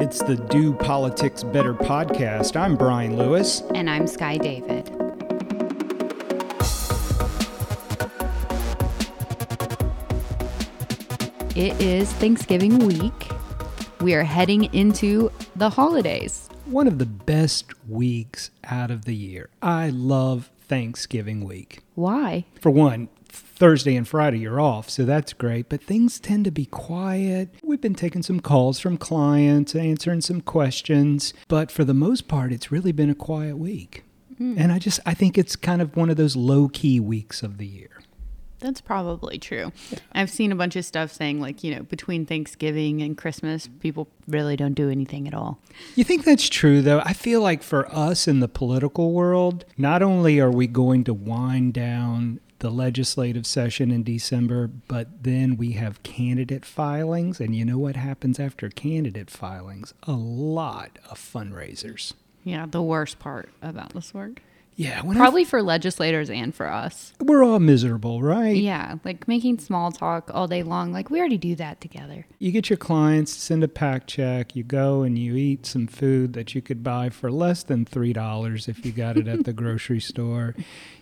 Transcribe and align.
It's 0.00 0.22
the 0.22 0.36
Do 0.36 0.72
Politics 0.74 1.42
Better 1.42 1.74
podcast. 1.74 2.54
I'm 2.54 2.76
Brian 2.76 3.16
Lewis. 3.16 3.62
And 3.74 3.90
I'm 3.90 4.06
Sky 4.06 4.36
David. 4.36 4.88
It 11.56 11.80
is 11.80 12.12
Thanksgiving 12.12 12.78
week. 12.78 13.28
We 14.00 14.14
are 14.14 14.22
heading 14.22 14.72
into 14.72 15.32
the 15.56 15.70
holidays. 15.70 16.48
One 16.66 16.86
of 16.86 16.98
the 16.98 17.06
best 17.06 17.72
weeks 17.88 18.52
out 18.62 18.92
of 18.92 19.04
the 19.04 19.16
year. 19.16 19.50
I 19.60 19.90
love 19.90 20.48
Thanksgiving 20.60 21.44
week. 21.44 21.80
Why? 21.96 22.44
For 22.60 22.70
one, 22.70 23.08
Thursday 23.28 23.96
and 23.96 24.06
Friday 24.06 24.38
you're 24.38 24.60
off, 24.60 24.88
so 24.88 25.04
that's 25.04 25.32
great, 25.32 25.68
but 25.68 25.82
things 25.82 26.20
tend 26.20 26.44
to 26.44 26.50
be 26.50 26.66
quiet. 26.66 27.54
We've 27.62 27.80
been 27.80 27.94
taking 27.94 28.22
some 28.22 28.40
calls 28.40 28.78
from 28.80 28.96
clients, 28.96 29.74
answering 29.74 30.20
some 30.20 30.40
questions, 30.40 31.34
but 31.48 31.70
for 31.70 31.84
the 31.84 31.94
most 31.94 32.28
part 32.28 32.52
it's 32.52 32.70
really 32.70 32.92
been 32.92 33.10
a 33.10 33.14
quiet 33.14 33.58
week. 33.58 34.04
Mm. 34.40 34.58
And 34.58 34.72
I 34.72 34.78
just 34.78 35.00
I 35.04 35.14
think 35.14 35.36
it's 35.36 35.56
kind 35.56 35.82
of 35.82 35.96
one 35.96 36.10
of 36.10 36.16
those 36.16 36.36
low-key 36.36 37.00
weeks 37.00 37.42
of 37.42 37.58
the 37.58 37.66
year. 37.66 37.90
That's 38.60 38.80
probably 38.80 39.38
true. 39.38 39.70
Yeah. 39.90 39.98
I've 40.12 40.30
seen 40.30 40.50
a 40.50 40.56
bunch 40.56 40.74
of 40.74 40.84
stuff 40.84 41.12
saying, 41.12 41.40
like, 41.40 41.62
you 41.62 41.72
know, 41.72 41.84
between 41.84 42.26
Thanksgiving 42.26 43.02
and 43.02 43.16
Christmas, 43.16 43.68
people 43.78 44.08
really 44.26 44.56
don't 44.56 44.74
do 44.74 44.90
anything 44.90 45.28
at 45.28 45.34
all. 45.34 45.60
You 45.94 46.02
think 46.02 46.24
that's 46.24 46.48
true, 46.48 46.82
though? 46.82 46.98
I 47.04 47.12
feel 47.12 47.40
like 47.40 47.62
for 47.62 47.88
us 47.94 48.26
in 48.26 48.40
the 48.40 48.48
political 48.48 49.12
world, 49.12 49.64
not 49.76 50.02
only 50.02 50.40
are 50.40 50.50
we 50.50 50.66
going 50.66 51.04
to 51.04 51.14
wind 51.14 51.74
down 51.74 52.40
the 52.60 52.70
legislative 52.70 53.46
session 53.46 53.90
in 53.90 54.02
December, 54.02 54.66
but 54.66 55.22
then 55.22 55.56
we 55.56 55.72
have 55.72 56.02
candidate 56.02 56.64
filings. 56.64 57.40
And 57.40 57.54
you 57.54 57.64
know 57.64 57.78
what 57.78 57.96
happens 57.96 58.40
after 58.40 58.68
candidate 58.68 59.30
filings? 59.30 59.94
A 60.04 60.12
lot 60.12 60.98
of 61.10 61.18
fundraisers. 61.18 62.14
Yeah, 62.44 62.66
the 62.66 62.82
worst 62.82 63.18
part 63.18 63.50
about 63.62 63.94
this 63.94 64.12
work. 64.12 64.40
Yeah, 64.78 65.02
probably 65.02 65.42
for 65.42 65.60
legislators 65.60 66.30
and 66.30 66.54
for 66.54 66.68
us. 66.68 67.12
We're 67.18 67.42
all 67.42 67.58
miserable, 67.58 68.22
right? 68.22 68.54
Yeah, 68.54 68.98
like 69.04 69.26
making 69.26 69.58
small 69.58 69.90
talk 69.90 70.30
all 70.32 70.46
day 70.46 70.62
long. 70.62 70.92
Like 70.92 71.10
we 71.10 71.18
already 71.18 71.36
do 71.36 71.56
that 71.56 71.80
together. 71.80 72.26
You 72.38 72.52
get 72.52 72.70
your 72.70 72.76
clients, 72.76 73.32
send 73.32 73.64
a 73.64 73.68
PAC 73.68 74.06
check, 74.06 74.54
you 74.54 74.62
go 74.62 75.02
and 75.02 75.18
you 75.18 75.34
eat 75.34 75.66
some 75.66 75.88
food 75.88 76.32
that 76.34 76.54
you 76.54 76.62
could 76.62 76.84
buy 76.84 77.10
for 77.10 77.32
less 77.32 77.64
than 77.64 77.86
three 77.86 78.12
dollars 78.12 78.68
if 78.68 78.86
you 78.86 78.92
got 78.92 79.16
it 79.16 79.26
at 79.26 79.44
the 79.44 79.52
grocery 79.64 79.98
store. 79.98 80.54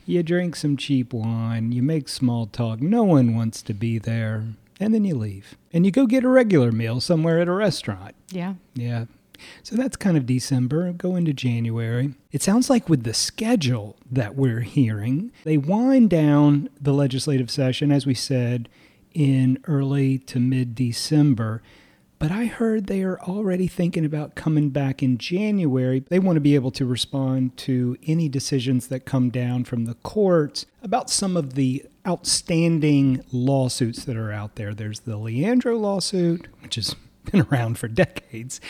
You 0.06 0.22
drink 0.22 0.54
some 0.54 0.76
cheap 0.76 1.12
wine, 1.12 1.72
you 1.72 1.82
make 1.82 2.08
small 2.08 2.46
talk. 2.46 2.80
No 2.80 3.02
one 3.02 3.34
wants 3.34 3.60
to 3.62 3.74
be 3.74 3.98
there. 3.98 4.44
And 4.78 4.94
then 4.94 5.04
you 5.04 5.16
leave. 5.16 5.56
And 5.72 5.84
you 5.84 5.90
go 5.90 6.06
get 6.06 6.24
a 6.24 6.28
regular 6.28 6.70
meal 6.70 7.00
somewhere 7.00 7.40
at 7.40 7.48
a 7.48 7.52
restaurant. 7.52 8.14
Yeah. 8.30 8.54
Yeah. 8.74 9.06
So 9.62 9.74
that's 9.74 9.96
kind 9.96 10.16
of 10.16 10.26
December, 10.26 10.92
go 10.92 11.16
into 11.16 11.32
January. 11.32 12.14
It 12.30 12.42
sounds 12.42 12.70
like 12.70 12.88
with 12.88 13.02
the 13.02 13.14
schedule 13.14 13.96
that 14.10 14.36
we're 14.36 14.60
hearing, 14.60 15.32
they 15.44 15.58
wind 15.58 16.08
down 16.10 16.68
the 16.80 16.94
legislative 16.94 17.50
session, 17.50 17.90
as 17.90 18.06
we 18.06 18.14
said, 18.14 18.68
in 19.12 19.58
early 19.66 20.18
to 20.18 20.38
mid 20.38 20.74
December. 20.74 21.62
But 22.18 22.32
I 22.32 22.46
heard 22.46 22.86
they 22.86 23.02
are 23.02 23.20
already 23.20 23.66
thinking 23.66 24.04
about 24.04 24.34
coming 24.34 24.70
back 24.70 25.02
in 25.02 25.18
January. 25.18 26.02
They 26.08 26.18
want 26.18 26.36
to 26.36 26.40
be 26.40 26.54
able 26.54 26.70
to 26.72 26.86
respond 26.86 27.56
to 27.58 27.96
any 28.06 28.28
decisions 28.28 28.88
that 28.88 29.04
come 29.04 29.28
down 29.28 29.64
from 29.64 29.84
the 29.84 29.94
courts 29.96 30.64
about 30.82 31.10
some 31.10 31.36
of 31.36 31.54
the 31.54 31.84
outstanding 32.06 33.22
lawsuits 33.32 34.04
that 34.04 34.16
are 34.16 34.32
out 34.32 34.54
there. 34.54 34.72
There's 34.72 35.00
the 35.00 35.18
Leandro 35.18 35.76
lawsuit, 35.76 36.48
which 36.62 36.78
is 36.78 36.96
been 37.32 37.46
around 37.50 37.78
for 37.78 37.88
decades. 37.88 38.60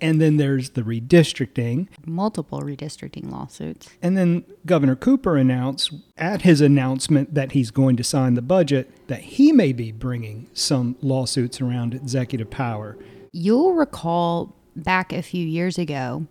And 0.00 0.20
then 0.20 0.36
there's 0.36 0.70
the 0.70 0.82
redistricting. 0.82 1.88
Multiple 2.04 2.60
redistricting 2.60 3.30
lawsuits. 3.30 3.90
And 4.02 4.16
then 4.16 4.44
Governor 4.64 4.96
Cooper 4.96 5.36
announced 5.36 5.92
at 6.16 6.42
his 6.42 6.60
announcement 6.60 7.34
that 7.34 7.52
he's 7.52 7.70
going 7.70 7.96
to 7.96 8.04
sign 8.04 8.34
the 8.34 8.42
budget 8.42 8.90
that 9.08 9.20
he 9.20 9.52
may 9.52 9.72
be 9.72 9.92
bringing 9.92 10.48
some 10.54 10.96
lawsuits 11.00 11.60
around 11.60 11.94
executive 11.94 12.50
power. 12.50 12.96
You'll 13.32 13.74
recall 13.74 14.54
back 14.74 15.12
a 15.12 15.22
few 15.22 15.46
years 15.46 15.78
ago 15.78 16.26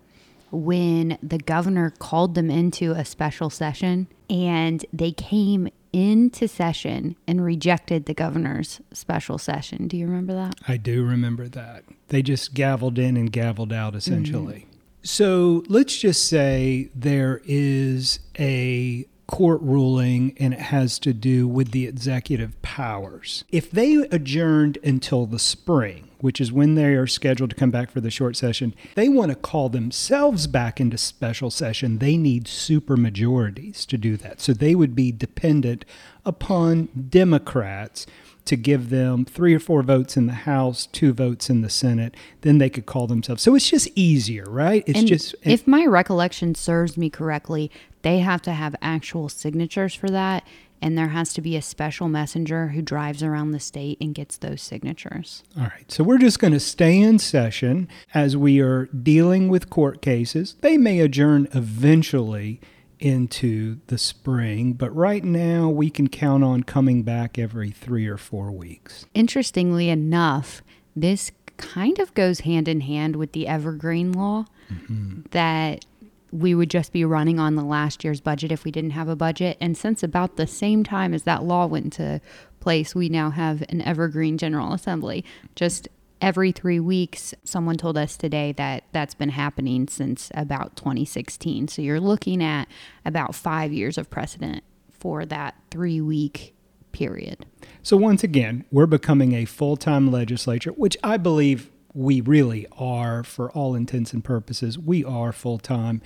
when 0.52 1.18
the 1.22 1.38
governor 1.38 1.92
called 2.00 2.36
them 2.36 2.50
into 2.50 2.92
a 2.92 3.04
special 3.04 3.50
session 3.50 4.08
and 4.30 4.86
they 4.94 5.12
came 5.12 5.70
into 5.96 6.46
session 6.46 7.16
and 7.26 7.42
rejected 7.42 8.06
the 8.06 8.14
governor's 8.14 8.82
special 8.92 9.38
session. 9.38 9.88
Do 9.88 9.96
you 9.96 10.06
remember 10.06 10.34
that? 10.34 10.56
I 10.68 10.76
do 10.76 11.06
remember 11.06 11.48
that. 11.48 11.86
They 12.10 12.22
just 12.22 12.54
gavelled 12.54 12.98
in 12.98 13.16
and 13.16 13.32
gavelled 13.32 13.72
out 13.72 13.96
essentially. 13.96 14.66
Mm-hmm. 14.68 14.70
So 15.04 15.64
let's 15.70 15.98
just 15.98 16.28
say 16.28 16.90
there 16.94 17.40
is 17.46 18.20
a 18.38 19.06
court 19.28 19.62
ruling 19.62 20.36
and 20.38 20.54
it 20.54 20.60
has 20.60 21.00
to 21.00 21.14
do 21.14 21.48
with 21.48 21.72
the 21.72 21.88
executive 21.88 22.62
powers. 22.62 23.46
If 23.50 23.72
they 23.72 23.96
adjourned 24.12 24.78
until 24.84 25.26
the 25.26 25.40
spring, 25.40 26.10
which 26.20 26.42
is 26.42 26.52
when 26.52 26.76
they 26.76 26.94
are 26.96 27.08
scheduled 27.08 27.50
to 27.50 27.56
come 27.56 27.72
back 27.72 27.92
for 27.92 28.02
the 28.02 28.12
short 28.12 28.36
session, 28.36 28.74
they 28.96 29.10
want 29.10 29.32
to 29.32 29.36
call 29.36 29.70
themselves 29.70 30.48
back 30.48 30.80
into 30.80 30.98
special 30.98 31.50
session. 31.50 32.00
They 32.00 32.18
need 32.18 32.48
super 32.48 32.98
majorities 32.98 33.86
to 33.88 33.98
do 33.98 34.18
that. 34.18 34.42
So 34.42 34.54
they 34.54 34.76
would 34.76 34.96
be 34.96 35.12
dependent 35.12 35.86
upon 36.26 36.90
Democrats 37.10 38.06
to 38.46 38.56
give 38.56 38.90
them 38.90 39.26
three 39.26 39.54
or 39.54 39.60
four 39.60 39.82
votes 39.82 40.16
in 40.16 40.28
the 40.28 40.34
House, 40.34 40.86
two 40.86 41.14
votes 41.14 41.50
in 41.50 41.62
the 41.62 41.70
Senate, 41.70 42.16
then 42.42 42.60
they 42.60 42.70
could 42.70 42.86
call 42.86 43.08
themselves. 43.08 43.42
So 43.42 43.56
it's 43.56 43.70
just 43.70 43.90
easier, 43.96 44.46
right? 44.48 44.84
It's 44.86 45.00
and 45.00 45.08
just. 45.08 45.36
If 45.42 45.68
my 45.68 45.86
recollection 45.86 46.54
serves 46.54 46.96
me 46.96 47.10
correctly, 47.10 47.72
they 48.04 48.20
have 48.20 48.44
to 48.44 48.52
have 48.52 48.76
actual 48.82 49.30
signatures 49.30 49.96
for 49.96 50.10
that 50.10 50.46
and 50.82 50.98
there 50.98 51.10
has 51.10 51.34
to 51.34 51.42
be 51.42 51.56
a 51.56 51.62
special 51.62 52.08
messenger 52.08 52.70
who 52.70 52.82
drives 52.82 53.24
around 53.24 53.52
the 53.52 53.60
state 53.60 53.98
and 54.00 54.14
gets 54.14 54.38
those 54.38 54.62
signatures. 54.62 55.44
All 55.58 55.64
right. 55.64 55.92
So 55.92 56.04
we're 56.04 56.18
just 56.18 56.40
going 56.40 56.54
to 56.54 56.60
stay 56.60 57.00
in 57.00 57.20
session 57.20 57.88
as 58.14 58.38
we 58.38 58.60
are 58.60 58.86
dealing 58.88 59.50
with 59.50 59.70
court 59.70 60.02
cases. 60.02 60.56
They 60.62 60.78
may 60.78 61.00
adjourn 61.00 61.48
eventually 61.54 62.62
into 63.00 63.80
the 63.88 63.98
spring, 63.98 64.74
but 64.74 64.96
right 64.96 65.24
now 65.24 65.70
we 65.70 65.90
can 65.90 66.08
count 66.08 66.44
on 66.44 66.64
coming 66.64 67.04
back 67.04 67.38
every 67.38 67.72
three 67.72 68.08
or 68.08 68.18
four 68.18 68.52
weeks. 68.52 69.06
Interestingly 69.14 69.90
enough, 69.90 70.62
this 70.96 71.32
kind 71.58 72.00
of 72.00 72.14
goes 72.14 72.42
hand 72.42 72.68
in 72.68 72.82
hand 72.82 73.16
with 73.16 73.32
the 73.32 73.48
Evergreen 73.48 74.12
Law 74.12 74.46
mm-hmm. 74.72 75.22
that 75.32 75.86
we 76.32 76.56
would 76.56 76.70
just 76.70 76.92
be 76.92 77.06
running 77.06 77.40
on 77.40 77.56
the 77.56 77.64
last 77.64 78.04
year's 78.04 78.22
budget 78.22 78.52
if 78.52 78.64
we 78.64 78.72
didn't 78.72 78.92
have 78.92 79.08
a 79.08 79.16
budget. 79.16 79.58
And 79.62 79.78
since 79.78 80.04
about 80.04 80.36
the 80.36 80.48
same 80.48 80.84
time 80.84 81.14
as 81.14 81.24
that 81.24 81.44
law 81.44 81.66
went 81.66 81.86
into 81.86 82.22
place, 82.60 82.96
we 82.96 83.10
now 83.10 83.30
have 83.30 83.64
an 83.70 83.82
evergreen 83.82 84.38
General 84.38 84.74
Assembly. 84.74 85.24
Just 85.56 85.88
every 86.22 86.52
three 86.52 86.80
weeks, 86.80 87.34
someone 87.44 87.78
told 87.78 87.98
us 87.98 88.18
today 88.18 88.52
that 88.54 88.84
that's 88.92 89.14
been 89.14 89.30
happening 89.30 89.88
since 89.88 90.32
about 90.34 90.76
2016. 90.76 91.68
So 91.68 91.82
you're 91.82 92.00
looking 92.00 92.44
at 92.44 92.68
about 93.06 93.36
five 93.36 93.72
years 93.72 93.98
of 93.98 94.10
precedent 94.10 94.64
for 94.92 95.26
that 95.26 95.56
three 95.70 96.02
week 96.02 96.56
period. 96.92 97.46
So 97.84 97.98
once 97.98 98.24
again, 98.24 98.66
we're 98.72 98.86
becoming 98.86 99.34
a 99.34 99.46
full 99.46 99.78
time 99.78 100.12
legislature, 100.12 100.72
which 100.72 100.98
I 101.04 101.18
believe 101.18 101.70
we 101.96 102.20
really 102.22 102.68
are, 102.78 103.24
for 103.24 103.50
all 103.52 103.74
intents 103.74 104.14
and 104.14 104.24
purposes, 104.24 104.78
we 104.78 105.04
are 105.04 105.32
full 105.32 105.58
time. 105.58 106.02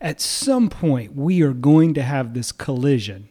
At 0.00 0.20
some 0.20 0.70
point, 0.70 1.14
we 1.14 1.42
are 1.42 1.52
going 1.52 1.92
to 1.94 2.02
have 2.02 2.32
this 2.32 2.52
collision 2.52 3.28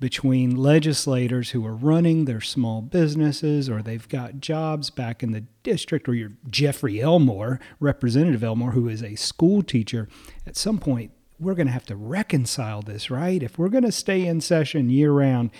between 0.00 0.56
legislators 0.56 1.50
who 1.50 1.64
are 1.64 1.74
running 1.74 2.24
their 2.24 2.40
small 2.40 2.82
businesses 2.82 3.68
or 3.68 3.82
they've 3.82 4.08
got 4.08 4.40
jobs 4.40 4.90
back 4.90 5.22
in 5.22 5.32
the 5.32 5.44
district, 5.62 6.08
or 6.08 6.14
your 6.14 6.32
Jeffrey 6.48 7.00
Elmore, 7.00 7.60
Representative 7.80 8.44
Elmore, 8.44 8.72
who 8.72 8.88
is 8.88 9.02
a 9.02 9.16
school 9.16 9.62
teacher. 9.62 10.08
At 10.46 10.56
some 10.56 10.78
point, 10.78 11.12
we're 11.40 11.54
going 11.54 11.66
to 11.66 11.72
have 11.72 11.86
to 11.86 11.96
reconcile 11.96 12.82
this, 12.82 13.10
right? 13.10 13.42
If 13.42 13.58
we're 13.58 13.68
going 13.68 13.84
to 13.84 13.92
stay 13.92 14.26
in 14.26 14.40
session 14.40 14.90
year 14.90 15.12
round, 15.12 15.50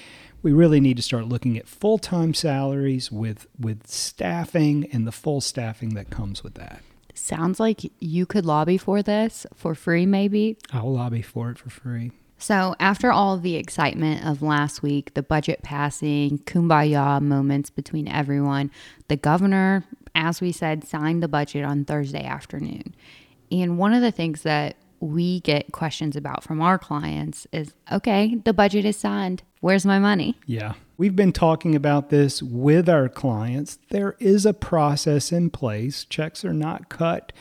we 0.43 0.53
really 0.53 0.81
need 0.81 0.97
to 0.97 1.03
start 1.03 1.27
looking 1.27 1.57
at 1.59 1.69
full-time 1.69 2.35
salaries 2.35 3.11
with 3.11 3.47
with 3.59 3.87
staffing 3.87 4.89
and 4.93 5.07
the 5.07 5.13
full 5.13 5.41
staffing 5.41 5.95
that 5.95 6.11
comes 6.11 6.43
with 6.43 6.55
that. 6.55 6.83
Sounds 7.15 7.59
like 7.59 7.91
you 7.99 8.27
could 8.27 8.47
lobby 8.47 8.79
for 8.79 9.03
this 9.03 9.47
for 9.55 9.75
free 9.75 10.07
maybe. 10.07 10.57
I'll 10.73 10.93
lobby 10.93 11.23
for 11.23 11.51
it 11.51 11.59
for 11.59 11.71
free. 11.71 12.13
So, 12.41 12.77
after 12.79 13.11
all 13.11 13.37
the 13.37 13.57
excitement 13.57 14.25
of 14.25 14.43
last 14.43 14.81
week, 14.81 15.15
the 15.15 15.25
budget 15.25 15.63
passing, 15.65 16.39
kumbaya 16.39 17.21
moments 17.21 17.69
between 17.69 18.07
everyone, 18.07 18.71
the 19.09 19.17
governor, 19.17 19.85
as 20.15 20.41
we 20.41 20.53
said, 20.53 20.87
signed 20.87 21.21
the 21.21 21.27
budget 21.27 21.65
on 21.65 21.85
Thursday 21.85 22.25
afternoon. 22.25 22.95
And 23.51 23.77
one 23.77 23.93
of 23.93 24.03
the 24.03 24.13
things 24.13 24.43
that 24.43 24.77
we 25.01 25.41
get 25.41 25.73
questions 25.73 26.17
about 26.17 26.43
from 26.43 26.61
our 26.61 26.79
clients 26.79 27.47
is 27.53 27.75
okay, 27.91 28.37
the 28.45 28.53
budget 28.53 28.85
is 28.85 28.97
signed. 28.97 29.43
Where's 29.61 29.87
my 29.87 29.99
money? 29.99 30.37
Yeah. 30.47 30.75
We've 30.97 31.17
been 31.17 31.33
talking 31.33 31.75
about 31.75 32.11
this 32.11 32.43
with 32.43 32.89
our 32.89 33.09
clients. 33.09 33.79
There 33.91 34.17
is 34.19 34.45
a 34.45 34.53
process 34.53 35.31
in 35.33 35.51
place. 35.51 36.05
Checks 36.05 36.45
are 36.45 36.55
not 36.55 36.89
cut 36.89 37.33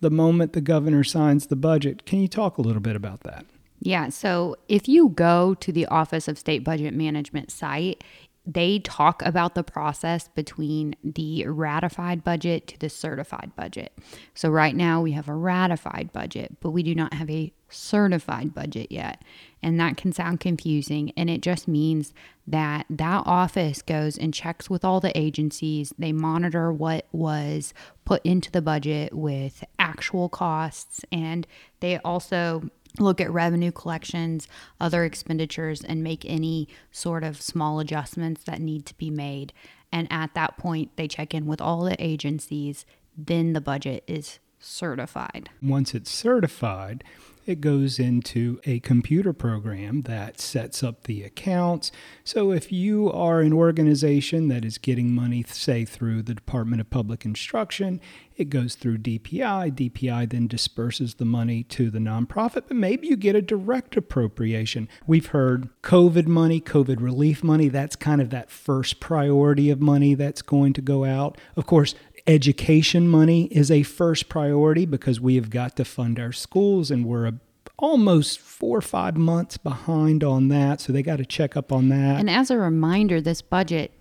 the 0.00 0.10
moment 0.10 0.52
the 0.52 0.60
governor 0.60 1.04
signs 1.04 1.46
the 1.46 1.56
budget. 1.56 2.06
Can 2.06 2.20
you 2.20 2.28
talk 2.28 2.58
a 2.58 2.62
little 2.62 2.80
bit 2.80 2.96
about 2.96 3.20
that? 3.20 3.44
Yeah. 3.80 4.10
So 4.10 4.56
if 4.68 4.88
you 4.88 5.08
go 5.08 5.54
to 5.54 5.72
the 5.72 5.86
Office 5.86 6.28
of 6.28 6.38
State 6.38 6.64
Budget 6.64 6.94
Management 6.94 7.50
site, 7.50 8.04
they 8.46 8.78
talk 8.78 9.22
about 9.22 9.54
the 9.54 9.62
process 9.62 10.28
between 10.28 10.96
the 11.04 11.46
ratified 11.46 12.24
budget 12.24 12.66
to 12.68 12.78
the 12.78 12.88
certified 12.88 13.52
budget. 13.54 13.92
So 14.34 14.48
right 14.48 14.74
now 14.74 15.02
we 15.02 15.12
have 15.12 15.28
a 15.28 15.34
ratified 15.34 16.12
budget, 16.12 16.56
but 16.60 16.70
we 16.70 16.82
do 16.82 16.94
not 16.94 17.14
have 17.14 17.30
a 17.30 17.52
certified 17.68 18.54
budget 18.54 18.90
yet. 18.90 19.22
And 19.62 19.78
that 19.78 19.96
can 19.96 20.12
sound 20.12 20.40
confusing. 20.40 21.12
And 21.16 21.28
it 21.28 21.42
just 21.42 21.68
means 21.68 22.14
that 22.46 22.86
that 22.90 23.22
office 23.26 23.82
goes 23.82 24.16
and 24.18 24.34
checks 24.34 24.68
with 24.68 24.84
all 24.84 25.00
the 25.00 25.16
agencies. 25.16 25.92
They 25.98 26.12
monitor 26.12 26.72
what 26.72 27.06
was 27.12 27.74
put 28.04 28.24
into 28.24 28.50
the 28.50 28.62
budget 28.62 29.14
with 29.14 29.62
actual 29.78 30.28
costs. 30.28 31.04
And 31.12 31.46
they 31.80 31.98
also 31.98 32.70
look 32.98 33.20
at 33.20 33.30
revenue 33.30 33.72
collections, 33.72 34.48
other 34.80 35.04
expenditures, 35.04 35.82
and 35.82 36.02
make 36.02 36.24
any 36.24 36.68
sort 36.90 37.24
of 37.24 37.40
small 37.40 37.80
adjustments 37.80 38.44
that 38.44 38.60
need 38.60 38.86
to 38.86 38.96
be 38.96 39.10
made. 39.10 39.52
And 39.92 40.08
at 40.10 40.34
that 40.34 40.56
point, 40.56 40.96
they 40.96 41.08
check 41.08 41.34
in 41.34 41.46
with 41.46 41.60
all 41.60 41.84
the 41.84 41.96
agencies. 42.02 42.84
Then 43.16 43.52
the 43.52 43.60
budget 43.60 44.04
is 44.06 44.38
certified. 44.58 45.50
Once 45.62 45.94
it's 45.94 46.10
certified, 46.10 47.02
it 47.46 47.60
goes 47.60 47.98
into 47.98 48.60
a 48.64 48.80
computer 48.80 49.32
program 49.32 50.02
that 50.02 50.40
sets 50.40 50.82
up 50.82 51.04
the 51.04 51.22
accounts. 51.22 51.90
So 52.24 52.52
if 52.52 52.70
you 52.70 53.10
are 53.10 53.40
an 53.40 53.52
organization 53.52 54.48
that 54.48 54.64
is 54.64 54.78
getting 54.78 55.14
money, 55.14 55.44
say, 55.46 55.84
through 55.84 56.22
the 56.22 56.34
Department 56.34 56.80
of 56.80 56.90
Public 56.90 57.24
Instruction, 57.24 58.00
it 58.36 58.48
goes 58.48 58.74
through 58.74 58.98
DPI. 58.98 59.72
DPI 59.72 60.30
then 60.30 60.46
disperses 60.46 61.14
the 61.14 61.26
money 61.26 61.62
to 61.64 61.90
the 61.90 61.98
nonprofit, 61.98 62.64
but 62.68 62.76
maybe 62.76 63.06
you 63.06 63.16
get 63.16 63.36
a 63.36 63.42
direct 63.42 63.96
appropriation. 63.96 64.88
We've 65.06 65.26
heard 65.26 65.68
COVID 65.82 66.26
money, 66.26 66.60
COVID 66.60 67.02
relief 67.02 67.44
money, 67.44 67.68
that's 67.68 67.96
kind 67.96 68.20
of 68.22 68.30
that 68.30 68.50
first 68.50 68.98
priority 68.98 69.68
of 69.68 69.80
money 69.82 70.14
that's 70.14 70.40
going 70.40 70.72
to 70.74 70.80
go 70.80 71.04
out. 71.04 71.36
Of 71.54 71.66
course, 71.66 71.94
education 72.26 73.08
money 73.08 73.44
is 73.46 73.70
a 73.70 73.82
first 73.82 74.28
priority 74.28 74.86
because 74.86 75.20
we 75.20 75.36
have 75.36 75.50
got 75.50 75.76
to 75.76 75.84
fund 75.84 76.18
our 76.18 76.32
schools 76.32 76.90
and 76.90 77.04
we're 77.06 77.26
a, 77.26 77.34
almost 77.78 78.38
four 78.38 78.78
or 78.78 78.82
five 78.82 79.16
months 79.16 79.56
behind 79.56 80.22
on 80.22 80.48
that 80.48 80.80
so 80.80 80.92
they 80.92 81.02
got 81.02 81.16
to 81.16 81.24
check 81.24 81.56
up 81.56 81.72
on 81.72 81.88
that 81.88 82.20
and 82.20 82.28
as 82.28 82.50
a 82.50 82.58
reminder 82.58 83.20
this 83.20 83.40
budget 83.40 83.92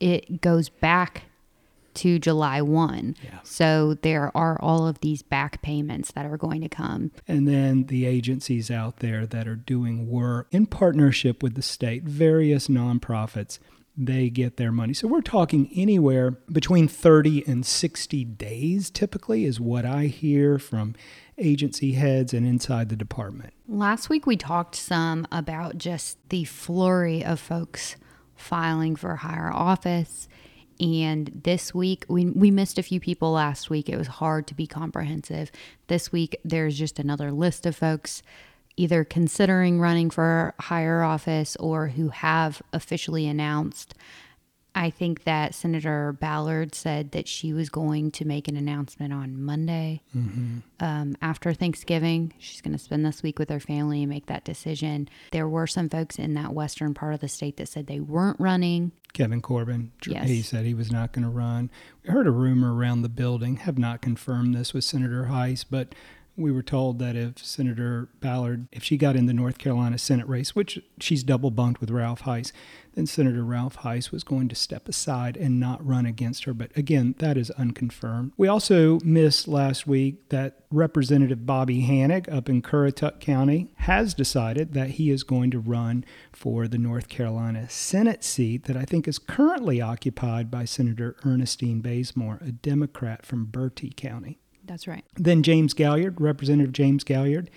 it 0.00 0.40
goes 0.40 0.68
back 0.68 1.22
to 1.96 2.18
July 2.18 2.62
1. 2.62 3.16
Yeah. 3.24 3.38
So 3.42 3.94
there 3.94 4.30
are 4.36 4.60
all 4.60 4.86
of 4.86 5.00
these 5.00 5.22
back 5.22 5.62
payments 5.62 6.12
that 6.12 6.26
are 6.26 6.36
going 6.36 6.60
to 6.60 6.68
come. 6.68 7.10
And 7.26 7.48
then 7.48 7.84
the 7.84 8.06
agencies 8.06 8.70
out 8.70 8.98
there 8.98 9.26
that 9.26 9.48
are 9.48 9.56
doing 9.56 10.08
work 10.08 10.48
in 10.52 10.66
partnership 10.66 11.42
with 11.42 11.54
the 11.54 11.62
state, 11.62 12.04
various 12.04 12.68
nonprofits, 12.68 13.58
they 13.96 14.28
get 14.28 14.56
their 14.56 14.72
money. 14.72 14.92
So 14.92 15.08
we're 15.08 15.22
talking 15.22 15.70
anywhere 15.74 16.32
between 16.52 16.86
30 16.86 17.46
and 17.46 17.64
60 17.64 18.24
days, 18.24 18.90
typically, 18.90 19.44
is 19.44 19.58
what 19.58 19.86
I 19.86 20.06
hear 20.06 20.58
from 20.58 20.94
agency 21.38 21.92
heads 21.92 22.34
and 22.34 22.46
inside 22.46 22.88
the 22.88 22.96
department. 22.96 23.52
Last 23.68 24.08
week, 24.08 24.26
we 24.26 24.36
talked 24.36 24.74
some 24.74 25.26
about 25.32 25.78
just 25.78 26.18
the 26.28 26.44
flurry 26.44 27.24
of 27.24 27.40
folks 27.40 27.96
filing 28.34 28.96
for 28.96 29.16
higher 29.16 29.50
office. 29.52 30.28
And 30.78 31.40
this 31.44 31.74
week, 31.74 32.04
we, 32.08 32.26
we 32.26 32.50
missed 32.50 32.78
a 32.78 32.82
few 32.82 33.00
people 33.00 33.32
last 33.32 33.70
week. 33.70 33.88
It 33.88 33.96
was 33.96 34.08
hard 34.08 34.46
to 34.48 34.54
be 34.54 34.66
comprehensive. 34.66 35.50
This 35.86 36.12
week, 36.12 36.38
there's 36.44 36.78
just 36.78 36.98
another 36.98 37.32
list 37.32 37.64
of 37.64 37.74
folks 37.74 38.22
either 38.76 39.04
considering 39.04 39.80
running 39.80 40.10
for 40.10 40.54
higher 40.60 41.02
office 41.02 41.56
or 41.56 41.88
who 41.88 42.08
have 42.08 42.62
officially 42.72 43.26
announced. 43.26 43.94
I 44.76 44.90
think 44.90 45.24
that 45.24 45.54
Senator 45.54 46.12
Ballard 46.20 46.74
said 46.74 47.12
that 47.12 47.26
she 47.26 47.54
was 47.54 47.70
going 47.70 48.10
to 48.10 48.26
make 48.26 48.46
an 48.46 48.56
announcement 48.56 49.10
on 49.10 49.42
Monday 49.42 50.02
mm-hmm. 50.14 50.58
um, 50.80 51.16
after 51.22 51.54
Thanksgiving. 51.54 52.34
She's 52.38 52.60
going 52.60 52.74
to 52.74 52.78
spend 52.78 53.06
this 53.06 53.22
week 53.22 53.38
with 53.38 53.48
her 53.48 53.58
family 53.58 54.02
and 54.02 54.10
make 54.10 54.26
that 54.26 54.44
decision. 54.44 55.08
There 55.32 55.48
were 55.48 55.66
some 55.66 55.88
folks 55.88 56.18
in 56.18 56.34
that 56.34 56.52
western 56.52 56.92
part 56.92 57.14
of 57.14 57.20
the 57.20 57.28
state 57.28 57.56
that 57.56 57.70
said 57.70 57.86
they 57.86 58.00
weren't 58.00 58.38
running. 58.38 58.92
Kevin 59.14 59.40
Corbin, 59.40 59.92
yes. 60.06 60.28
he 60.28 60.42
said 60.42 60.66
he 60.66 60.74
was 60.74 60.92
not 60.92 61.14
going 61.14 61.24
to 61.24 61.30
run. 61.30 61.70
We 62.04 62.10
heard 62.10 62.26
a 62.26 62.30
rumor 62.30 62.74
around 62.74 63.00
the 63.00 63.08
building, 63.08 63.56
have 63.56 63.78
not 63.78 64.02
confirmed 64.02 64.54
this 64.54 64.74
with 64.74 64.84
Senator 64.84 65.24
Hise, 65.24 65.64
but 65.64 65.94
we 66.36 66.52
were 66.52 66.62
told 66.62 66.98
that 66.98 67.16
if 67.16 67.38
Senator 67.38 68.08
Ballard, 68.20 68.68
if 68.72 68.82
she 68.82 68.96
got 68.96 69.16
in 69.16 69.26
the 69.26 69.32
North 69.32 69.58
Carolina 69.58 69.98
Senate 69.98 70.28
race, 70.28 70.54
which 70.54 70.80
she's 71.00 71.22
double 71.22 71.50
bunked 71.50 71.80
with 71.80 71.90
Ralph 71.90 72.22
Hise, 72.22 72.52
then 72.94 73.06
Senator 73.06 73.44
Ralph 73.44 73.76
Hise 73.76 74.10
was 74.10 74.24
going 74.24 74.48
to 74.48 74.54
step 74.54 74.88
aside 74.88 75.36
and 75.36 75.60
not 75.60 75.86
run 75.86 76.06
against 76.06 76.44
her. 76.44 76.54
But 76.54 76.76
again, 76.76 77.14
that 77.18 77.36
is 77.36 77.50
unconfirmed. 77.52 78.32
We 78.36 78.48
also 78.48 78.98
missed 79.04 79.46
last 79.46 79.86
week 79.86 80.30
that 80.30 80.64
Representative 80.70 81.46
Bobby 81.46 81.82
Hanig 81.82 82.32
up 82.32 82.48
in 82.48 82.62
Currituck 82.62 83.20
County 83.20 83.68
has 83.76 84.14
decided 84.14 84.72
that 84.72 84.90
he 84.90 85.10
is 85.10 85.22
going 85.22 85.50
to 85.50 85.58
run 85.58 86.04
for 86.32 86.66
the 86.66 86.78
North 86.78 87.08
Carolina 87.08 87.68
Senate 87.68 88.24
seat 88.24 88.64
that 88.64 88.76
I 88.76 88.84
think 88.84 89.06
is 89.06 89.18
currently 89.18 89.80
occupied 89.80 90.50
by 90.50 90.64
Senator 90.64 91.16
Ernestine 91.24 91.80
Bazemore, 91.80 92.40
a 92.42 92.52
Democrat 92.52 93.24
from 93.24 93.46
Bertie 93.46 93.92
County. 93.94 94.38
That's 94.66 94.88
right. 94.88 95.04
Then 95.14 95.42
James 95.42 95.74
Gailliard, 95.74 96.16
Representative 96.18 96.72
James 96.72 97.04
Gailliard, 97.04 97.48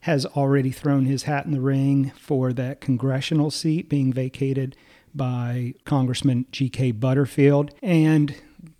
has 0.00 0.24
already 0.24 0.70
thrown 0.70 1.04
his 1.04 1.24
hat 1.24 1.46
in 1.46 1.52
the 1.52 1.60
ring 1.60 2.12
for 2.18 2.52
that 2.52 2.80
congressional 2.80 3.50
seat 3.50 3.88
being 3.88 4.12
vacated 4.12 4.76
by 5.14 5.74
Congressman 5.84 6.46
G.K. 6.52 6.92
Butterfield. 6.92 7.74
And 7.82 8.34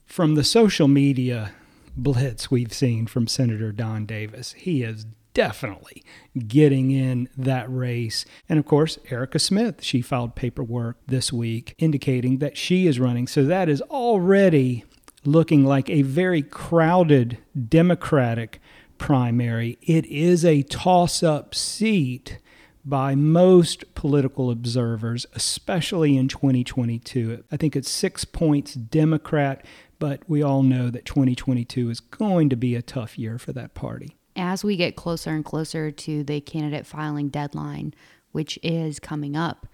from 0.05 0.34
the 0.34 0.44
social 0.44 0.88
media 0.88 1.52
blitz 1.96 2.50
we've 2.50 2.73
seen 2.73 3.06
from 3.06 3.26
Senator 3.26 3.73
Don 3.73 4.06
Davis, 4.06 4.52
he 4.52 4.82
is 4.82 5.06
definitely 5.34 6.02
getting 6.46 6.90
in 6.90 7.28
that 7.37 7.67
race. 7.70 8.25
And 8.49 8.58
of 8.58 8.64
course, 8.64 8.99
Erica 9.11 9.38
Smith, 9.38 9.82
she 9.82 10.00
filed 10.00 10.34
paperwork 10.34 10.96
this 11.06 11.32
week 11.32 11.75
indicating 11.78 12.38
that 12.38 12.56
she 12.56 12.87
is 12.87 13.00
running. 13.00 13.26
So 13.26 13.44
that 13.44 13.69
is 13.69 13.82
already 13.82 14.84
looking 15.26 15.64
like 15.64 15.88
a 15.90 16.02
very 16.02 16.42
crowded 16.42 17.38
Democratic 17.68 18.61
primary. 18.99 19.78
It 19.83 20.06
is 20.06 20.45
a 20.45 20.62
toss 20.62 21.23
up 21.23 21.54
seat 21.54 22.38
by 22.85 23.16
most 23.16 23.95
political 23.95 24.50
observers, 24.50 25.26
especially 25.35 26.16
in 26.16 26.28
2022. 26.28 27.42
I 27.50 27.56
think 27.56 27.75
it's 27.75 27.90
six 27.90 28.25
points 28.25 28.75
Democrat, 28.75 29.64
but 29.99 30.23
we 30.28 30.42
all 30.42 30.62
know 30.62 30.88
that 30.90 31.04
2022 31.04 31.90
is 31.90 32.00
going 32.00 32.49
to 32.49 32.56
be 32.56 32.75
a 32.75 32.83
tough 32.83 33.18
year 33.18 33.38
for 33.38 33.52
that 33.52 33.75
party. 33.75 34.16
As 34.37 34.62
we 34.62 34.76
get 34.76 34.97
closer 34.97 35.30
and 35.30 35.45
closer 35.45 35.90
to 35.90 36.23
the 36.23 36.40
candidate 36.40 36.87
filing 36.87 37.28
deadline, 37.28 37.92
which 38.33 38.59
is 38.62 39.00
coming 39.00 39.37
up, 39.37 39.66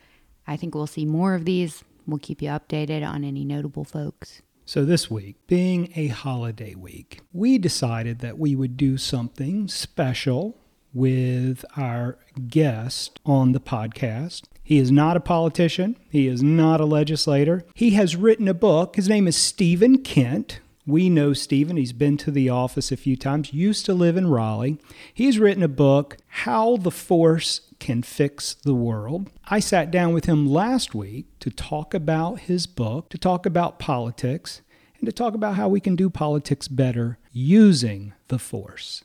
I 0.47 0.57
think 0.57 0.75
we'll 0.75 0.87
see 0.87 1.05
more 1.05 1.35
of 1.35 1.45
these. 1.45 1.85
We'll 2.07 2.19
keep 2.19 2.41
you 2.41 2.49
updated 2.49 3.07
on 3.07 3.25
any 3.25 3.45
notable 3.45 3.85
folks. 3.85 4.41
So, 4.73 4.87
this 4.87 5.11
week, 5.11 5.37
being 5.47 5.93
a 5.97 6.07
holiday 6.07 6.75
week, 6.75 7.21
we 7.31 7.59
decided 7.59 8.21
that 8.21 8.39
we 8.39 8.57
would 8.57 8.79
do 8.79 8.97
something 8.97 9.69
special 9.69 10.57
with 10.95 11.63
our 11.77 12.17
guest 12.49 13.21
on 13.27 13.53
the 13.53 13.61
podcast. 13.61 14.45
He 14.65 14.79
is 14.79 14.91
not 14.91 15.15
a 15.15 15.21
politician, 15.21 15.99
he 16.09 16.27
is 16.27 16.43
not 16.43 16.81
a 16.81 16.87
legislator. 16.87 17.67
He 17.75 17.91
has 17.91 18.17
written 18.17 18.49
a 18.49 18.55
book. 18.55 18.97
His 18.97 19.11
name 19.11 19.29
is 19.29 19.37
Stephen 19.37 19.99
Kent. 19.99 20.61
We 20.85 21.09
know 21.09 21.33
Stephen. 21.33 21.77
He's 21.77 21.93
been 21.93 22.17
to 22.19 22.33
the 22.33 22.49
office 22.49 22.91
a 22.91 22.97
few 22.97 23.17
times, 23.17 23.55
used 23.55 23.87
to 23.87 23.95
live 23.95 24.17
in 24.17 24.29
Raleigh. 24.29 24.79
He's 25.15 25.39
written 25.39 25.63
a 25.63 25.69
book, 25.69 26.17
How 26.27 26.77
the 26.77 26.91
Force 26.91 27.61
Can 27.79 28.03
Fix 28.03 28.55
the 28.55 28.75
World. 28.75 29.31
I 29.47 29.61
sat 29.61 29.93
down 29.93 30.13
with 30.13 30.25
him 30.25 30.51
last 30.51 30.93
week 30.93 31.27
to 31.39 31.51
talk 31.51 31.95
about 31.95 32.41
his 32.41 32.67
book, 32.67 33.11
to 33.11 33.19
talk 33.19 33.47
about 33.47 33.79
politics, 33.79 34.61
and 34.99 35.07
to 35.07 35.13
talk 35.13 35.35
about 35.35 35.55
how 35.55 35.69
we 35.69 35.79
can 35.79 35.95
do 35.95 36.11
politics 36.11 36.67
better 36.67 37.19
using 37.33 38.13
the 38.27 38.41
force. 38.41 39.05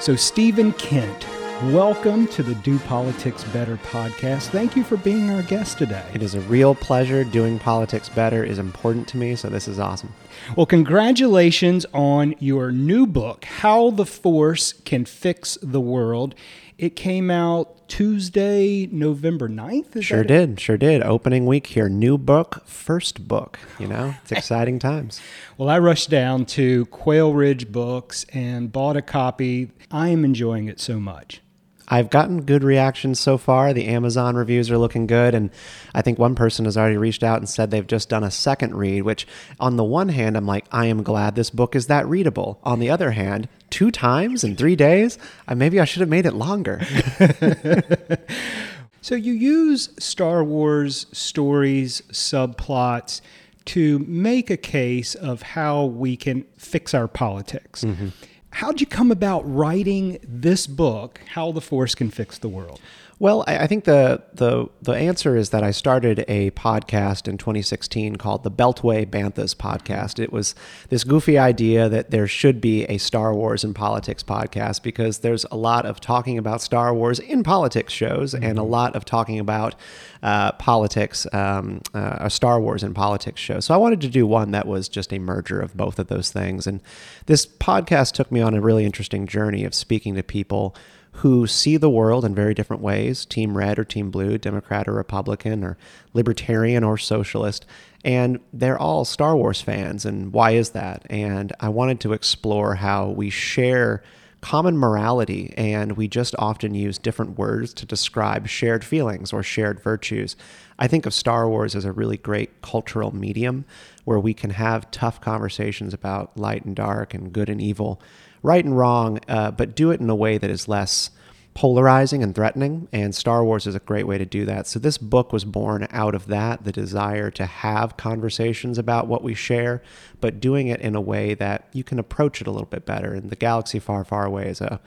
So, 0.00 0.16
Stephen 0.16 0.72
Kent, 0.72 1.26
welcome 1.64 2.26
to 2.28 2.42
the 2.42 2.54
Do 2.54 2.78
Politics 2.78 3.44
Better 3.44 3.76
podcast. 3.76 4.48
Thank 4.48 4.74
you 4.74 4.82
for 4.82 4.96
being 4.96 5.28
our 5.28 5.42
guest 5.42 5.76
today. 5.76 6.02
It 6.14 6.22
is 6.22 6.34
a 6.34 6.40
real 6.40 6.74
pleasure. 6.74 7.22
Doing 7.22 7.58
politics 7.58 8.08
better 8.08 8.42
is 8.42 8.58
important 8.58 9.08
to 9.08 9.18
me, 9.18 9.36
so 9.36 9.50
this 9.50 9.68
is 9.68 9.78
awesome. 9.78 10.14
Well, 10.56 10.66
congratulations 10.66 11.86
on 11.92 12.34
your 12.38 12.72
new 12.72 13.06
book, 13.06 13.44
How 13.44 13.90
the 13.90 14.06
Force 14.06 14.72
Can 14.72 15.04
Fix 15.04 15.58
the 15.62 15.80
World. 15.80 16.34
It 16.78 16.96
came 16.96 17.30
out 17.30 17.88
Tuesday, 17.88 18.88
November 18.90 19.48
9th. 19.48 19.96
Is 19.96 20.04
sure 20.06 20.24
did. 20.24 20.58
Sure 20.58 20.78
did. 20.78 21.02
Opening 21.02 21.44
week 21.44 21.66
here. 21.66 21.88
New 21.88 22.16
book, 22.16 22.62
first 22.66 23.28
book. 23.28 23.58
You 23.78 23.86
know, 23.86 24.14
it's 24.22 24.32
exciting 24.32 24.78
times. 24.78 25.20
Well, 25.58 25.68
I 25.68 25.78
rushed 25.78 26.08
down 26.08 26.46
to 26.46 26.86
Quail 26.86 27.34
Ridge 27.34 27.70
Books 27.70 28.24
and 28.32 28.72
bought 28.72 28.96
a 28.96 29.02
copy. 29.02 29.72
I 29.90 30.08
am 30.08 30.24
enjoying 30.24 30.68
it 30.68 30.80
so 30.80 30.98
much. 30.98 31.42
I've 31.90 32.08
gotten 32.08 32.42
good 32.42 32.62
reactions 32.62 33.18
so 33.18 33.36
far. 33.36 33.72
The 33.72 33.88
Amazon 33.88 34.36
reviews 34.36 34.70
are 34.70 34.78
looking 34.78 35.08
good. 35.08 35.34
And 35.34 35.50
I 35.92 36.02
think 36.02 36.18
one 36.18 36.36
person 36.36 36.64
has 36.64 36.76
already 36.76 36.96
reached 36.96 37.24
out 37.24 37.38
and 37.38 37.48
said 37.48 37.70
they've 37.70 37.86
just 37.86 38.08
done 38.08 38.22
a 38.22 38.30
second 38.30 38.76
read, 38.76 39.02
which 39.02 39.26
on 39.58 39.76
the 39.76 39.84
one 39.84 40.08
hand, 40.08 40.36
I'm 40.36 40.46
like, 40.46 40.66
I 40.70 40.86
am 40.86 41.02
glad 41.02 41.34
this 41.34 41.50
book 41.50 41.74
is 41.74 41.88
that 41.88 42.06
readable. 42.06 42.60
On 42.62 42.78
the 42.78 42.90
other 42.90 43.10
hand, 43.10 43.48
two 43.70 43.90
times 43.90 44.44
in 44.44 44.54
three 44.54 44.76
days, 44.76 45.18
I, 45.48 45.54
maybe 45.54 45.80
I 45.80 45.84
should 45.84 46.00
have 46.00 46.08
made 46.08 46.26
it 46.26 46.34
longer. 46.34 46.80
so 49.02 49.16
you 49.16 49.32
use 49.32 49.90
Star 49.98 50.44
Wars 50.44 51.06
stories, 51.12 52.02
subplots 52.12 53.20
to 53.66 53.98
make 54.00 54.48
a 54.48 54.56
case 54.56 55.14
of 55.14 55.42
how 55.42 55.84
we 55.84 56.16
can 56.16 56.44
fix 56.56 56.94
our 56.94 57.08
politics. 57.08 57.84
Mm-hmm. 57.84 58.08
How'd 58.50 58.80
you 58.80 58.86
come 58.86 59.10
about 59.10 59.40
writing 59.42 60.18
this 60.22 60.66
book, 60.66 61.20
How 61.28 61.52
the 61.52 61.60
Force 61.60 61.94
Can 61.94 62.10
Fix 62.10 62.38
the 62.38 62.48
World? 62.48 62.80
Well, 63.20 63.44
I 63.46 63.66
think 63.66 63.84
the, 63.84 64.22
the 64.32 64.68
the 64.80 64.92
answer 64.92 65.36
is 65.36 65.50
that 65.50 65.62
I 65.62 65.72
started 65.72 66.24
a 66.26 66.52
podcast 66.52 67.28
in 67.28 67.36
2016 67.36 68.16
called 68.16 68.44
the 68.44 68.50
Beltway 68.50 69.04
Banthas 69.04 69.54
podcast. 69.54 70.18
It 70.18 70.32
was 70.32 70.54
this 70.88 71.04
goofy 71.04 71.38
idea 71.38 71.90
that 71.90 72.12
there 72.12 72.26
should 72.26 72.62
be 72.62 72.84
a 72.84 72.96
Star 72.96 73.34
Wars 73.34 73.62
and 73.62 73.74
politics 73.74 74.22
podcast 74.22 74.82
because 74.82 75.18
there's 75.18 75.44
a 75.50 75.56
lot 75.58 75.84
of 75.84 76.00
talking 76.00 76.38
about 76.38 76.62
Star 76.62 76.94
Wars 76.94 77.18
in 77.18 77.42
politics 77.42 77.92
shows 77.92 78.32
mm-hmm. 78.32 78.42
and 78.42 78.58
a 78.58 78.62
lot 78.62 78.96
of 78.96 79.04
talking 79.04 79.38
about 79.38 79.74
uh, 80.22 80.52
politics, 80.52 81.26
um, 81.34 81.82
uh, 81.92 82.16
a 82.20 82.30
Star 82.30 82.58
Wars 82.58 82.82
and 82.82 82.94
politics 82.94 83.42
show. 83.42 83.60
So 83.60 83.74
I 83.74 83.76
wanted 83.76 84.00
to 84.00 84.08
do 84.08 84.26
one 84.26 84.52
that 84.52 84.66
was 84.66 84.88
just 84.88 85.12
a 85.12 85.18
merger 85.18 85.60
of 85.60 85.76
both 85.76 85.98
of 85.98 86.06
those 86.06 86.32
things. 86.32 86.66
And 86.66 86.80
this 87.26 87.44
podcast 87.44 88.12
took 88.12 88.32
me 88.32 88.40
on 88.40 88.54
a 88.54 88.62
really 88.62 88.86
interesting 88.86 89.26
journey 89.26 89.66
of 89.66 89.74
speaking 89.74 90.14
to 90.14 90.22
people 90.22 90.74
who 91.20 91.46
see 91.46 91.76
the 91.76 91.90
world 91.90 92.24
in 92.24 92.34
very 92.34 92.54
different 92.54 92.80
ways 92.80 93.26
team 93.26 93.56
red 93.56 93.78
or 93.78 93.84
team 93.84 94.10
blue, 94.10 94.38
Democrat 94.38 94.88
or 94.88 94.94
Republican, 94.94 95.62
or 95.62 95.76
libertarian 96.14 96.82
or 96.82 96.96
socialist. 96.96 97.66
And 98.02 98.40
they're 98.54 98.78
all 98.78 99.04
Star 99.04 99.36
Wars 99.36 99.60
fans. 99.60 100.06
And 100.06 100.32
why 100.32 100.52
is 100.52 100.70
that? 100.70 101.06
And 101.10 101.52
I 101.60 101.68
wanted 101.68 102.00
to 102.00 102.14
explore 102.14 102.76
how 102.76 103.10
we 103.10 103.28
share 103.28 104.02
common 104.40 104.78
morality 104.78 105.52
and 105.58 105.98
we 105.98 106.08
just 106.08 106.34
often 106.38 106.74
use 106.74 106.96
different 106.96 107.38
words 107.38 107.74
to 107.74 107.84
describe 107.84 108.48
shared 108.48 108.82
feelings 108.82 109.30
or 109.30 109.42
shared 109.42 109.78
virtues. 109.80 110.36
I 110.78 110.88
think 110.88 111.04
of 111.04 111.12
Star 111.12 111.46
Wars 111.50 111.76
as 111.76 111.84
a 111.84 111.92
really 111.92 112.16
great 112.16 112.62
cultural 112.62 113.14
medium 113.14 113.66
where 114.04 114.18
we 114.18 114.32
can 114.32 114.50
have 114.50 114.90
tough 114.90 115.20
conversations 115.20 115.92
about 115.92 116.34
light 116.38 116.64
and 116.64 116.74
dark 116.74 117.12
and 117.12 117.30
good 117.30 117.50
and 117.50 117.60
evil 117.60 118.00
right 118.42 118.64
and 118.64 118.76
wrong, 118.76 119.20
uh, 119.28 119.50
but 119.50 119.74
do 119.74 119.90
it 119.90 120.00
in 120.00 120.08
a 120.10 120.14
way 120.14 120.38
that 120.38 120.50
is 120.50 120.68
less 120.68 121.10
polarizing 121.54 122.22
and 122.22 122.34
threatening. 122.34 122.88
And 122.92 123.14
Star 123.14 123.44
Wars 123.44 123.66
is 123.66 123.74
a 123.74 123.80
great 123.80 124.06
way 124.06 124.18
to 124.18 124.24
do 124.24 124.44
that. 124.46 124.66
So 124.66 124.78
this 124.78 124.98
book 124.98 125.32
was 125.32 125.44
born 125.44 125.86
out 125.90 126.14
of 126.14 126.26
that 126.28 126.64
the 126.64 126.72
desire 126.72 127.30
to 127.32 127.44
have 127.44 127.96
conversations 127.96 128.78
about 128.78 129.08
what 129.08 129.22
we 129.22 129.34
share, 129.34 129.82
but 130.20 130.40
doing 130.40 130.68
it 130.68 130.80
in 130.80 130.94
a 130.94 131.00
way 131.00 131.34
that 131.34 131.68
you 131.72 131.84
can 131.84 131.98
approach 131.98 132.40
it 132.40 132.46
a 132.46 132.50
little 132.50 132.66
bit 132.66 132.86
better. 132.86 133.12
And 133.12 133.30
the 133.30 133.36
galaxy 133.36 133.78
far, 133.78 134.04
far 134.04 134.24
away 134.24 134.48
is 134.48 134.60
a 134.60 134.80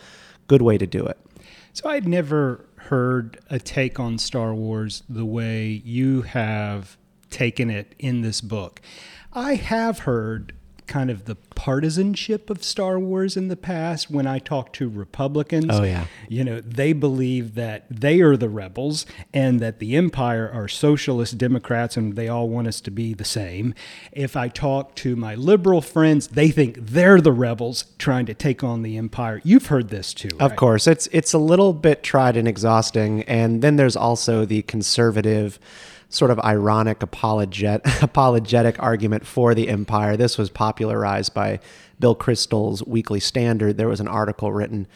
good 0.47 0.61
way 0.61 0.77
to 0.77 0.87
do 0.87 1.05
it. 1.05 1.17
So 1.73 1.89
I'd 1.89 2.07
never 2.07 2.65
heard 2.75 3.39
a 3.49 3.59
take 3.59 3.99
on 3.99 4.17
Star 4.17 4.53
Wars 4.53 5.03
the 5.09 5.25
way 5.25 5.81
you 5.83 6.21
have 6.21 6.97
taken 7.29 7.69
it 7.69 7.95
in 7.97 8.21
this 8.21 8.41
book. 8.41 8.81
I 9.33 9.55
have 9.55 9.99
heard 9.99 10.53
kind 10.87 11.09
of 11.09 11.25
the 11.25 11.35
partisanship 11.35 12.49
of 12.49 12.63
Star 12.63 12.99
Wars 12.99 13.37
in 13.37 13.47
the 13.47 13.55
past 13.55 14.09
when 14.09 14.27
I 14.27 14.39
talk 14.39 14.73
to 14.73 14.89
Republicans. 14.89 15.67
Oh, 15.69 15.83
yeah. 15.83 16.05
You 16.27 16.43
know, 16.43 16.61
they 16.61 16.93
believe 16.93 17.55
that 17.55 17.85
they 17.89 18.21
are 18.21 18.37
the 18.37 18.49
rebels 18.49 19.05
and 19.33 19.59
that 19.59 19.79
the 19.79 19.95
Empire 19.95 20.49
are 20.53 20.67
socialist 20.67 21.37
Democrats 21.37 21.97
and 21.97 22.15
they 22.15 22.27
all 22.27 22.49
want 22.49 22.67
us 22.67 22.81
to 22.81 22.91
be 22.91 23.13
the 23.13 23.25
same. 23.25 23.73
If 24.11 24.35
I 24.35 24.47
talk 24.47 24.95
to 24.95 25.15
my 25.15 25.35
liberal 25.35 25.81
friends, 25.81 26.27
they 26.27 26.49
think 26.49 26.77
they're 26.79 27.21
the 27.21 27.31
rebels 27.31 27.85
trying 27.97 28.25
to 28.27 28.33
take 28.33 28.63
on 28.63 28.81
the 28.81 28.97
Empire. 28.97 29.41
You've 29.43 29.67
heard 29.67 29.89
this 29.89 30.13
too. 30.13 30.29
Right? 30.39 30.51
Of 30.51 30.55
course. 30.55 30.87
It's 30.87 31.07
it's 31.11 31.33
a 31.33 31.37
little 31.37 31.73
bit 31.73 32.03
tried 32.03 32.37
and 32.37 32.47
exhausting. 32.47 33.23
And 33.23 33.61
then 33.61 33.75
there's 33.75 33.95
also 33.95 34.45
the 34.45 34.61
conservative 34.63 35.59
sort 36.13 36.29
of 36.29 36.39
ironic 36.41 36.99
apologet, 36.99 37.81
apologetic 38.03 38.81
argument 38.81 39.25
for 39.25 39.55
the 39.55 39.67
empire. 39.67 40.15
This 40.15 40.37
was 40.37 40.49
popularized 40.49 41.33
by 41.33 41.59
Bill 41.99 42.15
Kristol's 42.15 42.85
Weekly 42.85 43.19
Standard. 43.19 43.77
There 43.77 43.87
was 43.87 43.99
an 43.99 44.07
article 44.07 44.53
written 44.53 44.87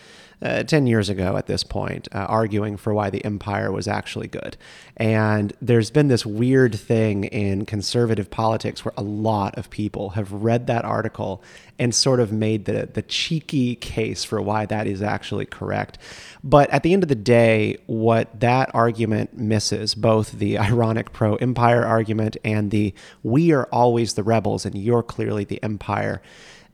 uh, 0.41 0.63
10 0.63 0.85
years 0.85 1.09
ago 1.09 1.35
at 1.35 1.47
this 1.47 1.63
point, 1.63 2.07
uh, 2.13 2.19
arguing 2.19 2.77
for 2.77 2.93
why 2.93 3.09
the 3.09 3.23
empire 3.25 3.71
was 3.71 3.87
actually 3.87 4.27
good. 4.27 4.55
And 4.95 5.53
there's 5.61 5.89
been 5.89 6.07
this 6.07 6.25
weird 6.25 6.75
thing 6.75 7.25
in 7.25 7.65
conservative 7.65 8.29
politics 8.29 8.85
where 8.85 8.93
a 8.97 9.01
lot 9.01 9.57
of 9.57 9.69
people 9.69 10.09
have 10.09 10.31
read 10.31 10.67
that 10.67 10.85
article 10.85 11.43
and 11.79 11.93
sort 11.93 12.19
of 12.19 12.31
made 12.31 12.65
the, 12.65 12.87
the 12.91 13.01
cheeky 13.01 13.75
case 13.75 14.23
for 14.23 14.41
why 14.41 14.65
that 14.67 14.87
is 14.87 15.01
actually 15.01 15.45
correct. 15.45 15.97
But 16.43 16.69
at 16.69 16.83
the 16.83 16.93
end 16.93 17.03
of 17.03 17.09
the 17.09 17.15
day, 17.15 17.77
what 17.87 18.39
that 18.39 18.69
argument 18.73 19.37
misses, 19.37 19.95
both 19.95 20.33
the 20.33 20.57
ironic 20.59 21.13
pro 21.13 21.35
empire 21.35 21.85
argument 21.85 22.37
and 22.43 22.71
the 22.71 22.93
we 23.23 23.51
are 23.51 23.67
always 23.71 24.13
the 24.13 24.23
rebels 24.23 24.65
and 24.65 24.75
you're 24.75 25.03
clearly 25.03 25.43
the 25.43 25.61
empire 25.63 26.21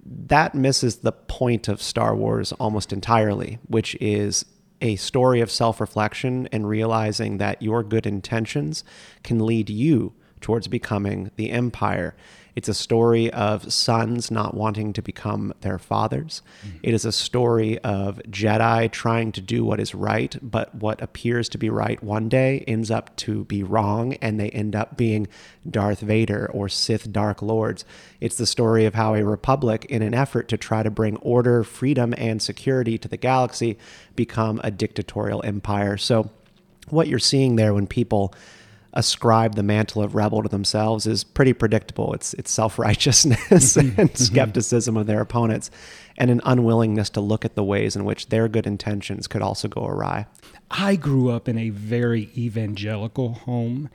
that 0.05 0.53
misses 0.55 0.97
the 0.97 1.11
point 1.11 1.67
of 1.67 1.81
Star 1.81 2.15
Wars 2.15 2.51
almost 2.53 2.91
entirely, 2.91 3.59
which 3.67 3.95
is 4.01 4.45
a 4.81 4.95
story 4.97 5.39
of 5.39 5.49
self 5.49 5.79
reflection 5.79 6.47
and 6.51 6.67
realizing 6.67 7.37
that 7.37 7.61
your 7.61 7.83
good 7.83 8.05
intentions 8.05 8.83
can 9.23 9.45
lead 9.45 9.69
you 9.69 10.13
towards 10.41 10.67
becoming 10.67 11.31
the 11.37 11.51
Empire. 11.51 12.15
It's 12.55 12.69
a 12.69 12.73
story 12.73 13.31
of 13.31 13.71
sons 13.73 14.29
not 14.29 14.53
wanting 14.53 14.93
to 14.93 15.01
become 15.01 15.53
their 15.61 15.79
fathers. 15.79 16.41
Mm-hmm. 16.65 16.77
It 16.83 16.93
is 16.93 17.05
a 17.05 17.11
story 17.11 17.79
of 17.79 18.21
Jedi 18.29 18.91
trying 18.91 19.31
to 19.33 19.41
do 19.41 19.65
what 19.65 19.79
is 19.79 19.95
right, 19.95 20.37
but 20.41 20.73
what 20.75 21.01
appears 21.01 21.49
to 21.49 21.57
be 21.57 21.69
right 21.69 22.01
one 22.03 22.29
day 22.29 22.63
ends 22.67 22.91
up 22.91 23.15
to 23.17 23.45
be 23.45 23.63
wrong, 23.63 24.13
and 24.15 24.39
they 24.39 24.49
end 24.49 24.75
up 24.75 24.97
being 24.97 25.27
Darth 25.69 26.01
Vader 26.01 26.49
or 26.53 26.69
Sith 26.69 27.11
Dark 27.11 27.41
Lords. 27.41 27.85
It's 28.19 28.37
the 28.37 28.45
story 28.45 28.85
of 28.85 28.93
how 28.93 29.15
a 29.15 29.23
republic, 29.23 29.85
in 29.85 30.01
an 30.01 30.13
effort 30.13 30.47
to 30.49 30.57
try 30.57 30.83
to 30.83 30.91
bring 30.91 31.17
order, 31.17 31.63
freedom, 31.63 32.13
and 32.17 32.41
security 32.41 32.97
to 32.97 33.07
the 33.07 33.17
galaxy, 33.17 33.77
become 34.15 34.61
a 34.63 34.71
dictatorial 34.71 35.43
empire. 35.43 35.97
So, 35.97 36.29
what 36.89 37.07
you're 37.07 37.19
seeing 37.19 37.55
there 37.55 37.73
when 37.73 37.87
people 37.87 38.33
ascribe 38.93 39.55
the 39.55 39.63
mantle 39.63 40.01
of 40.01 40.15
rebel 40.15 40.43
to 40.43 40.49
themselves 40.49 41.07
is 41.07 41.23
pretty 41.23 41.53
predictable. 41.53 42.13
It's 42.13 42.33
it's 42.35 42.51
self 42.51 42.79
righteousness 42.79 43.39
mm-hmm. 43.49 43.99
and 43.99 44.09
mm-hmm. 44.09 44.23
skepticism 44.23 44.97
of 44.97 45.07
their 45.07 45.21
opponents, 45.21 45.71
and 46.17 46.29
an 46.31 46.41
unwillingness 46.45 47.09
to 47.11 47.21
look 47.21 47.45
at 47.45 47.55
the 47.55 47.63
ways 47.63 47.95
in 47.95 48.05
which 48.05 48.27
their 48.27 48.47
good 48.47 48.67
intentions 48.67 49.27
could 49.27 49.41
also 49.41 49.67
go 49.67 49.85
awry. 49.85 50.27
I 50.71 50.95
grew 50.95 51.29
up 51.29 51.47
in 51.47 51.57
a 51.57 51.69
very 51.69 52.31
evangelical 52.35 53.33
home, 53.33 53.89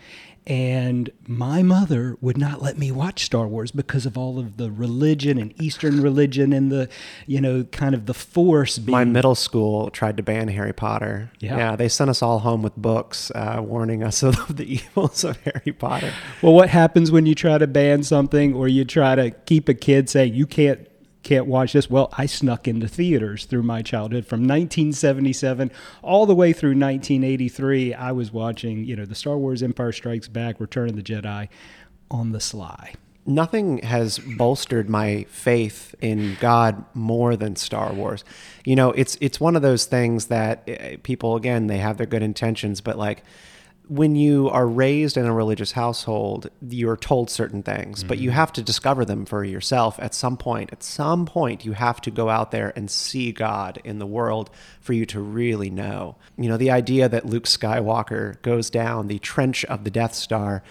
and 0.48 1.10
my 1.26 1.62
mother 1.62 2.16
would 2.22 2.38
not 2.38 2.62
let 2.62 2.78
me 2.78 2.90
watch 2.90 3.22
Star 3.22 3.46
Wars 3.46 3.70
because 3.70 4.06
of 4.06 4.16
all 4.16 4.38
of 4.38 4.56
the 4.56 4.72
religion 4.72 5.36
and 5.36 5.52
Eastern 5.60 6.00
religion 6.00 6.54
and 6.54 6.72
the, 6.72 6.88
you 7.26 7.38
know, 7.38 7.64
kind 7.64 7.94
of 7.94 8.06
the 8.06 8.14
force. 8.14 8.78
Being... 8.78 8.92
My 8.92 9.04
middle 9.04 9.34
school 9.34 9.90
tried 9.90 10.16
to 10.16 10.22
ban 10.22 10.48
Harry 10.48 10.72
Potter. 10.72 11.30
Yeah, 11.38 11.58
yeah 11.58 11.76
they 11.76 11.88
sent 11.88 12.08
us 12.08 12.22
all 12.22 12.38
home 12.38 12.62
with 12.62 12.74
books 12.76 13.30
uh, 13.34 13.60
warning 13.62 14.02
us 14.02 14.22
of 14.22 14.56
the 14.56 14.64
evils 14.64 15.22
of 15.22 15.36
Harry 15.42 15.72
Potter. 15.72 16.14
Well, 16.40 16.54
what 16.54 16.70
happens 16.70 17.12
when 17.12 17.26
you 17.26 17.34
try 17.34 17.58
to 17.58 17.66
ban 17.66 18.02
something 18.02 18.54
or 18.54 18.68
you 18.68 18.86
try 18.86 19.16
to 19.16 19.30
keep 19.30 19.68
a 19.68 19.74
kid 19.74 20.08
saying 20.08 20.32
you 20.32 20.46
can't 20.46 20.88
can't 21.22 21.46
watch 21.46 21.72
this. 21.72 21.90
Well, 21.90 22.08
I 22.16 22.26
snuck 22.26 22.68
into 22.68 22.88
theaters 22.88 23.44
through 23.44 23.64
my 23.64 23.82
childhood 23.82 24.26
from 24.26 24.40
1977 24.40 25.70
all 26.02 26.26
the 26.26 26.34
way 26.34 26.52
through 26.52 26.70
1983. 26.70 27.94
I 27.94 28.12
was 28.12 28.32
watching, 28.32 28.84
you 28.84 28.96
know, 28.96 29.04
the 29.04 29.14
Star 29.14 29.36
Wars 29.36 29.62
Empire 29.62 29.92
Strikes 29.92 30.28
Back, 30.28 30.60
Return 30.60 30.90
of 30.90 30.96
the 30.96 31.02
Jedi 31.02 31.48
on 32.10 32.32
the 32.32 32.40
sly. 32.40 32.94
Nothing 33.26 33.78
has 33.78 34.18
bolstered 34.18 34.88
my 34.88 35.26
faith 35.28 35.94
in 36.00 36.38
God 36.40 36.82
more 36.94 37.36
than 37.36 37.56
Star 37.56 37.92
Wars. 37.92 38.24
You 38.64 38.74
know, 38.74 38.92
it's 38.92 39.18
it's 39.20 39.38
one 39.38 39.54
of 39.54 39.60
those 39.60 39.84
things 39.84 40.26
that 40.26 40.62
eh, 40.66 40.96
people 41.02 41.36
again, 41.36 41.66
they 41.66 41.76
have 41.76 41.98
their 41.98 42.06
good 42.06 42.22
intentions, 42.22 42.80
but 42.80 42.96
like 42.96 43.22
when 43.88 44.14
you 44.14 44.50
are 44.50 44.66
raised 44.66 45.16
in 45.16 45.24
a 45.24 45.32
religious 45.32 45.72
household, 45.72 46.50
you're 46.68 46.96
told 46.96 47.30
certain 47.30 47.62
things, 47.62 48.00
mm-hmm. 48.00 48.08
but 48.08 48.18
you 48.18 48.30
have 48.30 48.52
to 48.52 48.62
discover 48.62 49.04
them 49.04 49.24
for 49.24 49.44
yourself 49.44 49.98
at 49.98 50.14
some 50.14 50.36
point. 50.36 50.70
At 50.72 50.82
some 50.82 51.24
point, 51.24 51.64
you 51.64 51.72
have 51.72 52.00
to 52.02 52.10
go 52.10 52.28
out 52.28 52.50
there 52.50 52.72
and 52.76 52.90
see 52.90 53.32
God 53.32 53.80
in 53.84 53.98
the 53.98 54.06
world 54.06 54.50
for 54.80 54.92
you 54.92 55.06
to 55.06 55.20
really 55.20 55.70
know. 55.70 56.16
You 56.36 56.50
know, 56.50 56.58
the 56.58 56.70
idea 56.70 57.08
that 57.08 57.24
Luke 57.24 57.44
Skywalker 57.44 58.40
goes 58.42 58.68
down 58.68 59.08
the 59.08 59.18
trench 59.18 59.64
of 59.64 59.84
the 59.84 59.90
Death 59.90 60.14
Star 60.14 60.62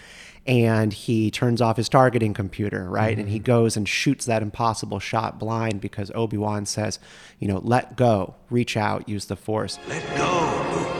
and 0.45 0.93
he 0.93 1.29
turns 1.29 1.59
off 1.59 1.75
his 1.75 1.89
targeting 1.89 2.33
computer, 2.33 2.87
right? 2.89 3.11
Mm-hmm. 3.11 3.21
And 3.21 3.29
he 3.29 3.37
mm-hmm. 3.37 3.45
goes 3.45 3.75
and 3.75 3.89
shoots 3.89 4.25
that 4.25 4.43
impossible 4.43 4.99
shot 4.99 5.39
blind 5.39 5.81
because 5.81 6.11
Obi 6.13 6.37
Wan 6.37 6.65
says, 6.65 6.99
you 7.39 7.47
know, 7.47 7.59
let 7.63 7.97
go, 7.97 8.35
reach 8.49 8.77
out, 8.77 9.09
use 9.09 9.25
the 9.25 9.35
Force. 9.35 9.79
Let 9.89 10.15
go, 10.15 10.71
Luke. 10.71 10.96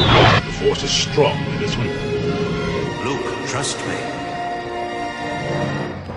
The 0.00 0.66
force 0.66 0.82
is 0.82 0.90
strong 0.90 1.36
in 1.54 1.62
its 1.62 1.76
weak. 1.76 1.90
Luke, 3.04 3.48
trust 3.48 3.78
me. 3.86 3.96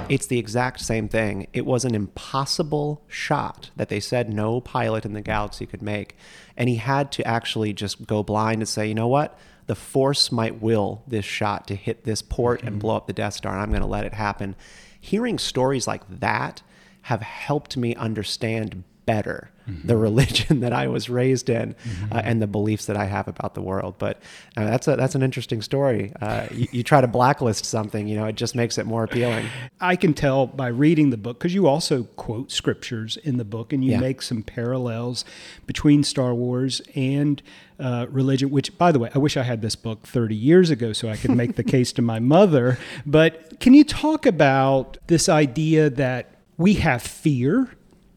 It's 0.10 0.28
the 0.28 0.38
exact 0.38 0.82
same 0.82 1.08
thing. 1.08 1.48
It 1.54 1.66
was 1.66 1.86
an 1.86 1.96
impossible 1.96 3.04
shot 3.08 3.72
that 3.76 3.90
they 3.90 4.00
said 4.00 4.32
no 4.32 4.62
pilot 4.62 5.06
in 5.06 5.14
the 5.14 5.22
galaxy 5.22 5.66
could 5.66 5.82
make. 5.82 6.16
And 6.56 6.70
he 6.70 6.76
had 6.76 7.12
to 7.14 7.28
actually 7.28 7.74
just 7.74 8.06
go 8.06 8.22
blind 8.22 8.62
and 8.62 8.68
say, 8.68 8.88
you 8.88 8.96
know 8.96 9.08
what? 9.08 9.38
The 9.68 9.76
force 9.76 10.32
might 10.32 10.62
will 10.62 11.04
this 11.08 11.26
shot 11.26 11.68
to 11.68 11.76
hit 11.76 12.04
this 12.04 12.22
port 12.22 12.60
mm-hmm. 12.60 12.68
and 12.68 12.80
blow 12.80 12.98
up 12.98 13.08
the 13.08 13.14
Death 13.14 13.34
Star, 13.36 13.54
and 13.54 13.62
I'm 13.62 13.70
going 13.70 13.82
to 13.82 13.88
let 13.88 14.06
it 14.06 14.14
happen. 14.14 14.56
Hearing 15.00 15.40
stories 15.40 15.88
like 15.88 16.04
that 16.20 16.62
have 17.04 17.22
helped 17.22 17.76
me 17.78 17.96
understand 17.96 18.84
better 19.06 19.52
mm-hmm. 19.68 19.88
the 19.88 19.98
religion 20.10 20.60
that 20.62 20.74
I 20.74 20.88
was 20.88 21.10
raised 21.10 21.50
in 21.50 21.74
mm-hmm. 21.74 22.14
uh, 22.14 22.22
and 22.24 22.42
the 22.42 22.48
beliefs 22.48 22.86
that 22.86 22.98
I 22.98 23.06
have 23.06 23.28
about 23.28 23.56
the 23.56 23.62
world. 23.62 23.96
But 23.98 24.18
uh, 24.58 24.66
that's 24.66 24.88
a, 24.88 24.96
that's 24.96 25.16
an 25.16 25.24
interesting 25.24 25.62
story. 25.62 26.14
Uh, 26.22 26.48
you, 26.52 26.68
you, 26.72 26.84
try 26.84 27.02
to 27.02 27.08
blacklist 27.08 27.66
something, 27.66 28.08
you 28.08 28.16
know, 28.16 28.26
it 28.26 28.36
just 28.36 28.56
makes 28.56 28.78
it 28.78 28.86
more 28.86 29.04
appealing. 29.04 29.48
I 29.82 29.96
can 29.96 30.14
tell 30.14 30.48
by 30.48 30.68
reading 30.68 31.10
the 31.10 31.18
book 31.18 31.40
because 31.40 31.54
you 31.54 31.68
also 31.68 32.04
quote 32.04 32.52
scriptures 32.52 33.18
in 33.18 33.38
the 33.38 33.46
book 33.46 33.74
and 33.74 33.84
you 33.84 33.92
yeah. 33.92 34.00
make 34.00 34.22
some 34.22 34.44
parallels 34.44 35.26
between 35.66 36.04
Star 36.04 36.34
Wars 36.34 36.82
and 36.96 37.42
uh, 37.80 38.06
religion. 38.10 38.50
Which, 38.50 38.78
by 38.78 38.92
the 38.92 39.00
way, 39.00 39.10
I 39.14 39.18
wish 39.18 39.38
I 39.38 39.44
had 39.44 39.62
this 39.62 39.76
book 39.76 40.06
30 40.06 40.36
years 40.36 40.70
ago 40.70 40.94
so 40.94 41.10
I 41.10 41.18
could 41.18 41.32
make 41.32 41.56
the 41.56 41.64
case 41.64 41.92
to 41.94 42.02
my 42.02 42.20
mother. 42.20 42.78
But 43.06 43.60
can 43.60 43.74
you 43.74 43.84
talk 43.84 44.26
about 44.26 44.98
this 45.08 45.28
idea 45.28 45.90
that 45.90 46.36
we 46.58 46.76
have 46.76 47.02
fear? 47.02 47.70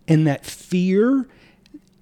And 0.09 0.27
that 0.27 0.45
fear 0.45 1.27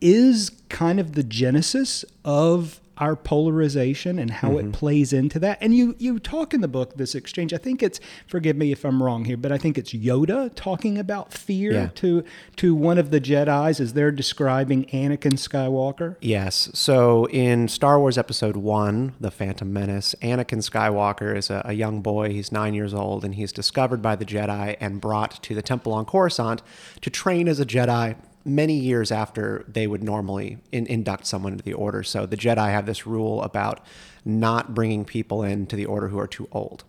is 0.01 0.51
kind 0.69 1.01
of 1.01 1.13
the 1.13 1.23
genesis 1.23 2.05
of 2.25 2.81
our 2.99 3.17
polarization 3.17 4.19
and 4.19 4.31
how 4.31 4.51
mm-hmm. 4.51 4.69
it 4.69 4.73
plays 4.73 5.13
into 5.13 5.39
that. 5.41 5.59
And 5.61 5.75
you 5.75 5.97
you 5.99 6.19
talk 6.19 6.55
in 6.55 6.61
the 6.61 6.69
book 6.69 6.97
this 6.97 7.15
exchange. 7.15 7.53
I 7.53 7.59
think 7.59 7.83
it's 7.83 8.01
forgive 8.27 8.57
me 8.57 8.73
if 8.73 8.85
I'm 8.85 9.03
wrong 9.03 9.25
here, 9.25 9.37
but 9.37 9.53
I 9.53 9.59
think 9.59 9.77
it's 9.79 9.93
Yoda 9.93 10.53
talking 10.55 10.99
about 10.99 11.33
fear 11.33 11.73
yeah. 11.73 11.89
to 11.97 12.25
to 12.57 12.75
one 12.75 12.99
of 12.99 13.11
the 13.11 13.21
Jedi's 13.21 13.81
as 13.81 13.95
they're 13.95 14.13
describing 14.13 14.85
Anakin 14.87 15.35
Skywalker. 15.35 16.17
Yes. 16.21 16.71
So 16.75 17.27
in 17.27 17.69
Star 17.69 17.99
Wars 17.99 18.17
Episode 18.17 18.57
One, 18.57 19.15
The 19.21 19.31
Phantom 19.31 19.73
Menace, 19.73 20.15
Anakin 20.23 20.69
Skywalker 20.69 21.37
is 21.37 21.51
a, 21.51 21.63
a 21.65 21.73
young 21.73 22.01
boy. 22.01 22.31
He's 22.31 22.53
nine 22.53 22.75
years 22.75 22.95
old, 22.95 23.25
and 23.25 23.35
he's 23.35 23.53
discovered 23.53 24.03
by 24.03 24.17
the 24.17 24.25
Jedi 24.25 24.77
and 24.81 25.01
brought 25.01 25.43
to 25.43 25.55
the 25.55 25.63
Temple 25.63 25.93
on 25.93 26.05
Coruscant 26.05 26.63
to 27.01 27.11
train 27.11 27.49
as 27.49 27.59
a 27.59 27.67
Jedi 27.67 28.17
many 28.45 28.75
years 28.75 29.11
after 29.11 29.65
they 29.67 29.87
would 29.87 30.03
normally 30.03 30.59
in, 30.71 30.87
induct 30.87 31.27
someone 31.27 31.53
into 31.53 31.65
the 31.65 31.73
order. 31.73 32.03
So 32.03 32.27
the 32.27 32.37
Jedi 32.37 32.71
have 32.71 32.87
this 32.87 33.07
rule 33.07 33.43
about 33.43 33.81
not 34.25 34.75
bringing 34.75 35.05
people 35.05 35.43
into 35.43 35.77
the 35.77 35.87
order 35.87 36.09
who 36.09 36.19
are 36.19 36.27
too 36.27 36.49
old. 36.53 36.85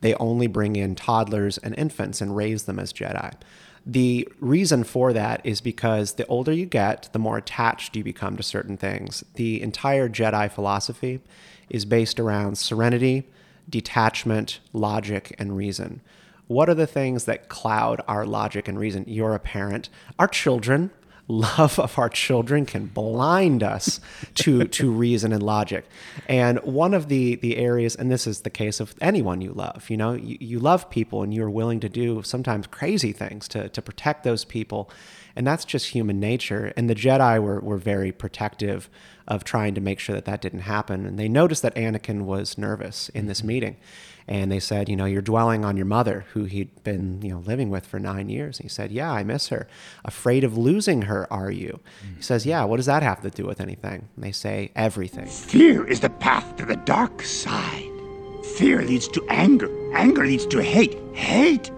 They 0.00 0.14
only 0.14 0.46
bring 0.46 0.76
in 0.76 0.94
toddlers 0.94 1.58
and 1.58 1.74
infants 1.76 2.20
and 2.20 2.36
raise 2.36 2.64
them 2.64 2.78
as 2.78 2.92
Jedi. 2.92 3.34
The 3.84 4.28
reason 4.40 4.84
for 4.84 5.12
that 5.12 5.40
is 5.44 5.60
because 5.60 6.12
the 6.12 6.26
older 6.26 6.52
you 6.52 6.66
get, 6.66 7.08
the 7.12 7.18
more 7.18 7.38
attached 7.38 7.96
you 7.96 8.04
become 8.04 8.36
to 8.36 8.42
certain 8.42 8.76
things. 8.76 9.24
The 9.34 9.62
entire 9.62 10.08
Jedi 10.08 10.50
philosophy 10.50 11.20
is 11.68 11.84
based 11.84 12.20
around 12.20 12.58
serenity, 12.58 13.26
detachment, 13.68 14.60
logic, 14.72 15.34
and 15.38 15.56
reason. 15.56 16.02
What 16.46 16.68
are 16.68 16.74
the 16.74 16.86
things 16.86 17.24
that 17.24 17.48
cloud 17.48 18.02
our 18.08 18.26
logic 18.26 18.68
and 18.68 18.78
reason? 18.78 19.04
You're 19.06 19.34
a 19.34 19.38
parent. 19.38 19.88
Our 20.18 20.28
children 20.28 20.90
love 21.30 21.78
of 21.78 21.98
our 21.98 22.08
children 22.08 22.66
can 22.66 22.86
blind 22.86 23.62
us 23.62 24.00
to 24.34 24.64
to 24.64 24.90
reason 24.90 25.32
and 25.32 25.42
logic. 25.42 25.86
And 26.28 26.58
one 26.60 26.94
of 26.94 27.08
the 27.08 27.36
the 27.36 27.56
areas, 27.56 27.96
and 27.96 28.10
this 28.10 28.26
is 28.26 28.40
the 28.40 28.50
case 28.50 28.80
of 28.80 28.94
anyone 29.00 29.40
you 29.40 29.52
love, 29.52 29.88
you 29.88 29.96
know, 29.96 30.12
you, 30.12 30.36
you 30.40 30.58
love 30.58 30.90
people 30.90 31.22
and 31.22 31.32
you're 31.32 31.50
willing 31.50 31.80
to 31.80 31.88
do 31.88 32.22
sometimes 32.22 32.66
crazy 32.66 33.12
things 33.12 33.48
to 33.48 33.68
to 33.68 33.82
protect 33.82 34.24
those 34.24 34.44
people. 34.44 34.90
And 35.36 35.46
that's 35.46 35.64
just 35.64 35.90
human 35.90 36.18
nature. 36.18 36.72
And 36.76 36.90
the 36.90 36.94
Jedi 36.94 37.40
were, 37.40 37.60
were 37.60 37.78
very 37.78 38.10
protective 38.10 38.90
of 39.28 39.44
trying 39.44 39.74
to 39.76 39.80
make 39.80 40.00
sure 40.00 40.14
that 40.14 40.24
that 40.24 40.40
didn't 40.40 40.60
happen. 40.60 41.06
And 41.06 41.18
they 41.18 41.28
noticed 41.28 41.62
that 41.62 41.76
Anakin 41.76 42.22
was 42.22 42.58
nervous 42.58 43.08
in 43.10 43.26
this 43.26 43.38
mm-hmm. 43.38 43.46
meeting 43.46 43.76
and 44.30 44.50
they 44.50 44.60
said, 44.60 44.88
you 44.88 44.94
know, 44.94 45.06
you're 45.06 45.20
dwelling 45.20 45.64
on 45.64 45.76
your 45.76 45.86
mother, 45.86 46.24
who 46.32 46.44
he'd 46.44 46.84
been, 46.84 47.20
you 47.20 47.30
know, 47.30 47.40
living 47.40 47.68
with 47.68 47.84
for 47.84 47.98
nine 47.98 48.28
years. 48.28 48.60
And 48.60 48.64
he 48.64 48.68
said, 48.68 48.92
yeah, 48.92 49.10
I 49.10 49.24
miss 49.24 49.48
her. 49.48 49.66
Afraid 50.04 50.44
of 50.44 50.56
losing 50.56 51.02
her, 51.02 51.30
are 51.32 51.50
you? 51.50 51.80
Mm-hmm. 52.04 52.16
He 52.16 52.22
says, 52.22 52.46
yeah. 52.46 52.62
What 52.62 52.76
does 52.76 52.86
that 52.86 53.02
have 53.02 53.22
to 53.22 53.30
do 53.30 53.44
with 53.44 53.60
anything? 53.60 54.08
And 54.14 54.24
they 54.24 54.30
say, 54.30 54.70
everything. 54.76 55.26
Fear 55.26 55.84
is 55.88 55.98
the 55.98 56.10
path 56.10 56.56
to 56.58 56.64
the 56.64 56.76
dark 56.76 57.22
side. 57.22 57.90
Fear 58.56 58.82
leads 58.82 59.08
to 59.08 59.26
anger. 59.28 59.68
Anger 59.96 60.24
leads 60.24 60.46
to 60.46 60.62
hate. 60.62 60.96
Hate 61.12 61.72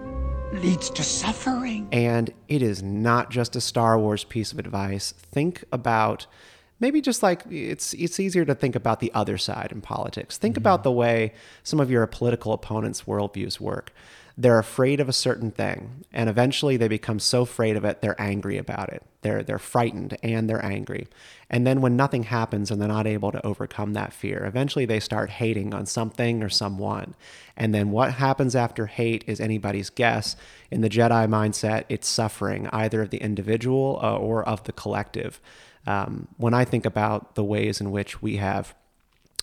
leads 0.51 0.91
to 0.91 1.03
suffering. 1.03 1.87
And 1.91 2.31
it 2.47 2.61
is 2.61 2.83
not 2.83 3.31
just 3.31 3.55
a 3.55 3.61
Star 3.61 3.97
Wars 3.97 4.23
piece 4.23 4.51
of 4.51 4.59
advice. 4.59 5.11
Think 5.11 5.63
about 5.71 6.27
maybe 6.83 6.99
just 6.99 7.23
like 7.23 7.43
it's 7.49 7.93
it's 7.93 8.19
easier 8.19 8.43
to 8.43 8.53
think 8.53 8.75
about 8.75 8.99
the 8.99 9.11
other 9.13 9.37
side 9.37 9.71
in 9.71 9.79
politics. 9.79 10.37
Think 10.37 10.55
mm-hmm. 10.55 10.63
about 10.63 10.83
the 10.83 10.91
way 10.91 11.33
some 11.63 11.79
of 11.79 11.89
your 11.89 12.05
political 12.05 12.51
opponents' 12.51 13.03
worldviews 13.03 13.59
work. 13.59 13.93
They're 14.35 14.59
afraid 14.59 14.99
of 14.99 15.07
a 15.07 15.13
certain 15.13 15.51
thing, 15.51 16.03
and 16.11 16.27
eventually 16.29 16.75
they 16.75 16.87
become 16.89 17.19
so 17.19 17.43
afraid 17.43 17.77
of 17.77 17.85
it 17.85 18.01
they're 18.01 18.21
angry 18.21 18.57
about 18.57 18.91
it. 18.91 19.01
They're 19.21 19.43
they're 19.43 19.59
frightened 19.59 20.17
and 20.21 20.49
they're 20.49 20.65
angry. 20.65 21.07
And 21.49 21.65
then 21.65 21.79
when 21.79 21.95
nothing 21.95 22.23
happens 22.23 22.69
and 22.69 22.81
they're 22.81 22.87
not 22.89 23.07
able 23.07 23.31
to 23.31 23.45
overcome 23.45 23.93
that 23.93 24.11
fear, 24.11 24.43
eventually 24.43 24.85
they 24.85 24.99
start 24.99 25.29
hating 25.29 25.73
on 25.73 25.85
something 25.85 26.43
or 26.43 26.49
someone. 26.49 27.15
And 27.55 27.73
then 27.73 27.91
what 27.91 28.15
happens 28.15 28.55
after 28.55 28.87
hate 28.87 29.23
is 29.25 29.39
anybody's 29.39 29.89
guess. 29.91 30.35
In 30.69 30.81
the 30.81 30.89
Jedi 30.89 31.27
mindset, 31.29 31.85
it's 31.87 32.07
suffering 32.09 32.67
either 32.73 33.03
of 33.03 33.11
the 33.11 33.21
individual 33.21 33.99
uh, 34.03 34.17
or 34.17 34.43
of 34.43 34.63
the 34.63 34.73
collective 34.73 35.39
um, 35.85 36.27
when 36.37 36.53
I 36.53 36.65
think 36.65 36.85
about 36.85 37.35
the 37.35 37.43
ways 37.43 37.81
in 37.81 37.91
which 37.91 38.21
we 38.21 38.37
have 38.37 38.73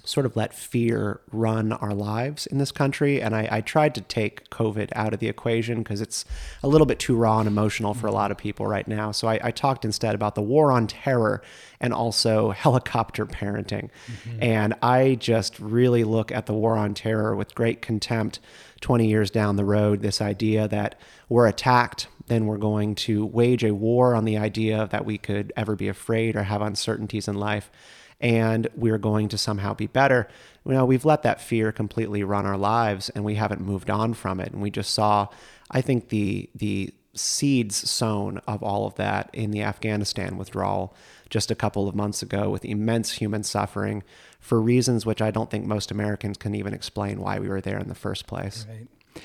sort 0.04 0.26
of 0.26 0.36
let 0.36 0.54
fear 0.54 1.20
run 1.30 1.72
our 1.72 1.94
lives 1.94 2.46
in 2.46 2.58
this 2.58 2.72
country. 2.72 3.20
And 3.20 3.34
I, 3.34 3.48
I 3.50 3.60
tried 3.60 3.94
to 3.96 4.00
take 4.00 4.48
COVID 4.50 4.90
out 4.94 5.12
of 5.12 5.20
the 5.20 5.28
equation 5.28 5.82
because 5.82 6.00
it's 6.00 6.24
a 6.62 6.68
little 6.68 6.86
bit 6.86 6.98
too 6.98 7.16
raw 7.16 7.38
and 7.38 7.48
emotional 7.48 7.94
for 7.94 8.06
a 8.06 8.12
lot 8.12 8.30
of 8.30 8.36
people 8.36 8.66
right 8.66 8.86
now. 8.86 9.12
So 9.12 9.28
I, 9.28 9.40
I 9.42 9.50
talked 9.50 9.84
instead 9.84 10.14
about 10.14 10.34
the 10.34 10.42
war 10.42 10.72
on 10.72 10.86
terror 10.86 11.42
and 11.80 11.92
also 11.92 12.50
helicopter 12.50 13.26
parenting. 13.26 13.90
Mm-hmm. 14.06 14.42
And 14.42 14.74
I 14.82 15.16
just 15.16 15.58
really 15.58 16.04
look 16.04 16.32
at 16.32 16.46
the 16.46 16.54
war 16.54 16.76
on 16.76 16.94
terror 16.94 17.36
with 17.36 17.54
great 17.54 17.82
contempt 17.82 18.40
20 18.80 19.06
years 19.06 19.30
down 19.30 19.56
the 19.56 19.64
road. 19.64 20.00
This 20.00 20.20
idea 20.20 20.66
that 20.68 20.98
we're 21.28 21.46
attacked 21.46 22.08
then 22.30 22.46
we're 22.46 22.56
going 22.56 22.94
to 22.94 23.26
wage 23.26 23.64
a 23.64 23.74
war 23.74 24.14
on 24.14 24.24
the 24.24 24.38
idea 24.38 24.88
that 24.92 25.04
we 25.04 25.18
could 25.18 25.52
ever 25.56 25.74
be 25.74 25.88
afraid 25.88 26.36
or 26.36 26.44
have 26.44 26.62
uncertainties 26.62 27.26
in 27.26 27.34
life. 27.34 27.70
And 28.20 28.68
we're 28.74 28.98
going 28.98 29.28
to 29.28 29.38
somehow 29.38 29.74
be 29.74 29.86
better. 29.86 30.28
You 30.66 30.72
know, 30.72 30.84
we've 30.84 31.04
let 31.04 31.22
that 31.22 31.40
fear 31.40 31.72
completely 31.72 32.22
run 32.22 32.44
our 32.44 32.58
lives 32.58 33.08
and 33.10 33.24
we 33.24 33.36
haven't 33.36 33.62
moved 33.62 33.88
on 33.88 34.14
from 34.14 34.40
it. 34.40 34.52
And 34.52 34.60
we 34.60 34.70
just 34.70 34.92
saw, 34.92 35.28
I 35.70 35.80
think, 35.80 36.10
the, 36.10 36.50
the 36.54 36.92
seeds 37.14 37.88
sown 37.90 38.40
of 38.46 38.62
all 38.62 38.86
of 38.86 38.94
that 38.96 39.30
in 39.32 39.50
the 39.50 39.62
Afghanistan 39.62 40.36
withdrawal 40.36 40.94
just 41.28 41.50
a 41.50 41.54
couple 41.54 41.88
of 41.88 41.94
months 41.94 42.22
ago 42.22 42.50
with 42.50 42.64
immense 42.64 43.12
human 43.12 43.42
suffering 43.42 44.02
for 44.38 44.60
reasons 44.60 45.06
which 45.06 45.22
I 45.22 45.30
don't 45.30 45.50
think 45.50 45.64
most 45.64 45.90
Americans 45.90 46.36
can 46.36 46.54
even 46.54 46.74
explain 46.74 47.20
why 47.20 47.38
we 47.38 47.48
were 47.48 47.60
there 47.60 47.78
in 47.78 47.88
the 47.88 47.94
first 47.94 48.26
place. 48.26 48.66
Right. 48.68 49.22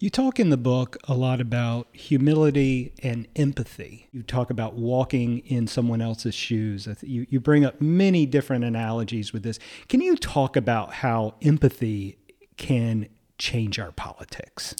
You 0.00 0.10
talk 0.10 0.40
in 0.40 0.50
the 0.50 0.56
book 0.56 0.96
a 1.04 1.14
lot 1.14 1.40
about 1.40 1.88
humility 1.92 2.92
and 3.02 3.28
empathy. 3.36 4.08
You 4.12 4.22
talk 4.22 4.50
about 4.50 4.74
walking 4.74 5.38
in 5.40 5.66
someone 5.66 6.02
else's 6.02 6.34
shoes. 6.34 6.88
You, 7.02 7.26
you 7.30 7.40
bring 7.40 7.64
up 7.64 7.80
many 7.80 8.26
different 8.26 8.64
analogies 8.64 9.32
with 9.32 9.44
this. 9.44 9.58
Can 9.88 10.00
you 10.00 10.16
talk 10.16 10.56
about 10.56 10.94
how 10.94 11.34
empathy 11.42 12.18
can 12.56 13.08
change 13.38 13.78
our 13.78 13.92
politics? 13.92 14.74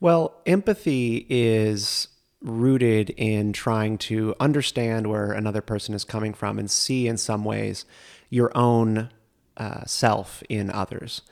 Well, 0.00 0.40
empathy 0.46 1.26
is 1.28 2.08
rooted 2.40 3.10
in 3.10 3.52
trying 3.52 3.96
to 3.96 4.34
understand 4.38 5.08
where 5.08 5.32
another 5.32 5.62
person 5.62 5.94
is 5.94 6.04
coming 6.04 6.34
from 6.34 6.58
and 6.58 6.70
see 6.70 7.08
in 7.08 7.16
some 7.16 7.44
ways 7.44 7.86
your 8.28 8.56
own 8.56 9.10
uh, 9.56 9.84
self 9.84 10.42
in 10.48 10.70
others. 10.70 11.22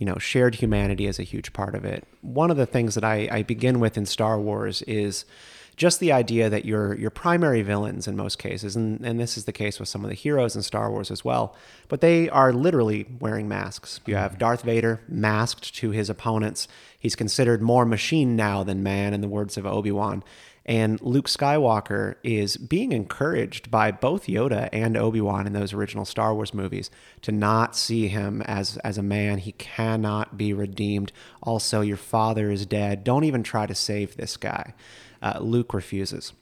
You 0.00 0.06
know, 0.06 0.16
shared 0.18 0.54
humanity 0.54 1.06
is 1.06 1.18
a 1.18 1.22
huge 1.22 1.52
part 1.52 1.74
of 1.74 1.84
it. 1.84 2.08
One 2.22 2.50
of 2.50 2.56
the 2.56 2.64
things 2.64 2.94
that 2.94 3.04
I, 3.04 3.28
I 3.30 3.42
begin 3.42 3.80
with 3.80 3.98
in 3.98 4.06
Star 4.06 4.40
Wars 4.40 4.80
is 4.82 5.26
just 5.76 6.00
the 6.00 6.10
idea 6.12 6.50
that 6.50 6.64
your 6.64 6.94
your 6.94 7.10
primary 7.10 7.62
villains 7.62 8.08
in 8.08 8.16
most 8.16 8.38
cases, 8.38 8.76
and, 8.76 9.04
and 9.04 9.20
this 9.20 9.36
is 9.36 9.44
the 9.44 9.52
case 9.52 9.78
with 9.78 9.88
some 9.88 10.02
of 10.02 10.10
the 10.10 10.14
heroes 10.14 10.56
in 10.56 10.62
Star 10.62 10.90
Wars 10.90 11.10
as 11.10 11.22
well, 11.24 11.54
but 11.88 12.00
they 12.00 12.28
are 12.30 12.52
literally 12.52 13.06
wearing 13.18 13.46
masks. 13.46 14.00
You 14.06 14.16
have 14.16 14.32
mm-hmm. 14.32 14.38
Darth 14.40 14.62
Vader 14.62 15.00
masked 15.06 15.74
to 15.76 15.90
his 15.90 16.10
opponents. 16.10 16.66
He's 16.98 17.16
considered 17.16 17.62
more 17.62 17.86
machine 17.86 18.36
now 18.36 18.62
than 18.62 18.82
man, 18.82 19.14
in 19.14 19.20
the 19.20 19.28
words 19.28 19.56
of 19.56 19.66
Obi 19.66 19.92
Wan. 19.92 20.22
And 20.66 21.00
Luke 21.00 21.26
Skywalker 21.26 22.16
is 22.22 22.56
being 22.56 22.92
encouraged 22.92 23.70
by 23.70 23.90
both 23.90 24.26
Yoda 24.26 24.68
and 24.72 24.96
Obi-Wan 24.96 25.46
in 25.46 25.52
those 25.52 25.72
original 25.72 26.04
Star 26.04 26.34
Wars 26.34 26.52
movies 26.52 26.90
to 27.22 27.32
not 27.32 27.74
see 27.74 28.08
him 28.08 28.42
as 28.42 28.76
as 28.78 28.98
a 28.98 29.02
man. 29.02 29.38
He 29.38 29.52
cannot 29.52 30.36
be 30.36 30.52
redeemed. 30.52 31.12
Also, 31.42 31.80
your 31.80 31.96
father 31.96 32.50
is 32.50 32.66
dead. 32.66 33.04
Don't 33.04 33.24
even 33.24 33.42
try 33.42 33.66
to 33.66 33.74
save 33.74 34.16
this 34.16 34.36
guy. 34.36 34.74
Uh, 35.22 35.38
Luke 35.40 35.72
refuses. 35.74 36.32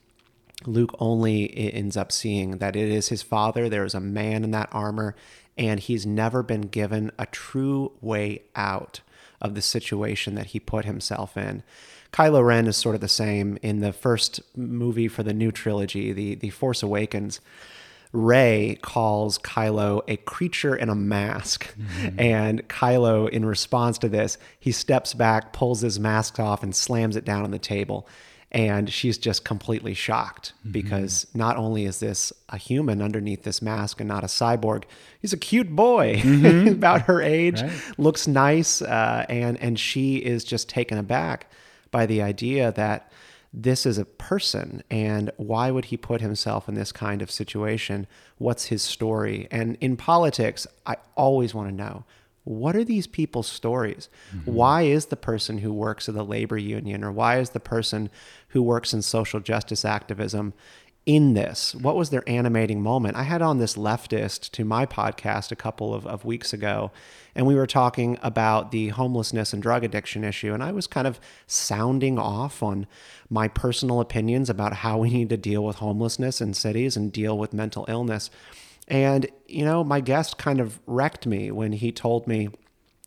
Luke 0.65 0.93
only 0.99 1.71
ends 1.73 1.95
up 1.95 2.11
seeing 2.11 2.57
that 2.57 2.75
it 2.75 2.89
is 2.89 3.07
his 3.09 3.21
father. 3.21 3.69
There 3.69 3.85
is 3.85 3.95
a 3.95 4.01
man 4.01 4.43
in 4.43 4.51
that 4.51 4.69
armor, 4.73 5.15
and 5.57 5.79
he's 5.79 6.05
never 6.05 6.43
been 6.43 6.63
given 6.63 7.11
a 7.17 7.25
true 7.25 7.93
way 8.01 8.43
out 8.55 8.99
of 9.41 9.55
the 9.55 9.61
situation 9.61 10.35
that 10.35 10.47
he 10.47 10.59
put 10.59 10.83
himself 10.83 11.37
in. 11.37 11.63
Kylo 12.11 12.43
Ren 12.45 12.67
is 12.67 12.77
sort 12.77 12.95
of 12.95 13.01
the 13.01 13.07
same 13.07 13.57
in 13.61 13.79
the 13.79 13.93
first 13.93 14.41
movie 14.55 15.07
for 15.07 15.23
the 15.23 15.33
new 15.33 15.51
trilogy, 15.51 16.11
the 16.11 16.35
the 16.35 16.49
Force 16.49 16.83
Awakens. 16.83 17.39
Rey 18.11 18.79
calls 18.81 19.37
Kylo 19.37 20.01
a 20.07 20.17
creature 20.17 20.75
in 20.75 20.89
a 20.89 20.95
mask. 20.95 21.75
Mm-hmm. 21.77 22.19
And 22.19 22.67
Kylo, 22.67 23.29
in 23.29 23.45
response 23.45 23.99
to 23.99 24.09
this, 24.09 24.37
he 24.59 24.71
steps 24.71 25.13
back, 25.13 25.53
pulls 25.53 25.81
his 25.81 25.99
mask 25.99 26.39
off, 26.39 26.63
and 26.63 26.75
slams 26.75 27.15
it 27.15 27.23
down 27.23 27.43
on 27.43 27.51
the 27.51 27.59
table. 27.59 28.07
And 28.51 28.91
she's 28.91 29.19
just 29.19 29.45
completely 29.45 29.93
shocked 29.93 30.53
mm-hmm. 30.61 30.71
because 30.71 31.27
not 31.35 31.55
only 31.57 31.85
is 31.85 31.99
this 31.99 32.33
a 32.49 32.57
human 32.57 32.99
underneath 32.99 33.43
this 33.43 33.61
mask 33.61 33.99
and 33.99 34.07
not 34.07 34.23
a 34.23 34.27
cyborg, 34.27 34.85
he's 35.21 35.33
a 35.33 35.37
cute 35.37 35.69
boy 35.69 36.15
mm-hmm. 36.23 36.67
about 36.69 37.01
her 37.03 37.21
age, 37.21 37.61
right. 37.61 37.71
looks 37.99 38.27
nice, 38.27 38.81
uh, 38.81 39.23
and 39.29 39.55
and 39.57 39.79
she 39.79 40.15
is 40.15 40.43
just 40.43 40.67
taken 40.67 40.97
aback 40.97 41.45
by 41.91 42.05
the 42.05 42.21
idea 42.21 42.71
that 42.71 43.11
this 43.51 43.85
is 43.85 43.97
a 43.97 44.05
person 44.05 44.83
and 44.91 45.31
why 45.37 45.71
would 45.71 45.85
he 45.85 45.97
put 45.97 46.21
himself 46.21 46.69
in 46.69 46.75
this 46.75 46.91
kind 46.91 47.21
of 47.21 47.31
situation? 47.31 48.07
What's 48.37 48.65
his 48.65 48.83
story? 48.83 49.47
And 49.49 49.77
in 49.81 49.97
politics, 49.97 50.67
I 50.85 50.97
always 51.15 51.53
want 51.53 51.69
to 51.69 51.75
know 51.75 52.05
what 52.43 52.75
are 52.75 52.83
these 52.83 53.05
people's 53.05 53.47
stories? 53.47 54.09
Mm-hmm. 54.35 54.51
Why 54.51 54.81
is 54.83 55.07
the 55.07 55.15
person 55.15 55.59
who 55.59 55.71
works 55.71 56.09
at 56.09 56.15
the 56.15 56.23
labor 56.23 56.57
union 56.57 57.03
or 57.03 57.11
why 57.11 57.37
is 57.37 57.51
the 57.51 57.59
person 57.59 58.09
who 58.49 58.63
works 58.63 58.93
in 58.93 59.01
social 59.03 59.39
justice 59.39 59.85
activism 59.85 60.53
in 61.05 61.33
this? 61.33 61.73
What 61.73 61.95
was 61.95 62.09
their 62.09 62.27
animating 62.27 62.81
moment? 62.81 63.15
I 63.15 63.23
had 63.23 63.41
on 63.41 63.57
this 63.57 63.75
leftist 63.75 64.51
to 64.51 64.65
my 64.65 64.85
podcast 64.85 65.51
a 65.51 65.55
couple 65.55 65.93
of, 65.93 66.05
of 66.05 66.25
weeks 66.25 66.53
ago, 66.53 66.91
and 67.33 67.47
we 67.47 67.55
were 67.55 67.67
talking 67.67 68.17
about 68.21 68.71
the 68.71 68.89
homelessness 68.89 69.53
and 69.53 69.61
drug 69.61 69.83
addiction 69.83 70.23
issue. 70.23 70.53
And 70.53 70.63
I 70.63 70.71
was 70.71 70.87
kind 70.87 71.07
of 71.07 71.19
sounding 71.47 72.19
off 72.19 72.61
on 72.61 72.85
my 73.29 73.47
personal 73.47 74.01
opinions 74.01 74.49
about 74.49 74.73
how 74.73 74.97
we 74.97 75.09
need 75.09 75.29
to 75.29 75.37
deal 75.37 75.63
with 75.63 75.77
homelessness 75.77 76.41
in 76.41 76.53
cities 76.53 76.97
and 76.97 77.11
deal 77.11 77.37
with 77.37 77.53
mental 77.53 77.85
illness. 77.87 78.29
And, 78.87 79.27
you 79.47 79.63
know, 79.63 79.83
my 79.83 80.01
guest 80.01 80.37
kind 80.37 80.59
of 80.59 80.79
wrecked 80.85 81.27
me 81.27 81.51
when 81.51 81.73
he 81.73 81.91
told 81.91 82.27
me 82.27 82.49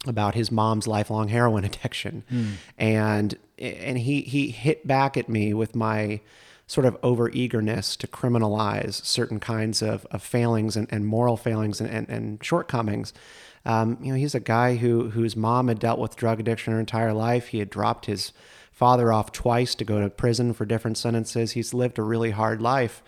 about 0.07 0.35
his 0.35 0.51
mom's 0.51 0.87
lifelong 0.87 1.29
heroin 1.29 1.65
addiction. 1.65 2.25
Mm. 2.31 2.53
And 2.79 3.39
and 3.59 3.99
he 3.99 4.23
he 4.23 4.51
hit 4.51 4.87
back 4.87 5.17
at 5.17 5.29
me 5.29 5.55
with 5.55 5.75
my 5.77 6.21
sort 6.67 6.87
of 6.87 6.97
over 7.03 7.29
eagerness 7.31 7.97
to 7.97 8.07
criminalize 8.07 9.05
certain 9.05 9.41
kinds 9.41 9.83
of, 9.83 10.07
of 10.11 10.23
failings 10.23 10.77
and, 10.77 10.89
and 10.91 11.07
moral 11.07 11.37
failings 11.37 11.81
and, 11.81 11.91
and, 11.91 12.09
and 12.09 12.45
shortcomings. 12.45 13.13
Um, 13.65 13.99
you 14.01 14.13
know, 14.13 14.19
he's 14.19 14.35
a 14.35 14.41
guy 14.41 14.77
who 14.77 15.11
whose 15.11 15.37
mom 15.37 15.69
had 15.69 15.79
dealt 15.79 15.99
with 15.99 16.17
drug 16.17 16.41
addiction 16.41 16.73
her 16.73 16.81
entire 16.81 17.13
life. 17.13 17.49
He 17.49 17.59
had 17.59 17.71
dropped 17.71 18.07
his 18.07 18.33
father 18.71 19.13
off 19.13 19.31
twice 19.31 19.75
to 19.77 19.85
go 19.85 20.01
to 20.01 20.11
prison 20.11 20.53
for 20.53 20.65
different 20.65 20.99
sentences. 20.99 21.53
He's 21.53 21.73
lived 21.73 21.99
a 21.99 22.03
really 22.03 22.33
hard 22.33 22.61
life, 22.61 23.03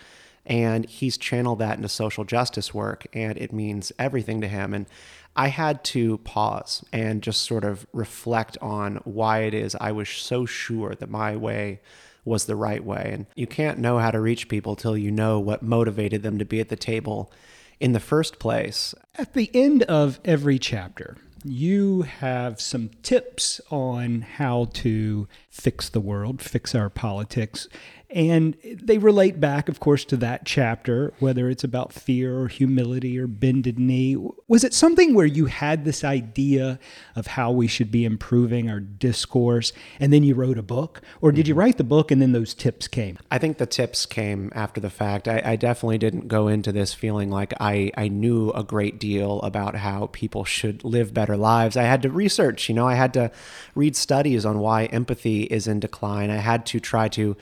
and 0.47 0.87
he's 0.87 1.17
channeled 1.17 1.59
that 1.59 1.77
into 1.77 1.88
social 1.88 2.25
justice 2.25 2.73
work, 2.73 3.07
and 3.12 3.37
it 3.38 3.53
means 3.53 3.90
everything 3.99 4.40
to 4.43 4.49
him. 4.49 4.73
And 4.75 4.87
I 5.35 5.49
had 5.49 5.83
to 5.85 6.19
pause 6.19 6.85
and 6.93 7.23
just 7.23 7.43
sort 7.43 7.64
of 7.64 7.87
reflect 7.93 8.57
on 8.62 8.97
why 9.05 9.40
it 9.40 9.55
is 9.55 9.75
I 9.81 9.90
was 9.90 10.09
so 10.09 10.47
sure 10.47 10.95
that 10.95 11.11
my 11.11 11.35
way 11.35 11.81
was 12.25 12.47
the 12.47 12.57
right 12.57 12.85
way. 12.85 13.11
And 13.13 13.27
you 13.35 13.47
can't 13.47 13.79
know 13.79 13.99
how 13.99 14.11
to 14.11 14.21
reach 14.21 14.49
people 14.49 14.77
till 14.77 14.97
you 14.97 15.11
know 15.11 15.39
what 15.39 15.63
motivated 15.63 16.23
them 16.23 16.39
to 16.39 16.45
be 16.45 16.61
at 16.61 16.69
the 16.69 16.77
table 16.77 17.33
in 17.81 17.93
the 17.93 18.01
first 18.01 18.39
place. 18.39 18.95
At 19.17 19.35
the 19.35 19.51
end 19.55 19.83
of 19.85 20.21
every 20.25 20.59
chapter, 20.59 21.17
you 21.45 22.03
have 22.03 22.61
some 22.61 22.91
tips 23.03 23.61
on 23.71 24.23
how 24.23 24.69
to 24.73 25.29
fix 25.51 25.89
the 25.89 26.01
world, 26.01 26.41
fix 26.41 26.75
our 26.75 26.89
politics. 26.89 27.69
And 28.14 28.57
they 28.62 28.98
relate 28.98 29.40
back, 29.40 29.68
of 29.68 29.81
course, 29.81 30.05
to 30.05 30.16
that 30.18 30.46
chapter, 30.46 31.12
whether 31.18 31.50
it's 31.50 31.64
about 31.64 31.92
fear 31.92 32.38
or 32.38 32.46
humility 32.46 33.18
or 33.18 33.27
bended 33.27 33.77
knee. 33.77 34.16
Was 34.46 34.62
it 34.62 34.72
something 34.72 35.14
where 35.14 35.27
you 35.27 35.46
had 35.46 35.85
this 35.85 36.05
idea 36.05 36.79
of 37.16 37.27
how 37.27 37.50
we 37.50 37.66
should 37.66 37.90
be 37.90 38.05
improving 38.05 38.70
our 38.70 38.79
discourse 38.79 39.72
and 39.98 40.12
then 40.12 40.22
you 40.22 40.37
wrote 40.37 40.59
a 40.59 40.62
book? 40.62 41.03
Or 41.20 41.33
did 41.33 41.48
you 41.48 41.55
mm-hmm. 41.55 41.61
write 41.61 41.77
the 41.77 41.83
book 41.83 42.12
and 42.12 42.22
then 42.22 42.31
those 42.31 42.55
tips 42.55 42.87
came? 42.87 43.18
I 43.33 43.38
think 43.38 43.59
the 43.59 43.66
tips 43.66 44.07
came 44.07 44.53
after 44.55 44.81
the 44.81 44.90
fact. 44.90 45.27
I, 45.27 45.42
I 45.44 45.57
definitely 45.57 45.98
didn't 45.98 46.29
go 46.29 46.46
into 46.46 46.70
this 46.70 46.94
feeling 46.94 47.31
like 47.31 47.53
I, 47.59 47.90
I 47.96 48.07
knew 48.07 48.50
a 48.50 48.62
great 48.62 49.00
deal 49.00 49.40
about 49.42 49.74
how 49.74 50.09
people 50.12 50.44
should 50.44 50.85
live 50.85 51.12
better 51.12 51.37
lives. 51.37 51.77
I 51.77 51.83
had 51.83 52.03
to 52.03 52.11
research, 52.11 52.68
you 52.68 52.77
know, 52.77 52.87
I 52.87 52.94
had 52.94 53.12
to 53.14 53.33
read 53.74 53.96
studies 53.96 54.46
on 54.46 54.61
why 54.61 54.85
empathy 54.85 55.44
is 55.44 55.66
in 55.66 55.81
decline. 55.81 56.31
I 56.31 56.37
had 56.37 56.64
to 56.66 56.79
try 56.79 57.09
to 57.09 57.37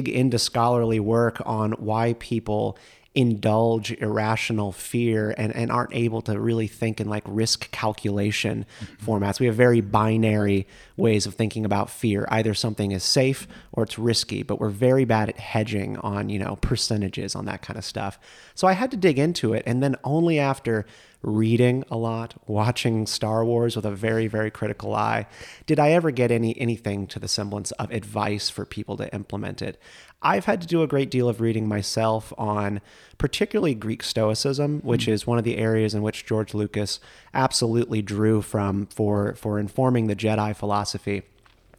dig 0.00 0.08
into 0.08 0.38
scholarly 0.38 1.00
work 1.00 1.42
on 1.44 1.72
why 1.72 2.14
people 2.18 2.78
indulge 3.14 3.90
irrational 3.92 4.70
fear 4.70 5.34
and, 5.36 5.52
and 5.56 5.72
aren't 5.72 5.92
able 5.92 6.22
to 6.22 6.38
really 6.38 6.68
think 6.68 7.00
in 7.00 7.08
like 7.08 7.24
risk 7.26 7.68
calculation 7.72 8.64
mm-hmm. 8.80 9.10
formats. 9.10 9.40
We 9.40 9.46
have 9.46 9.56
very 9.56 9.80
binary 9.80 10.68
ways 10.96 11.26
of 11.26 11.34
thinking 11.34 11.64
about 11.64 11.90
fear. 11.90 12.28
Either 12.30 12.54
something 12.54 12.92
is 12.92 13.02
safe 13.02 13.48
or 13.72 13.82
it's 13.82 13.98
risky, 13.98 14.44
but 14.44 14.60
we're 14.60 14.68
very 14.68 15.04
bad 15.04 15.30
at 15.30 15.38
hedging 15.38 15.96
on, 15.96 16.28
you 16.28 16.38
know, 16.38 16.56
percentages 16.60 17.34
on 17.34 17.46
that 17.46 17.62
kind 17.62 17.76
of 17.76 17.84
stuff. 17.84 18.20
So 18.54 18.68
I 18.68 18.74
had 18.74 18.92
to 18.92 18.96
dig 18.96 19.18
into 19.18 19.52
it. 19.52 19.64
And 19.66 19.82
then 19.82 19.96
only 20.04 20.38
after 20.38 20.86
reading 21.22 21.84
a 21.90 21.96
lot, 21.96 22.34
watching 22.46 23.06
Star 23.06 23.44
Wars 23.44 23.74
with 23.74 23.84
a 23.84 23.90
very, 23.90 24.28
very 24.28 24.50
critical 24.50 24.94
eye, 24.94 25.26
did 25.66 25.78
I 25.78 25.90
ever 25.90 26.10
get 26.10 26.30
any 26.30 26.58
anything 26.60 27.06
to 27.08 27.18
the 27.18 27.28
semblance 27.28 27.70
of 27.72 27.90
advice 27.90 28.48
for 28.48 28.64
people 28.64 28.96
to 28.98 29.12
implement 29.12 29.60
it. 29.60 29.80
I've 30.20 30.46
had 30.46 30.60
to 30.62 30.66
do 30.66 30.82
a 30.82 30.88
great 30.88 31.10
deal 31.10 31.28
of 31.28 31.40
reading 31.40 31.68
myself 31.68 32.32
on 32.36 32.80
particularly 33.18 33.74
Greek 33.74 34.02
Stoicism, 34.02 34.80
which 34.80 35.02
mm-hmm. 35.02 35.12
is 35.12 35.26
one 35.26 35.38
of 35.38 35.44
the 35.44 35.58
areas 35.58 35.94
in 35.94 36.02
which 36.02 36.26
George 36.26 36.54
Lucas 36.54 36.98
absolutely 37.32 38.02
drew 38.02 38.42
from 38.42 38.86
for, 38.86 39.34
for 39.34 39.58
informing 39.58 40.08
the 40.08 40.16
Jedi 40.16 40.54
philosophy. 40.56 41.22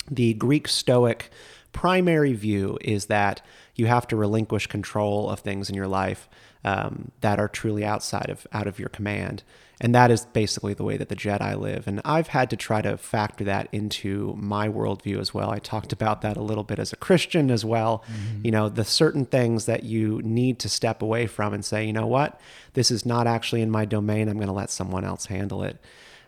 The 0.09 0.33
Greek 0.35 0.67
Stoic 0.67 1.29
primary 1.73 2.33
view 2.33 2.77
is 2.81 3.07
that 3.07 3.41
you 3.75 3.87
have 3.87 4.07
to 4.07 4.15
relinquish 4.15 4.67
control 4.67 5.29
of 5.29 5.39
things 5.39 5.69
in 5.69 5.75
your 5.75 5.87
life 5.87 6.27
um, 6.63 7.11
that 7.21 7.39
are 7.39 7.47
truly 7.47 7.85
outside 7.85 8.29
of 8.29 8.45
out 8.51 8.67
of 8.67 8.79
your 8.79 8.89
command. 8.89 9.43
And 9.81 9.95
that 9.95 10.11
is 10.11 10.25
basically 10.25 10.73
the 10.73 10.83
way 10.83 10.97
that 10.97 11.07
the 11.07 11.15
Jedi 11.15 11.57
live. 11.57 11.87
And 11.87 12.01
I've 12.03 12.27
had 12.27 12.49
to 12.49 12.57
try 12.57 12.81
to 12.81 12.97
factor 12.97 13.45
that 13.45 13.69
into 13.71 14.35
my 14.37 14.67
worldview 14.67 15.19
as 15.19 15.33
well. 15.33 15.51
I 15.51 15.59
talked 15.59 15.93
about 15.93 16.21
that 16.21 16.35
a 16.35 16.41
little 16.41 16.65
bit 16.65 16.79
as 16.79 16.91
a 16.91 16.97
Christian 16.97 17.49
as 17.49 17.63
well. 17.63 18.03
Mm-hmm. 18.11 18.45
You 18.45 18.51
know, 18.51 18.67
the 18.67 18.83
certain 18.83 19.25
things 19.25 19.67
that 19.67 19.83
you 19.83 20.21
need 20.21 20.59
to 20.59 20.69
step 20.69 21.01
away 21.01 21.27
from 21.27 21.53
and 21.53 21.63
say, 21.63 21.85
you 21.85 21.93
know 21.93 22.07
what, 22.07 22.41
this 22.73 22.91
is 22.91 23.05
not 23.05 23.25
actually 23.25 23.61
in 23.61 23.71
my 23.71 23.85
domain. 23.85 24.27
I'm 24.27 24.35
going 24.35 24.47
to 24.47 24.53
let 24.53 24.69
someone 24.69 25.05
else 25.05 25.27
handle 25.27 25.63
it. 25.63 25.77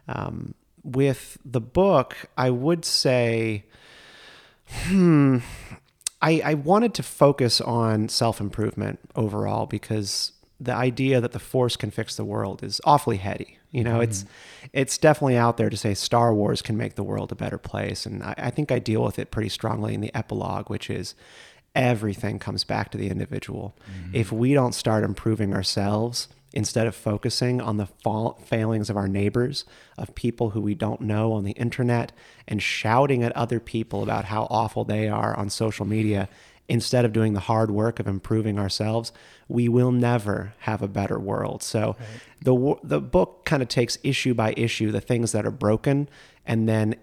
Um, 0.07 0.53
with 0.83 1.37
the 1.43 1.61
book, 1.61 2.15
I 2.37 2.51
would 2.51 2.85
say 2.85 3.65
I, 6.21 6.41
I 6.43 6.53
wanted 6.53 6.93
to 6.95 7.03
focus 7.03 7.59
on 7.61 8.09
self 8.09 8.39
improvement 8.39 8.99
overall 9.15 9.65
because 9.65 10.33
the 10.59 10.73
idea 10.73 11.19
that 11.19 11.31
the 11.31 11.39
force 11.39 11.75
can 11.75 11.89
fix 11.89 12.15
the 12.15 12.25
world 12.25 12.63
is 12.63 12.79
awfully 12.83 13.17
heady. 13.17 13.57
You 13.71 13.83
know, 13.83 14.01
it's 14.01 14.23
mm-hmm. 14.23 14.67
it's 14.73 14.97
definitely 14.97 15.37
out 15.37 15.57
there 15.57 15.69
to 15.69 15.77
say 15.77 15.93
Star 15.93 16.33
Wars 16.33 16.61
can 16.61 16.77
make 16.77 16.95
the 16.95 17.03
world 17.03 17.31
a 17.31 17.35
better 17.35 17.57
place, 17.57 18.05
and 18.05 18.21
I, 18.21 18.35
I 18.37 18.49
think 18.49 18.71
I 18.71 18.79
deal 18.79 19.01
with 19.03 19.17
it 19.17 19.31
pretty 19.31 19.49
strongly 19.49 19.93
in 19.93 20.01
the 20.01 20.15
epilogue, 20.15 20.69
which 20.69 20.89
is 20.89 21.15
everything 21.73 22.37
comes 22.37 22.65
back 22.65 22.91
to 22.91 22.97
the 22.97 23.09
individual. 23.09 23.77
Mm-hmm. 23.89 24.15
If 24.15 24.31
we 24.31 24.53
don't 24.53 24.75
start 24.75 25.05
improving 25.05 25.53
ourselves 25.53 26.27
instead 26.53 26.87
of 26.87 26.95
focusing 26.95 27.61
on 27.61 27.77
the 27.77 27.85
fa- 27.85 28.33
failings 28.45 28.89
of 28.89 28.97
our 28.97 29.07
neighbors, 29.07 29.65
of 29.97 30.13
people 30.15 30.51
who 30.51 30.61
we 30.61 30.75
don't 30.75 31.01
know 31.01 31.33
on 31.33 31.43
the 31.43 31.51
internet, 31.51 32.11
and 32.47 32.61
shouting 32.61 33.23
at 33.23 33.35
other 33.35 33.59
people 33.59 34.03
about 34.03 34.25
how 34.25 34.47
awful 34.49 34.83
they 34.83 35.07
are 35.07 35.35
on 35.37 35.49
social 35.49 35.85
media, 35.85 36.27
instead 36.67 37.03
of 37.03 37.11
doing 37.11 37.33
the 37.33 37.41
hard 37.41 37.69
work 37.69 37.99
of 37.99 38.07
improving 38.07 38.57
ourselves, 38.57 39.11
we 39.47 39.67
will 39.67 39.91
never 39.91 40.53
have 40.59 40.81
a 40.81 40.87
better 40.87 41.19
world. 41.19 41.61
So 41.61 41.95
the 42.41 42.75
the 42.83 43.01
book 43.01 43.43
kind 43.45 43.61
of 43.61 43.67
takes 43.67 43.97
issue 44.03 44.33
by 44.33 44.53
issue 44.55 44.91
the 44.91 45.01
things 45.01 45.33
that 45.33 45.45
are 45.45 45.51
broken 45.51 46.07
and 46.45 46.67
then 46.67 46.95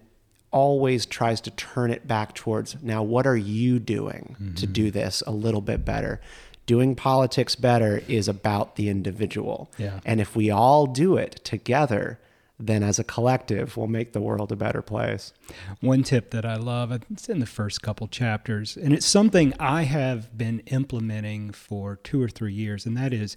always 0.50 1.04
tries 1.04 1.40
to 1.42 1.50
turn 1.50 1.90
it 1.90 2.08
back 2.08 2.34
towards 2.34 2.76
now 2.82 3.02
what 3.02 3.26
are 3.26 3.36
you 3.36 3.78
doing 3.78 4.34
to 4.56 4.64
mm-hmm. 4.64 4.72
do 4.72 4.90
this 4.90 5.22
a 5.26 5.30
little 5.30 5.60
bit 5.60 5.84
better 5.84 6.20
doing 6.68 6.94
politics 6.94 7.54
better 7.56 8.02
is 8.06 8.28
about 8.28 8.76
the 8.76 8.88
individual 8.88 9.58
Yeah. 9.78 9.98
and 10.04 10.20
if 10.20 10.36
we 10.36 10.50
all 10.50 10.86
do 10.86 11.16
it 11.16 11.40
together 11.44 12.20
then 12.60 12.82
as 12.82 12.98
a 12.98 13.04
collective 13.04 13.76
we'll 13.76 13.86
make 13.86 14.12
the 14.12 14.20
world 14.20 14.50
a 14.52 14.56
better 14.56 14.82
place 14.82 15.32
One 15.80 16.02
tip 16.02 16.30
that 16.30 16.44
I 16.44 16.56
love, 16.56 16.90
it's 16.92 17.28
in 17.28 17.38
the 17.40 17.46
first 17.46 17.82
couple 17.82 18.06
chapters, 18.08 18.76
and 18.76 18.92
it's 18.92 19.06
something 19.06 19.54
I 19.60 19.82
have 19.84 20.36
been 20.36 20.58
implementing 20.66 21.52
for 21.52 21.96
two 22.08 22.20
or 22.22 22.28
three 22.28 22.52
years, 22.52 22.84
and 22.86 22.96
that 22.96 23.12
is 23.12 23.36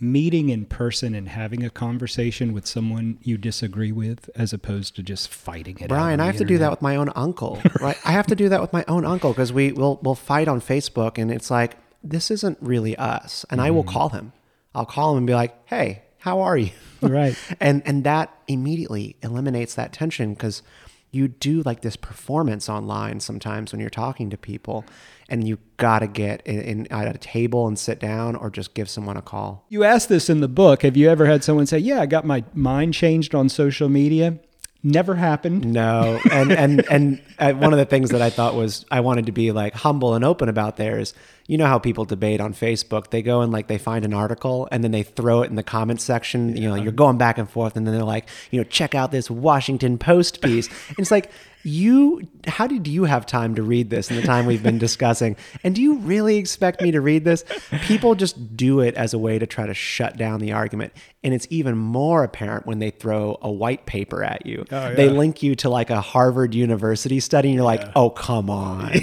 meeting 0.00 0.48
in 0.50 0.64
person 0.66 1.14
and 1.14 1.28
having 1.28 1.64
a 1.64 1.70
conversation 1.70 2.52
with 2.52 2.66
someone 2.66 3.18
you 3.22 3.36
disagree 3.36 3.90
with 3.90 4.30
as 4.36 4.52
opposed 4.52 4.94
to 4.96 5.02
just 5.02 5.28
fighting 5.28 5.76
it. 5.80 5.88
Brian, 5.88 6.20
I 6.20 6.26
have 6.26 6.36
to 6.36 6.44
do 6.44 6.58
that 6.58 6.70
with 6.70 6.82
my 6.82 6.94
own 6.94 7.10
uncle, 7.16 7.58
right? 7.80 7.96
I 8.04 8.12
have 8.12 8.26
to 8.28 8.36
do 8.36 8.48
that 8.50 8.60
with 8.60 8.72
my 8.72 8.84
own 8.86 9.04
uncle 9.04 9.32
because 9.32 9.52
we 9.52 9.72
will 9.72 9.98
we'll 10.02 10.14
fight 10.14 10.46
on 10.46 10.60
Facebook, 10.60 11.18
and 11.18 11.30
it's 11.32 11.50
like 11.50 11.76
this 12.02 12.30
isn't 12.30 12.58
really 12.60 12.96
us. 12.96 13.44
And 13.50 13.60
I 13.60 13.70
will 13.70 13.82
Mm-hmm. 13.82 13.92
call 13.92 14.08
him. 14.10 14.32
I'll 14.74 14.86
call 14.86 15.12
him 15.12 15.18
and 15.18 15.26
be 15.26 15.34
like, 15.34 15.54
"Hey, 15.66 16.02
how 16.18 16.40
are 16.40 16.56
you?" 16.56 16.70
Right. 17.00 17.36
and 17.60 17.82
and 17.86 18.04
that 18.04 18.32
immediately 18.46 19.16
eliminates 19.22 19.74
that 19.74 19.92
tension 19.92 20.34
because 20.34 20.62
you 21.10 21.26
do 21.26 21.62
like 21.62 21.80
this 21.80 21.96
performance 21.96 22.68
online 22.68 23.18
sometimes 23.18 23.72
when 23.72 23.80
you're 23.80 23.88
talking 23.90 24.28
to 24.30 24.36
people, 24.36 24.84
and 25.30 25.48
you 25.48 25.58
got 25.78 26.00
to 26.00 26.06
get 26.06 26.42
in, 26.46 26.60
in 26.60 26.92
at 26.92 27.14
a 27.14 27.18
table 27.18 27.66
and 27.66 27.78
sit 27.78 27.98
down, 27.98 28.36
or 28.36 28.50
just 28.50 28.74
give 28.74 28.90
someone 28.90 29.16
a 29.16 29.22
call. 29.22 29.64
You 29.70 29.84
asked 29.84 30.10
this 30.10 30.28
in 30.28 30.40
the 30.40 30.48
book. 30.48 30.82
Have 30.82 30.96
you 30.98 31.08
ever 31.08 31.24
had 31.26 31.42
someone 31.42 31.66
say, 31.66 31.78
"Yeah, 31.78 32.00
I 32.02 32.06
got 32.06 32.24
my 32.26 32.44
mind 32.54 32.92
changed 32.94 33.34
on 33.34 33.48
social 33.48 33.88
media"? 33.88 34.38
Never 34.82 35.16
happened. 35.16 35.64
No, 35.72 36.20
and 36.30 36.52
and 36.52 36.84
and 36.90 37.22
uh, 37.38 37.52
one 37.54 37.72
of 37.72 37.78
the 37.78 37.84
things 37.86 38.10
that 38.10 38.22
I 38.22 38.30
thought 38.30 38.54
was 38.54 38.84
I 38.92 39.00
wanted 39.00 39.26
to 39.26 39.32
be 39.32 39.50
like 39.50 39.74
humble 39.74 40.14
and 40.14 40.24
open 40.24 40.48
about 40.48 40.76
there 40.76 41.00
is 41.00 41.14
you 41.48 41.56
know 41.56 41.66
how 41.66 41.78
people 41.78 42.04
debate 42.04 42.40
on 42.40 42.52
Facebook. 42.52 43.08
They 43.08 43.22
go 43.22 43.40
and 43.40 43.50
like 43.50 43.68
they 43.68 43.78
find 43.78 44.04
an 44.04 44.12
article 44.12 44.68
and 44.70 44.84
then 44.84 44.90
they 44.90 45.02
throw 45.02 45.40
it 45.42 45.48
in 45.48 45.56
the 45.56 45.62
comments 45.62 46.04
section. 46.04 46.54
You 46.54 46.68
know, 46.68 46.74
you're 46.74 46.92
going 46.92 47.16
back 47.16 47.38
and 47.38 47.48
forth, 47.48 47.74
and 47.74 47.86
then 47.86 47.94
they're 47.94 48.04
like, 48.04 48.28
you 48.50 48.60
know, 48.60 48.64
check 48.64 48.94
out 48.94 49.10
this 49.12 49.30
Washington 49.30 49.98
Post 49.98 50.42
piece. 50.42 50.68
And 50.90 50.98
it's 50.98 51.10
like 51.10 51.32
you 51.64 52.22
how 52.46 52.66
did 52.66 52.86
you 52.86 53.04
have 53.04 53.26
time 53.26 53.54
to 53.54 53.62
read 53.62 53.90
this 53.90 54.10
in 54.10 54.16
the 54.16 54.22
time 54.22 54.46
we've 54.46 54.62
been 54.62 54.78
discussing? 54.78 55.36
And 55.64 55.74
do 55.74 55.82
you 55.82 55.96
really 55.98 56.36
expect 56.36 56.80
me 56.80 56.90
to 56.92 57.00
read 57.00 57.24
this? 57.24 57.44
People 57.82 58.14
just 58.14 58.56
do 58.56 58.80
it 58.80 58.94
as 58.94 59.14
a 59.14 59.18
way 59.18 59.38
to 59.38 59.46
try 59.46 59.66
to 59.66 59.74
shut 59.74 60.16
down 60.16 60.40
the 60.40 60.52
argument. 60.52 60.92
And 61.24 61.34
it's 61.34 61.46
even 61.50 61.76
more 61.76 62.22
apparent 62.24 62.66
when 62.66 62.78
they 62.78 62.90
throw 62.90 63.38
a 63.42 63.50
white 63.50 63.86
paper 63.86 64.22
at 64.22 64.46
you. 64.46 64.64
Oh, 64.70 64.94
they 64.94 65.08
link 65.08 65.42
you 65.42 65.56
to 65.56 65.68
like 65.68 65.90
a 65.90 66.00
harvard 66.00 66.54
university 66.54 67.20
study 67.20 67.48
and 67.48 67.56
you're 67.56 67.64
like 67.64 67.90
oh 67.96 68.10
come 68.10 68.50
on. 68.50 68.92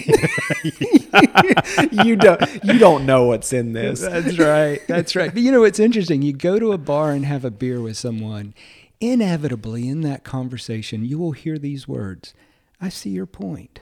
You 1.91 2.15
don't 2.15 2.34
you 2.63 2.77
don't 2.77 3.05
know 3.05 3.25
what's 3.25 3.53
in 3.53 3.73
this 3.73 4.01
That's 4.01 4.37
right. 4.37 4.81
That's 4.87 5.15
right. 5.15 5.33
But 5.33 5.43
you 5.43 5.51
know 5.51 5.61
what's 5.61 5.79
interesting? 5.79 6.21
You 6.21 6.33
go 6.33 6.59
to 6.59 6.71
a 6.71 6.77
bar 6.77 7.11
and 7.11 7.25
have 7.25 7.45
a 7.45 7.51
beer 7.51 7.81
with 7.81 7.97
someone. 7.97 8.53
Inevitably, 9.01 9.89
in 9.89 10.01
that 10.01 10.23
conversation, 10.23 11.03
you 11.03 11.17
will 11.17 11.33
hear 11.33 11.57
these 11.57 11.87
words 11.87 12.33
I 12.79 12.89
see 12.89 13.09
your 13.11 13.25
point. 13.25 13.81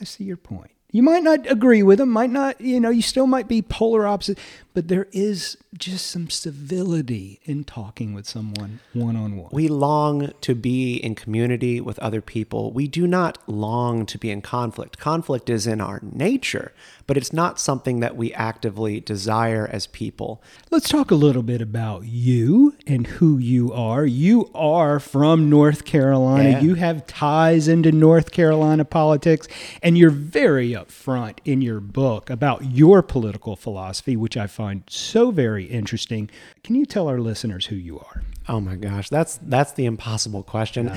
I 0.00 0.04
see 0.04 0.24
your 0.24 0.36
point. 0.36 0.70
You 0.94 1.02
might 1.02 1.24
not 1.24 1.50
agree 1.50 1.82
with 1.82 1.98
them, 1.98 2.10
might 2.10 2.30
not, 2.30 2.60
you 2.60 2.78
know, 2.78 2.90
you 2.90 3.02
still 3.02 3.26
might 3.26 3.48
be 3.48 3.62
polar 3.62 4.06
opposite, 4.06 4.38
but 4.74 4.86
there 4.86 5.08
is 5.10 5.56
just 5.76 6.06
some 6.06 6.30
civility 6.30 7.40
in 7.42 7.64
talking 7.64 8.14
with 8.14 8.28
someone 8.28 8.78
one 8.92 9.16
on 9.16 9.36
one. 9.36 9.48
We 9.50 9.66
long 9.66 10.30
to 10.42 10.54
be 10.54 10.94
in 10.94 11.16
community 11.16 11.80
with 11.80 11.98
other 11.98 12.20
people. 12.20 12.72
We 12.72 12.86
do 12.86 13.08
not 13.08 13.38
long 13.48 14.06
to 14.06 14.18
be 14.18 14.30
in 14.30 14.40
conflict. 14.40 15.00
Conflict 15.00 15.50
is 15.50 15.66
in 15.66 15.80
our 15.80 15.98
nature, 16.00 16.72
but 17.06 17.16
it's 17.16 17.32
not 17.32 17.60
something 17.60 18.00
that 18.00 18.16
we 18.16 18.32
actively 18.34 19.00
desire 19.00 19.68
as 19.70 19.86
people. 19.86 20.42
Let's 20.70 20.88
talk 20.88 21.10
a 21.10 21.14
little 21.14 21.42
bit 21.42 21.60
about 21.60 22.04
you 22.04 22.74
and 22.86 23.06
who 23.06 23.38
you 23.38 23.72
are. 23.72 24.04
You 24.06 24.50
are 24.54 25.00
from 25.00 25.50
North 25.50 25.84
Carolina. 25.84 26.50
Yeah. 26.50 26.60
You 26.60 26.74
have 26.74 27.06
ties 27.06 27.68
into 27.68 27.92
North 27.92 28.30
Carolina 28.30 28.84
politics, 28.84 29.48
and 29.82 29.96
you're 29.98 30.10
very 30.10 30.70
upfront 30.70 31.38
in 31.44 31.62
your 31.62 31.80
book 31.80 32.30
about 32.30 32.64
your 32.64 33.02
political 33.02 33.56
philosophy, 33.56 34.16
which 34.16 34.36
I 34.36 34.46
find 34.46 34.82
so 34.88 35.30
very 35.30 35.64
interesting. 35.64 36.30
Can 36.62 36.74
you 36.74 36.86
tell 36.86 37.08
our 37.08 37.20
listeners 37.20 37.66
who 37.66 37.76
you 37.76 37.98
are? 37.98 38.22
Oh 38.46 38.60
my 38.60 38.74
gosh, 38.76 39.08
that's 39.08 39.38
that's 39.42 39.72
the 39.72 39.86
impossible 39.86 40.42
question. 40.42 40.88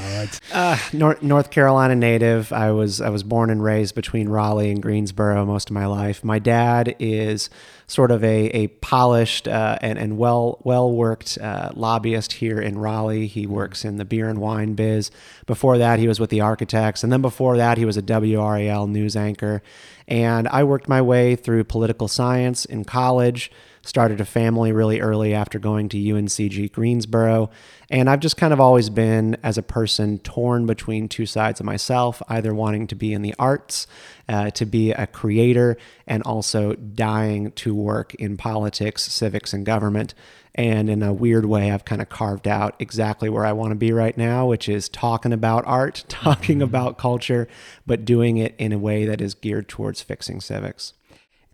Uh, 0.52 0.78
North, 0.92 1.24
North 1.24 1.50
Carolina 1.50 1.96
native. 1.96 2.52
I 2.52 2.72
was 2.72 3.00
I 3.00 3.10
was 3.10 3.24
born 3.24 3.50
and 3.50 3.64
raised 3.64 3.96
between 3.96 4.28
Raleigh 4.28 4.70
and 4.70 4.82
Greensboro 4.82 5.46
most 5.46 5.70
of 5.70 5.74
my 5.74 5.86
life. 5.86 6.26
My 6.26 6.40
dad 6.40 6.98
is 7.00 7.50
sort 7.88 8.12
of 8.12 8.22
a, 8.22 8.48
a 8.48 8.68
polished 8.68 9.48
uh, 9.48 9.78
and, 9.82 9.98
and 9.98 10.18
well 10.18 10.60
well 10.66 10.92
worked 10.92 11.38
uh, 11.38 11.70
lobbyist 11.74 12.34
here 12.34 12.60
in 12.60 12.78
Raleigh. 12.78 13.28
He 13.28 13.48
works 13.48 13.86
in 13.86 13.96
the 13.96 14.04
beer 14.04 14.28
and 14.28 14.40
wine 14.40 14.74
biz. 14.74 15.10
Before 15.46 15.78
that, 15.78 16.00
he 16.00 16.08
was 16.10 16.20
with 16.20 16.30
the 16.30 16.42
Architects, 16.42 17.02
and 17.02 17.14
then 17.14 17.22
before 17.22 17.56
that, 17.56 17.78
he 17.78 17.86
was 17.86 17.96
a 17.96 18.02
WRAL 18.02 18.90
news 18.90 19.16
anchor. 19.16 19.64
And 20.06 20.50
I 20.50 20.66
worked 20.66 20.90
my 20.90 21.02
way 21.02 21.38
through 21.38 21.64
political 21.64 22.10
science 22.10 22.66
in 22.66 22.84
college 22.84 23.52
started 23.88 24.20
a 24.20 24.26
family 24.26 24.74
really 24.74 25.00
early 25.00 25.34
after 25.34 25.60
going 25.60 25.88
to 25.90 25.98
UNCG 25.98 26.72
Greensboro. 26.74 27.50
And 27.90 28.10
I've 28.10 28.20
just 28.20 28.36
kind 28.36 28.52
of 28.52 28.60
always 28.60 28.90
been, 28.90 29.38
as 29.44 29.58
a 29.58 29.64
person, 29.64 30.20
torn 30.20 30.66
between 30.66 31.08
two 31.08 31.26
sides 31.26 31.62
of 31.62 31.66
myself, 31.66 32.22
either 32.28 32.54
wanting 32.54 32.88
to 32.88 32.96
be 32.96 33.14
in 33.14 33.22
the 33.22 33.34
arts, 33.40 33.88
uh, 34.28 34.50
to 34.52 34.66
be 34.66 34.92
a 34.92 35.08
creator, 35.08 35.78
and 36.06 36.22
also 36.24 36.74
dying 36.74 37.52
to 37.54 37.74
work 37.74 38.14
in 38.16 38.36
politics, 38.36 39.04
civics, 39.04 39.54
and 39.54 39.66
government. 39.66 40.14
And 40.54 40.90
in 40.90 41.02
a 41.02 41.14
weird 41.14 41.46
way, 41.46 41.72
I've 41.72 41.86
kind 41.86 42.02
of 42.02 42.10
carved 42.10 42.48
out 42.48 42.76
exactly 42.80 43.30
where 43.30 43.46
I 43.46 43.54
want 43.54 43.72
to 43.72 43.76
be 43.76 43.94
right 43.94 44.18
now, 44.18 44.48
which 44.48 44.68
is 44.68 44.90
talking 44.90 45.32
about 45.32 45.64
art, 45.66 46.04
talking 46.10 46.62
about 46.62 46.98
culture, 46.98 47.48
but 47.86 48.04
doing 48.04 48.36
it 48.36 48.54
in 48.58 48.74
a 48.74 48.78
way 48.78 49.06
that 49.06 49.22
is 49.22 49.34
geared 49.34 49.70
towards 49.70 50.02
fixing 50.02 50.42
civics. 50.42 50.94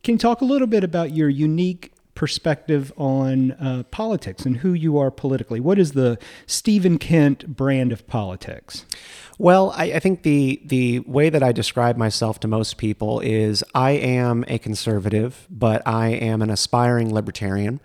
Can 0.03 0.15
you 0.15 0.19
talk 0.19 0.41
a 0.41 0.45
little 0.45 0.67
bit 0.67 0.83
about 0.83 1.11
your 1.11 1.29
unique 1.29 1.92
perspective 2.15 2.93
on 2.97 3.51
uh, 3.53 3.83
politics 3.91 4.45
and 4.45 4.57
who 4.57 4.73
you 4.73 4.97
are 4.97 5.11
politically? 5.11 5.59
What 5.59 5.79
is 5.79 5.93
the 5.93 6.17
Stephen 6.45 6.97
Kent 6.97 7.55
brand 7.55 7.91
of 7.91 8.07
politics? 8.07 8.85
Well, 9.39 9.73
I, 9.75 9.93
I 9.93 9.99
think 9.99 10.23
the 10.23 10.61
the 10.63 10.99
way 10.99 11.29
that 11.29 11.43
I 11.43 11.51
describe 11.51 11.97
myself 11.97 12.39
to 12.41 12.47
most 12.47 12.77
people 12.77 13.19
is 13.19 13.63
I 13.73 13.91
am 13.91 14.45
a 14.47 14.59
conservative, 14.59 15.47
but 15.49 15.81
I 15.87 16.09
am 16.09 16.41
an 16.41 16.49
aspiring 16.49 17.13
libertarian. 17.13 17.79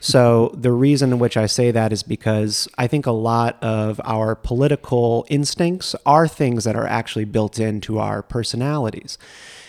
So 0.00 0.52
the 0.54 0.72
reason 0.72 1.12
in 1.12 1.18
which 1.18 1.36
I 1.36 1.46
say 1.46 1.70
that 1.70 1.92
is 1.92 2.02
because 2.02 2.68
I 2.78 2.86
think 2.86 3.06
a 3.06 3.12
lot 3.12 3.62
of 3.62 4.00
our 4.04 4.34
political 4.34 5.26
instincts 5.28 5.96
are 6.04 6.28
things 6.28 6.64
that 6.64 6.76
are 6.76 6.86
actually 6.86 7.24
built 7.24 7.58
into 7.58 7.98
our 7.98 8.22
personalities. 8.22 9.18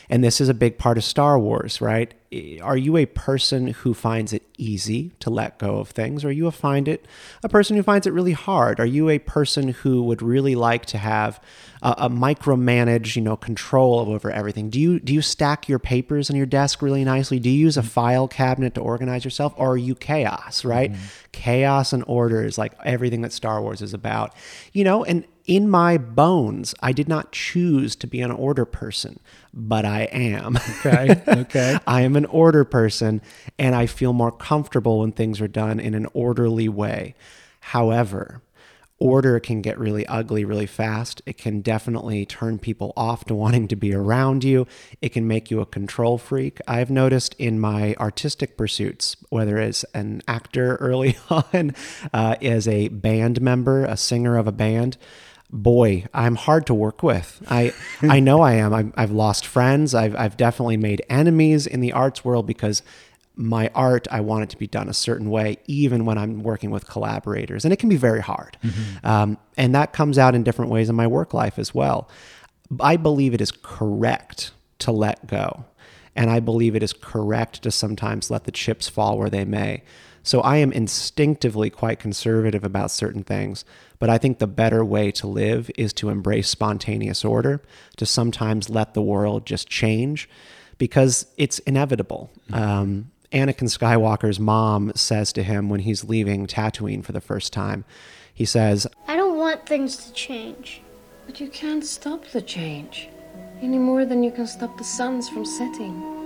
And 0.10 0.24
this 0.24 0.40
is 0.40 0.48
a 0.48 0.54
big 0.54 0.78
part 0.78 0.98
of 0.98 1.04
Star 1.04 1.38
Wars, 1.38 1.82
right? 1.82 2.14
Are 2.62 2.78
you 2.78 2.98
a 2.98 3.06
person 3.06 3.68
who 3.68 3.94
finds 3.94 4.34
it 4.34 4.44
easy 4.58 5.12
to 5.20 5.30
let 5.30 5.60
go 5.60 5.78
of 5.80 5.90
things? 5.90 6.24
Or 6.24 6.30
are 6.30 6.32
you 6.32 6.48
a 6.48 6.52
find 6.52 6.88
it 6.88 7.06
a 7.44 7.50
person 7.50 7.76
who 7.76 7.84
finds 7.84 8.08
it 8.08 8.14
really 8.14 8.34
hard? 8.34 8.80
Are 8.80 8.86
you 8.86 9.10
a 9.10 9.20
person 9.20 9.70
who 9.70 10.04
would 10.04 10.22
really 10.22 10.56
like 10.56 10.86
to 10.88 10.98
have 10.98 11.42
a, 11.82 11.96
a 12.00 12.10
micromanage, 12.10 13.16
you 13.16 13.22
know, 13.22 13.38
control 13.38 14.00
over 14.00 14.32
everything? 14.32 14.70
Do 14.70 14.80
you 14.80 15.00
do 15.00 15.14
you 15.14 15.22
stack 15.22 15.68
your 15.68 15.80
papers 15.80 16.30
on 16.30 16.36
your 16.36 16.46
desk 16.46 16.82
really 16.82 17.04
nicely? 17.04 17.40
Do 17.40 17.50
you 17.50 17.60
use 17.60 17.78
a 17.78 17.82
mm-hmm. 17.82 17.90
file 17.90 18.28
cabinet 18.28 18.76
to 18.76 18.82
organize 18.82 19.26
yourself, 19.26 19.54
or 19.58 19.72
are 19.72 19.78
you 19.78 19.96
chaos? 19.96 20.64
Right? 20.64 20.92
Mm-hmm. 20.92 21.06
Chaos 21.34 21.94
and 21.94 22.04
order 22.08 22.44
is 22.44 22.58
like 22.58 22.74
everything 22.84 23.22
that 23.22 23.34
Star 23.34 23.62
Wars 23.62 23.82
is 23.82 23.94
about, 23.94 24.34
you 24.74 24.84
know, 24.84 25.04
and 25.04 25.26
In 25.48 25.70
my 25.70 25.98
bones, 25.98 26.76
I 26.82 26.92
did 26.92 27.08
not 27.08 27.32
choose 27.32 27.96
to 27.98 28.08
be 28.08 28.20
an 28.20 28.32
order 28.32 28.66
person, 28.66 29.22
but 29.54 29.86
I 29.86 30.02
am. 30.12 30.58
Okay. 30.80 31.22
Okay. 31.48 31.78
I 31.88 32.02
am 32.02 32.16
an 32.16 32.26
order 32.26 32.66
person 32.66 33.22
and 33.58 33.74
I 33.76 33.86
feel 33.86 34.12
more 34.12 34.32
comfortable 34.32 35.00
when 35.00 35.12
things 35.12 35.40
are 35.40 35.48
done 35.48 35.80
in 35.80 35.94
an 35.94 36.08
orderly 36.14 36.68
way. 36.68 37.16
However, 37.60 38.42
order 39.00 39.40
can 39.40 39.62
get 39.62 39.78
really 39.78 40.06
ugly 40.08 40.44
really 40.44 40.66
fast. 40.66 41.22
It 41.26 41.38
can 41.38 41.62
definitely 41.62 42.26
turn 42.26 42.60
people 42.60 42.92
off 42.98 43.26
to 43.26 43.36
wanting 43.36 43.68
to 43.70 43.76
be 43.76 43.94
around 43.94 44.44
you. 44.44 44.68
It 45.02 45.10
can 45.10 45.28
make 45.28 45.52
you 45.52 45.62
a 45.62 45.66
control 45.66 46.18
freak. 46.18 46.60
I've 46.68 46.90
noticed 46.90 47.36
in 47.36 47.60
my 47.60 47.96
artistic 48.00 48.58
pursuits, 48.58 49.16
whether 49.30 49.60
as 49.60 49.86
an 49.94 50.22
actor 50.28 50.76
early 50.80 51.18
on, 51.30 51.76
uh, 52.14 52.36
as 52.42 52.68
a 52.68 52.88
band 52.90 53.42
member, 53.42 53.86
a 53.86 53.96
singer 53.98 54.38
of 54.38 54.48
a 54.48 54.52
band, 54.52 54.98
boy, 55.50 56.06
I'm 56.14 56.36
hard 56.36 56.66
to 56.68 56.74
work 56.74 57.04
with. 57.04 57.42
I 57.50 57.74
I 58.02 58.20
know 58.28 58.42
I 58.42 58.54
am. 58.54 58.74
I've, 58.74 58.92
I've 58.96 59.12
lost 59.12 59.46
friends. 59.46 59.94
I've 59.96 60.16
I've 60.16 60.38
definitely 60.38 60.78
made 60.78 61.02
enemies 61.10 61.68
in 61.68 61.80
the 61.80 61.94
arts 61.94 62.24
world 62.26 62.46
because 62.46 62.84
my 63.36 63.70
art 63.76 64.08
I 64.12 64.22
want 64.22 64.44
it 64.44 64.50
to 64.50 64.58
be 64.58 64.68
done 64.68 64.90
a 64.90 64.94
certain 64.94 65.30
way, 65.30 65.58
even 65.68 66.06
when 66.06 66.18
I'm 66.18 66.42
working 66.42 66.72
with 66.72 66.88
collaborators, 66.88 67.66
and 67.66 67.74
it 67.74 67.78
can 67.78 67.90
be 67.90 67.98
very 67.98 68.22
hard. 68.22 68.58
Um, 69.04 69.38
and 69.58 69.76
that 69.76 69.94
comes 69.94 70.18
out 70.18 70.36
in 70.36 70.44
different 70.44 70.72
ways 70.72 70.90
in 70.90 70.96
my 70.96 71.08
work 71.08 71.34
life 71.34 71.60
as 71.60 71.74
well. 71.74 72.10
I 72.80 72.98
believe 72.98 73.34
it 73.34 73.42
is 73.42 73.52
correct 73.52 74.52
to 74.80 74.92
let 74.92 75.28
go. 75.28 75.66
And 76.16 76.32
I 76.32 76.40
believe 76.40 76.76
it 76.76 76.82
is 76.82 76.94
correct 76.94 77.62
to 77.62 77.72
sometimes 77.72 78.32
let 78.32 78.46
the 78.46 78.52
chips 78.52 78.90
fall 78.90 79.20
where 79.20 79.30
they 79.30 79.46
may. 79.46 79.84
So 80.24 80.42
I 80.42 80.58
am 80.58 80.74
instinctively 80.74 81.70
quite 81.70 82.00
conservative 82.00 82.64
about 82.64 82.92
certain 82.92 83.24
things, 83.24 83.64
but 84.00 84.10
I 84.10 84.18
think 84.18 84.40
the 84.40 84.48
better 84.48 84.84
way 84.84 85.12
to 85.12 85.28
live 85.28 85.72
is 85.78 85.94
to 85.94 86.10
embrace 86.10 86.50
spontaneous 86.50 87.26
order, 87.26 87.62
to 87.98 88.06
sometimes 88.06 88.70
let 88.70 88.94
the 88.94 89.02
world 89.02 89.46
just 89.46 89.68
change 89.68 90.30
because 90.78 91.26
it's 91.38 91.60
inevitable. 91.60 92.32
Um, 92.54 93.12
Anakin 93.32 93.68
Skywalker's 93.68 94.40
mom 94.40 94.92
says 94.96 95.34
to 95.34 95.44
him 95.44 95.70
when 95.70 95.82
he's 95.82 96.04
leaving 96.04 96.48
Tatooine 96.48 97.04
for 97.04 97.12
the 97.12 97.22
first 97.22 97.52
time, 97.52 97.84
he 98.34 98.46
says, 98.46 98.88
I 99.08 99.16
don't 99.16 99.38
want 99.38 99.66
things 99.66 99.98
to 100.06 100.14
change. 100.14 100.82
But 101.26 101.40
you 101.40 101.50
can't 101.50 101.84
stop 101.84 102.26
the 102.28 102.42
change. 102.42 103.10
Any 103.62 103.78
more 103.78 104.06
than 104.06 104.24
you 104.24 104.32
can 104.32 104.48
stop 104.48 104.78
the 104.78 104.84
suns 104.84 105.28
from 105.28 105.44
setting. 105.44 106.17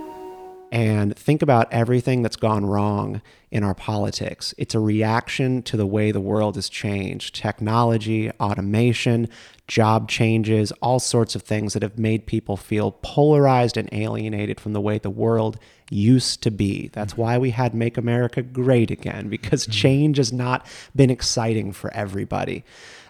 And 0.72 1.16
think 1.18 1.42
about 1.42 1.72
everything 1.72 2.22
that's 2.22 2.38
gone 2.38 2.66
wrong 2.66 3.22
in 3.52 3.64
our 3.64 3.76
politics. 3.76 4.54
It's 4.58 4.74
a 4.74 4.80
reaction 4.80 5.62
to 5.64 5.76
the 5.76 5.86
way 5.86 6.12
the 6.12 6.22
world 6.22 6.56
has 6.56 6.70
changed 6.70 7.36
technology, 7.36 8.32
automation, 8.40 9.28
job 9.68 10.08
changes, 10.08 10.72
all 10.82 11.00
sorts 11.00 11.36
of 11.36 11.42
things 11.42 11.74
that 11.74 11.84
have 11.84 12.00
made 12.00 12.26
people 12.26 12.56
feel 12.56 12.94
polarized 13.02 13.76
and 13.76 13.90
alienated 13.92 14.60
from 14.62 14.72
the 14.72 14.82
way 14.82 14.98
the 14.98 15.10
world 15.10 15.60
used 15.90 16.42
to 16.44 16.52
be. 16.52 16.90
That's 16.94 17.18
why 17.18 17.38
we 17.38 17.50
had 17.50 17.76
Make 17.76 17.98
America 17.98 18.42
Great 18.42 18.92
Again, 18.92 19.28
because 19.28 19.66
change 19.68 20.18
has 20.18 20.32
not 20.32 20.66
been 20.96 21.10
exciting 21.10 21.74
for 21.74 21.94
everybody. 21.94 22.64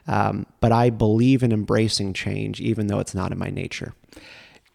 Um, 0.08 0.48
but 0.62 0.72
I 0.72 0.90
believe 0.90 1.44
in 1.44 1.52
embracing 1.52 2.14
change, 2.14 2.60
even 2.60 2.88
though 2.88 3.00
it's 3.00 3.14
not 3.14 3.32
in 3.32 3.38
my 3.38 3.52
nature. 3.52 3.94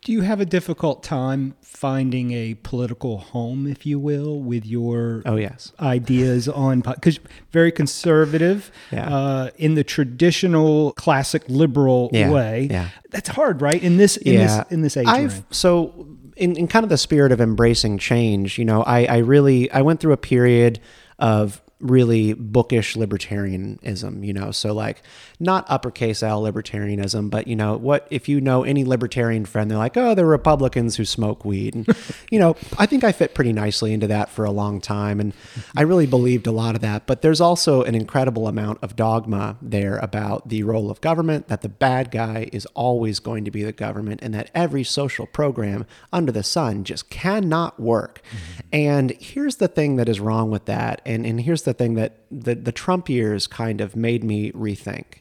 Do 0.07 0.13
you 0.13 0.21
have 0.21 0.41
a 0.41 0.45
difficult 0.47 1.03
time 1.03 1.57
finding 1.63 2.31
a 2.31 2.55
political 2.63 3.19
home, 3.19 3.67
if 3.67 3.85
you 3.85 3.99
will, 3.99 4.39
with 4.41 4.65
your 4.65 5.25
Oh, 5.27 5.35
yes. 5.35 5.73
ideas 5.81 6.47
on 6.49 6.83
because 6.83 7.19
very 7.51 7.73
conservative 7.73 8.71
Yeah. 8.93 9.09
uh, 9.13 9.51
in 9.59 9.75
the 9.75 9.83
traditional 9.83 10.93
classic 10.93 11.43
liberal 11.49 12.11
Yeah, 12.13 12.31
way. 12.31 12.69
yeah. 12.71 12.91
That's 13.11 13.31
hard, 13.31 13.61
right? 13.61 13.83
In 13.83 13.97
this 13.97 14.17
in 14.19 14.37
this 14.37 14.61
in 14.71 14.83
this 14.83 14.97
age 14.97 15.09
I've, 15.09 15.43
so 15.51 16.07
in, 16.37 16.55
in 16.55 16.69
kind 16.69 16.85
of 16.85 16.89
the 16.91 16.99
spirit 16.99 17.33
of 17.33 17.41
embracing 17.41 17.99
change, 17.99 18.59
you 18.59 18.65
know, 18.65 18.85
I, 18.85 19.07
I 19.07 19.17
really 19.19 19.69
I 19.73 19.83
went 19.83 19.99
through 19.99 20.13
a 20.13 20.17
period 20.19 20.79
of 21.19 21.61
really 21.81 22.33
bookish 22.33 22.95
libertarianism, 22.95 24.25
you 24.25 24.33
know, 24.33 24.51
so 24.51 24.73
like 24.73 25.03
not 25.39 25.67
uppercase 25.69 26.23
L 26.23 26.43
libertarianism, 26.43 27.29
but 27.29 27.47
you 27.47 27.55
know, 27.55 27.77
what 27.77 28.07
if 28.11 28.29
you 28.29 28.41
know 28.41 28.63
any 28.63 28.85
libertarian 28.85 29.45
friend, 29.45 29.71
they're 29.71 29.77
like, 29.77 29.97
oh, 29.97 30.15
they're 30.15 30.27
Republicans 30.27 30.97
who 30.97 31.05
smoke 31.05 31.45
weed. 31.45 31.75
And, 31.75 31.87
you 32.31 32.39
know, 32.39 32.57
I 32.79 32.87
think 32.87 33.05
I 33.05 33.13
fit 33.13 33.35
pretty 33.35 33.53
nicely 33.53 33.93
into 33.93 34.07
that 34.07 34.31
for 34.31 34.45
a 34.45 34.51
long 34.51 34.81
time. 34.81 35.21
And 35.21 35.35
I 35.77 35.83
really 35.83 36.07
believed 36.07 36.47
a 36.47 36.53
lot 36.53 36.75
of 36.75 36.81
that. 36.81 37.07
But 37.07 37.21
there's 37.21 37.41
also 37.43 37.83
an 37.83 37.95
incredible 37.95 38.49
amount 38.49 38.79
of 38.83 38.97
dogma 38.97 39.59
there 39.61 39.99
about 39.99 40.49
the 40.49 40.63
role 40.63 40.91
of 40.91 41.03
government, 41.03 41.49
that 41.49 41.61
the 41.61 41.69
bad 41.69 42.11
guy 42.11 42.49
is 42.53 42.65
always 42.75 43.19
going 43.19 43.45
to 43.45 43.51
be 43.51 43.63
the 43.63 43.73
government, 43.73 44.21
and 44.23 44.33
that 44.33 44.51
every 44.55 44.85
social 44.85 45.27
program 45.27 45.85
under 46.11 46.33
the 46.33 46.43
sun 46.43 46.85
just 46.85 47.11
cannot 47.11 47.79
work. 47.79 48.23
Mm-hmm. 48.31 48.61
And 48.73 49.11
here's 49.21 49.57
the 49.57 49.69
thing 49.69 49.97
that 49.97 50.09
is 50.09 50.21
wrong 50.21 50.51
with 50.51 50.65
that. 50.65 51.03
And, 51.05 51.27
and 51.27 51.41
here's 51.41 51.66
the 51.67 51.75
thing 51.75 51.95
that 51.95 52.21
the, 52.31 52.55
the 52.55 52.73
Trump 52.73 53.11
years 53.11 53.47
kind 53.47 53.83
of 53.83 53.95
made 53.95 54.25
me 54.25 54.51
rethink 54.53 55.21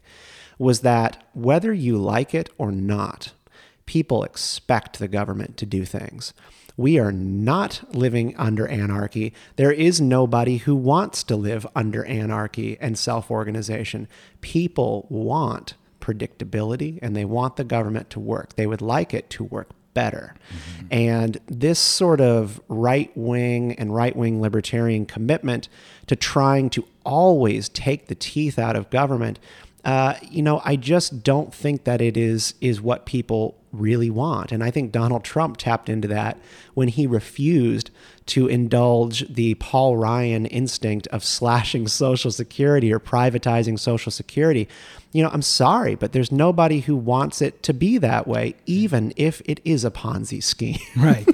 was 0.58 0.80
that 0.82 1.22
whether 1.34 1.74
you 1.74 1.98
like 1.98 2.34
it 2.34 2.50
or 2.58 2.72
not, 2.72 3.34
people 3.86 4.24
expect 4.24 5.00
the 5.00 5.10
government 5.10 5.58
to 5.58 5.66
do 5.66 5.84
things. 5.84 6.34
We 6.78 6.98
are 7.00 7.12
not 7.12 7.94
living 7.94 8.36
under 8.38 8.68
anarchy. 8.68 9.34
There 9.58 9.72
is 9.72 10.00
nobody 10.00 10.58
who 10.58 10.76
wants 10.76 11.24
to 11.24 11.36
live 11.36 11.68
under 11.76 12.06
anarchy 12.06 12.78
and 12.80 12.98
self 12.98 13.30
organization. 13.30 14.08
People 14.42 15.08
want 15.10 15.76
predictability 16.00 17.00
and 17.02 17.16
they 17.16 17.26
want 17.26 17.56
the 17.56 17.64
government 17.64 18.10
to 18.12 18.20
work. 18.20 18.56
They 18.56 18.68
would 18.68 18.82
like 18.82 19.14
it 19.14 19.30
to 19.32 19.44
work 19.44 19.70
better. 19.96 20.36
And 20.92 21.40
this 21.48 21.80
sort 21.80 22.22
of 22.22 22.62
right 22.68 23.12
wing 23.16 23.74
and 23.74 23.96
right 23.96 24.16
wing 24.16 24.40
libertarian 24.40 25.08
commitment 25.08 25.68
to 26.06 26.16
trying 26.16 26.70
to 26.72 26.86
always 27.04 27.70
take 27.70 28.06
the 28.06 28.14
teeth 28.14 28.60
out 28.60 28.76
of 28.76 28.92
government 28.92 29.40
uh, 29.86 30.16
you 30.32 30.42
know, 30.42 30.62
I 30.66 30.76
just 30.78 31.22
don't 31.24 31.54
think 31.54 31.84
that 31.84 32.02
it 32.02 32.18
is 32.18 32.56
is 32.60 32.82
what 32.82 33.06
people 33.06 33.56
really 33.72 34.10
want, 34.10 34.52
and 34.52 34.64
I 34.64 34.72
think 34.72 34.92
Donald 34.92 35.24
Trump 35.24 35.58
tapped 35.58 35.90
into 35.90 36.08
that 36.08 36.40
when 36.74 36.88
he 36.88 37.06
refused 37.06 37.92
to 38.28 38.48
indulge 38.48 39.28
the 39.34 39.54
Paul 39.56 39.98
Ryan 39.98 40.46
instinct 40.48 41.08
of 41.08 41.24
slashing 41.24 41.88
Social 41.88 42.32
Security 42.32 42.92
or 42.92 43.00
privatizing 43.00 43.80
Social 43.80 44.12
Security. 44.12 44.68
You 45.12 45.24
know, 45.24 45.30
I'm 45.30 45.44
sorry, 45.44 45.96
but 45.96 46.12
there's 46.12 46.32
nobody 46.32 46.80
who 46.80 46.96
wants 46.96 47.42
it 47.42 47.62
to 47.64 47.74
be 47.74 47.98
that 48.00 48.28
way, 48.28 48.56
even 48.66 49.14
if 49.16 49.42
it 49.46 49.62
is 49.64 49.86
a 49.86 49.92
Ponzi 49.92 50.42
scheme. 50.42 50.80
Right. 50.98 51.28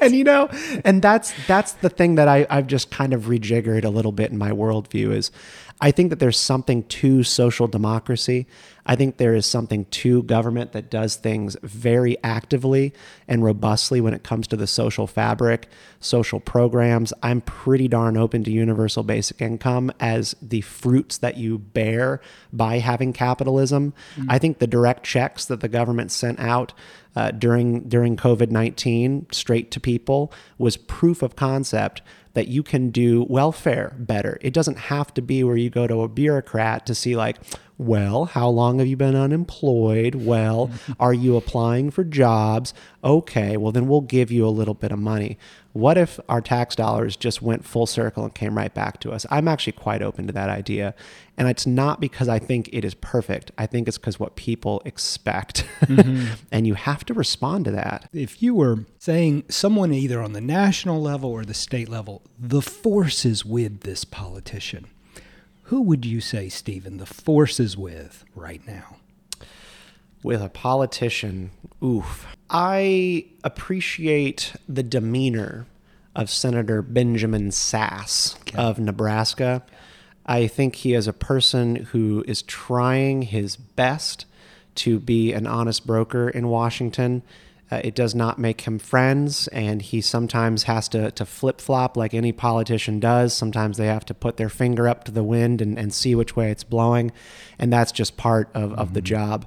and 0.00 0.14
you 0.14 0.24
know, 0.24 0.48
and 0.84 1.00
that's 1.00 1.32
that's 1.46 1.72
the 1.72 1.88
thing 1.88 2.16
that 2.16 2.28
I, 2.28 2.46
I've 2.50 2.66
just 2.66 2.90
kind 2.90 3.12
of 3.12 3.22
rejiggered 3.22 3.84
a 3.84 3.88
little 3.88 4.12
bit 4.12 4.30
in 4.30 4.38
my 4.38 4.50
worldview 4.50 5.12
is 5.12 5.30
I 5.80 5.90
think 5.90 6.10
that 6.10 6.18
there's 6.18 6.38
something 6.38 6.84
to 6.84 7.24
social 7.24 7.66
democracy. 7.66 8.46
I 8.86 8.96
think 8.96 9.16
there 9.16 9.34
is 9.34 9.44
something 9.44 9.86
to 9.86 10.22
government 10.22 10.72
that 10.72 10.90
does 10.90 11.16
things 11.16 11.56
very 11.62 12.16
actively 12.22 12.92
and 13.26 13.42
robustly 13.42 14.00
when 14.00 14.14
it 14.14 14.22
comes 14.22 14.46
to 14.48 14.56
the 14.56 14.66
social 14.66 15.06
fabric, 15.06 15.68
social 16.00 16.38
programs. 16.38 17.12
I'm 17.22 17.40
pretty 17.40 17.88
darn 17.88 18.16
open 18.16 18.44
to 18.44 18.50
universal 18.50 19.02
basic 19.02 19.40
income 19.40 19.90
as 20.00 20.36
the 20.40 20.60
fruits 20.60 21.18
that 21.18 21.38
you 21.38 21.58
bear 21.58 22.20
by 22.52 22.78
having 22.78 23.12
capitalism. 23.12 23.94
I 24.28 24.38
think 24.38 24.58
the 24.58 24.66
direct 24.66 25.04
checks 25.04 25.44
that 25.46 25.60
the 25.60 25.68
government 25.68 26.12
sent 26.12 26.38
out 26.38 26.72
uh, 27.16 27.30
during 27.30 27.88
during 27.88 28.16
COVID 28.16 28.50
nineteen 28.50 29.26
straight 29.30 29.70
to 29.70 29.80
people 29.80 30.32
was 30.58 30.76
proof 30.76 31.22
of 31.22 31.36
concept 31.36 32.02
that 32.34 32.48
you 32.48 32.62
can 32.62 32.90
do 32.90 33.24
welfare 33.28 33.94
better. 33.98 34.38
It 34.40 34.52
doesn't 34.52 34.78
have 34.78 35.14
to 35.14 35.22
be 35.22 35.42
where 35.42 35.56
you 35.56 35.70
go 35.70 35.86
to 35.86 36.02
a 36.02 36.08
bureaucrat 36.08 36.84
to 36.86 36.94
see 36.94 37.16
like, 37.16 37.38
well, 37.78 38.26
how 38.26 38.48
long 38.48 38.78
have 38.78 38.86
you 38.86 38.96
been 38.96 39.16
unemployed? 39.16 40.14
Well, 40.14 40.70
are 41.00 41.14
you 41.14 41.36
applying 41.36 41.90
for 41.90 42.04
jobs? 42.04 42.74
Okay, 43.02 43.56
well 43.56 43.72
then 43.72 43.88
we'll 43.88 44.00
give 44.00 44.30
you 44.30 44.46
a 44.46 44.50
little 44.50 44.74
bit 44.74 44.92
of 44.92 44.98
money. 44.98 45.38
What 45.74 45.98
if 45.98 46.20
our 46.28 46.40
tax 46.40 46.76
dollars 46.76 47.16
just 47.16 47.42
went 47.42 47.64
full 47.64 47.86
circle 47.86 48.22
and 48.22 48.32
came 48.32 48.56
right 48.56 48.72
back 48.72 49.00
to 49.00 49.10
us? 49.10 49.26
I'm 49.28 49.48
actually 49.48 49.72
quite 49.72 50.02
open 50.02 50.28
to 50.28 50.32
that 50.32 50.48
idea. 50.48 50.94
And 51.36 51.48
it's 51.48 51.66
not 51.66 52.00
because 52.00 52.28
I 52.28 52.38
think 52.38 52.68
it 52.72 52.84
is 52.84 52.94
perfect. 52.94 53.50
I 53.58 53.66
think 53.66 53.88
it's 53.88 53.98
because 53.98 54.20
what 54.20 54.36
people 54.36 54.82
expect. 54.84 55.66
Mm-hmm. 55.80 56.34
and 56.52 56.68
you 56.68 56.74
have 56.74 57.04
to 57.06 57.14
respond 57.14 57.64
to 57.64 57.72
that. 57.72 58.08
if 58.12 58.40
you 58.40 58.54
were 58.54 58.86
saying 59.00 59.46
someone 59.48 59.92
either 59.92 60.22
on 60.22 60.32
the 60.32 60.40
national 60.40 61.02
level 61.02 61.30
or 61.30 61.44
the 61.44 61.54
state 61.54 61.88
level, 61.88 62.22
the 62.38 62.62
force 62.62 63.24
is 63.24 63.44
with 63.44 63.80
this 63.80 64.04
politician, 64.04 64.86
who 65.64 65.82
would 65.82 66.06
you 66.06 66.20
say, 66.20 66.48
Stephen, 66.48 66.98
the 66.98 67.06
force 67.06 67.58
is 67.58 67.76
with 67.76 68.24
right 68.36 68.64
now? 68.64 68.98
with 70.24 70.42
a 70.42 70.48
politician, 70.48 71.50
oof. 71.84 72.26
I 72.56 73.24
appreciate 73.42 74.54
the 74.68 74.84
demeanor 74.84 75.66
of 76.14 76.30
Senator 76.30 76.82
Benjamin 76.82 77.48
Sasse 77.48 78.36
of 78.54 78.78
Nebraska. 78.78 79.64
I 80.24 80.46
think 80.46 80.76
he 80.76 80.94
is 80.94 81.08
a 81.08 81.12
person 81.12 81.74
who 81.74 82.24
is 82.28 82.42
trying 82.42 83.22
his 83.22 83.56
best 83.56 84.26
to 84.76 85.00
be 85.00 85.32
an 85.32 85.48
honest 85.48 85.84
broker 85.84 86.28
in 86.28 86.46
Washington. 86.46 87.24
Uh, 87.72 87.80
it 87.82 87.96
does 87.96 88.14
not 88.14 88.38
make 88.38 88.60
him 88.60 88.78
friends, 88.78 89.48
and 89.48 89.82
he 89.82 90.00
sometimes 90.00 90.62
has 90.62 90.88
to, 90.90 91.10
to 91.10 91.26
flip 91.26 91.60
flop 91.60 91.96
like 91.96 92.14
any 92.14 92.30
politician 92.30 93.00
does. 93.00 93.34
Sometimes 93.34 93.78
they 93.78 93.88
have 93.88 94.04
to 94.04 94.14
put 94.14 94.36
their 94.36 94.48
finger 94.48 94.86
up 94.86 95.02
to 95.02 95.10
the 95.10 95.24
wind 95.24 95.60
and, 95.60 95.76
and 95.76 95.92
see 95.92 96.14
which 96.14 96.36
way 96.36 96.52
it's 96.52 96.62
blowing, 96.62 97.10
and 97.58 97.72
that's 97.72 97.90
just 97.90 98.16
part 98.16 98.48
of, 98.54 98.72
of 98.74 98.94
the 98.94 99.02
job. 99.02 99.44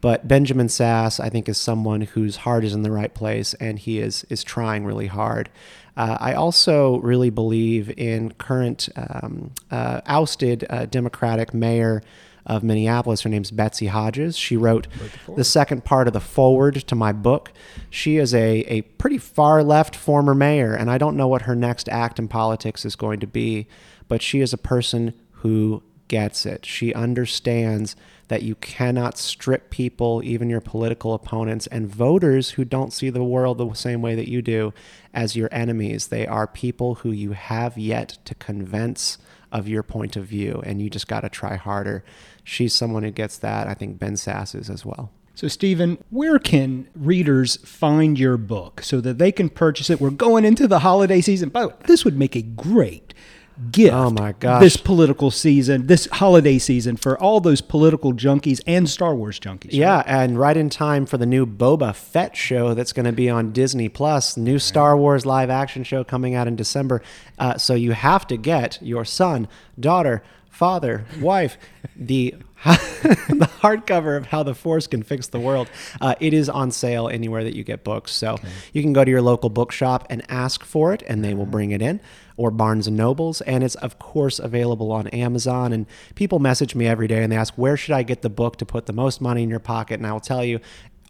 But 0.00 0.26
Benjamin 0.26 0.68
Sasse, 0.68 1.20
I 1.20 1.28
think, 1.28 1.48
is 1.48 1.58
someone 1.58 2.02
whose 2.02 2.36
heart 2.36 2.64
is 2.64 2.74
in 2.74 2.82
the 2.82 2.90
right 2.90 3.12
place, 3.12 3.54
and 3.54 3.78
he 3.78 3.98
is 3.98 4.24
is 4.30 4.42
trying 4.42 4.84
really 4.84 5.08
hard. 5.08 5.50
Uh, 5.96 6.16
I 6.18 6.32
also 6.34 6.98
really 7.00 7.30
believe 7.30 7.92
in 7.98 8.32
current 8.32 8.88
um, 8.96 9.52
uh, 9.70 10.00
ousted 10.06 10.64
uh, 10.70 10.86
Democratic 10.86 11.52
mayor 11.52 12.02
of 12.46 12.62
Minneapolis. 12.62 13.22
Her 13.22 13.28
name's 13.28 13.50
Betsy 13.50 13.88
Hodges. 13.88 14.36
She 14.36 14.56
wrote 14.56 14.86
the 15.36 15.44
second 15.44 15.84
part 15.84 16.06
of 16.06 16.14
the 16.14 16.20
forward 16.20 16.76
to 16.76 16.94
my 16.94 17.12
book. 17.12 17.52
She 17.90 18.16
is 18.16 18.34
a, 18.34 18.60
a 18.60 18.82
pretty 18.82 19.18
far 19.18 19.62
left 19.62 19.94
former 19.94 20.34
mayor, 20.34 20.74
and 20.74 20.90
I 20.90 20.96
don't 20.96 21.16
know 21.16 21.28
what 21.28 21.42
her 21.42 21.54
next 21.54 21.88
act 21.88 22.18
in 22.18 22.28
politics 22.28 22.84
is 22.84 22.96
going 22.96 23.20
to 23.20 23.26
be, 23.26 23.66
but 24.08 24.22
she 24.22 24.40
is 24.40 24.52
a 24.52 24.58
person 24.58 25.12
who 25.32 25.82
gets 26.10 26.44
it. 26.44 26.66
She 26.66 26.92
understands 26.92 27.94
that 28.26 28.42
you 28.42 28.56
cannot 28.56 29.16
strip 29.16 29.70
people, 29.70 30.20
even 30.24 30.50
your 30.50 30.60
political 30.60 31.14
opponents, 31.14 31.68
and 31.68 31.88
voters 31.88 32.50
who 32.50 32.64
don't 32.64 32.92
see 32.92 33.10
the 33.10 33.22
world 33.22 33.58
the 33.58 33.72
same 33.74 34.02
way 34.02 34.16
that 34.16 34.28
you 34.28 34.42
do 34.42 34.74
as 35.14 35.36
your 35.36 35.48
enemies. 35.52 36.08
They 36.08 36.26
are 36.26 36.48
people 36.48 36.96
who 36.96 37.12
you 37.12 37.32
have 37.32 37.78
yet 37.78 38.18
to 38.24 38.34
convince 38.34 39.18
of 39.52 39.68
your 39.68 39.84
point 39.84 40.16
of 40.16 40.26
view, 40.26 40.60
and 40.66 40.82
you 40.82 40.90
just 40.90 41.06
got 41.06 41.20
to 41.20 41.28
try 41.28 41.54
harder. 41.54 42.04
She's 42.42 42.74
someone 42.74 43.04
who 43.04 43.12
gets 43.12 43.38
that. 43.38 43.68
I 43.68 43.74
think 43.74 44.00
Ben 44.00 44.14
Sasse 44.14 44.56
is 44.56 44.68
as 44.68 44.84
well. 44.84 45.12
So, 45.36 45.46
Stephen, 45.46 46.02
where 46.10 46.40
can 46.40 46.88
readers 46.94 47.56
find 47.58 48.18
your 48.18 48.36
book 48.36 48.82
so 48.82 49.00
that 49.00 49.18
they 49.18 49.30
can 49.30 49.48
purchase 49.48 49.90
it? 49.90 50.00
We're 50.00 50.10
going 50.10 50.44
into 50.44 50.66
the 50.66 50.80
holiday 50.80 51.20
season. 51.20 51.50
By 51.50 51.62
the 51.62 51.68
way, 51.68 51.74
this 51.86 52.04
would 52.04 52.18
make 52.18 52.34
a 52.34 52.42
great 52.42 53.14
gift. 53.70 53.94
Oh, 53.94 54.10
my 54.10 54.32
gosh. 54.32 54.60
This 54.60 54.76
political 54.76 55.30
season, 55.30 55.86
this 55.86 56.06
holiday 56.06 56.58
season 56.58 56.96
for 56.96 57.18
all 57.18 57.40
those 57.40 57.60
political 57.60 58.12
junkies 58.12 58.60
and 58.66 58.88
Star 58.88 59.14
Wars 59.14 59.38
junkies. 59.38 59.64
right? 59.66 59.74
Yeah, 59.74 60.02
and 60.06 60.38
right 60.38 60.56
in 60.56 60.70
time 60.70 61.06
for 61.06 61.18
the 61.18 61.26
new 61.26 61.46
Boba 61.46 61.94
Fett 61.94 62.36
show 62.36 62.74
that's 62.74 62.92
going 62.92 63.06
to 63.06 63.12
be 63.12 63.28
on 63.28 63.52
Disney 63.52 63.88
Plus, 63.88 64.36
new 64.36 64.58
Star 64.58 64.96
Wars 64.96 65.26
live 65.26 65.50
action 65.50 65.84
show 65.84 66.04
coming 66.04 66.34
out 66.34 66.46
in 66.48 66.56
December. 66.56 67.02
Uh, 67.38 67.56
so 67.58 67.74
you 67.74 67.92
have 67.92 68.26
to 68.28 68.36
get 68.36 68.78
your 68.80 69.04
son, 69.04 69.48
daughter, 69.78 70.22
father, 70.48 71.04
wife, 71.20 71.56
the 71.96 72.34
the 72.64 73.48
hardcover 73.62 74.18
of 74.18 74.26
How 74.26 74.42
the 74.42 74.54
Force 74.54 74.86
Can 74.86 75.02
Fix 75.02 75.28
the 75.28 75.40
World. 75.40 75.70
Uh, 75.98 76.14
it 76.20 76.34
is 76.34 76.50
on 76.50 76.70
sale 76.70 77.08
anywhere 77.08 77.42
that 77.42 77.56
you 77.56 77.64
get 77.64 77.84
books, 77.84 78.12
so 78.12 78.36
you 78.74 78.82
can 78.82 78.92
go 78.92 79.02
to 79.02 79.10
your 79.10 79.22
local 79.22 79.48
bookshop 79.48 80.06
and 80.10 80.22
ask 80.30 80.62
for 80.62 80.92
it, 80.92 81.02
and 81.08 81.24
they 81.24 81.32
will 81.32 81.46
bring 81.46 81.70
it 81.70 81.80
in, 81.80 82.00
or 82.40 82.50
Barnes 82.50 82.86
and 82.86 82.96
Nobles, 82.96 83.42
and 83.42 83.62
it's 83.62 83.74
of 83.74 83.98
course 83.98 84.38
available 84.38 84.90
on 84.92 85.08
Amazon. 85.08 85.74
And 85.74 85.84
people 86.14 86.38
message 86.38 86.74
me 86.74 86.86
every 86.86 87.06
day 87.06 87.22
and 87.22 87.30
they 87.30 87.36
ask, 87.36 87.52
"Where 87.56 87.76
should 87.76 87.94
I 87.94 88.02
get 88.02 88.22
the 88.22 88.30
book 88.30 88.56
to 88.56 88.64
put 88.64 88.86
the 88.86 88.94
most 88.94 89.20
money 89.20 89.42
in 89.42 89.50
your 89.50 89.60
pocket?" 89.60 90.00
And 90.00 90.06
I 90.06 90.12
will 90.12 90.20
tell 90.20 90.42
you. 90.42 90.58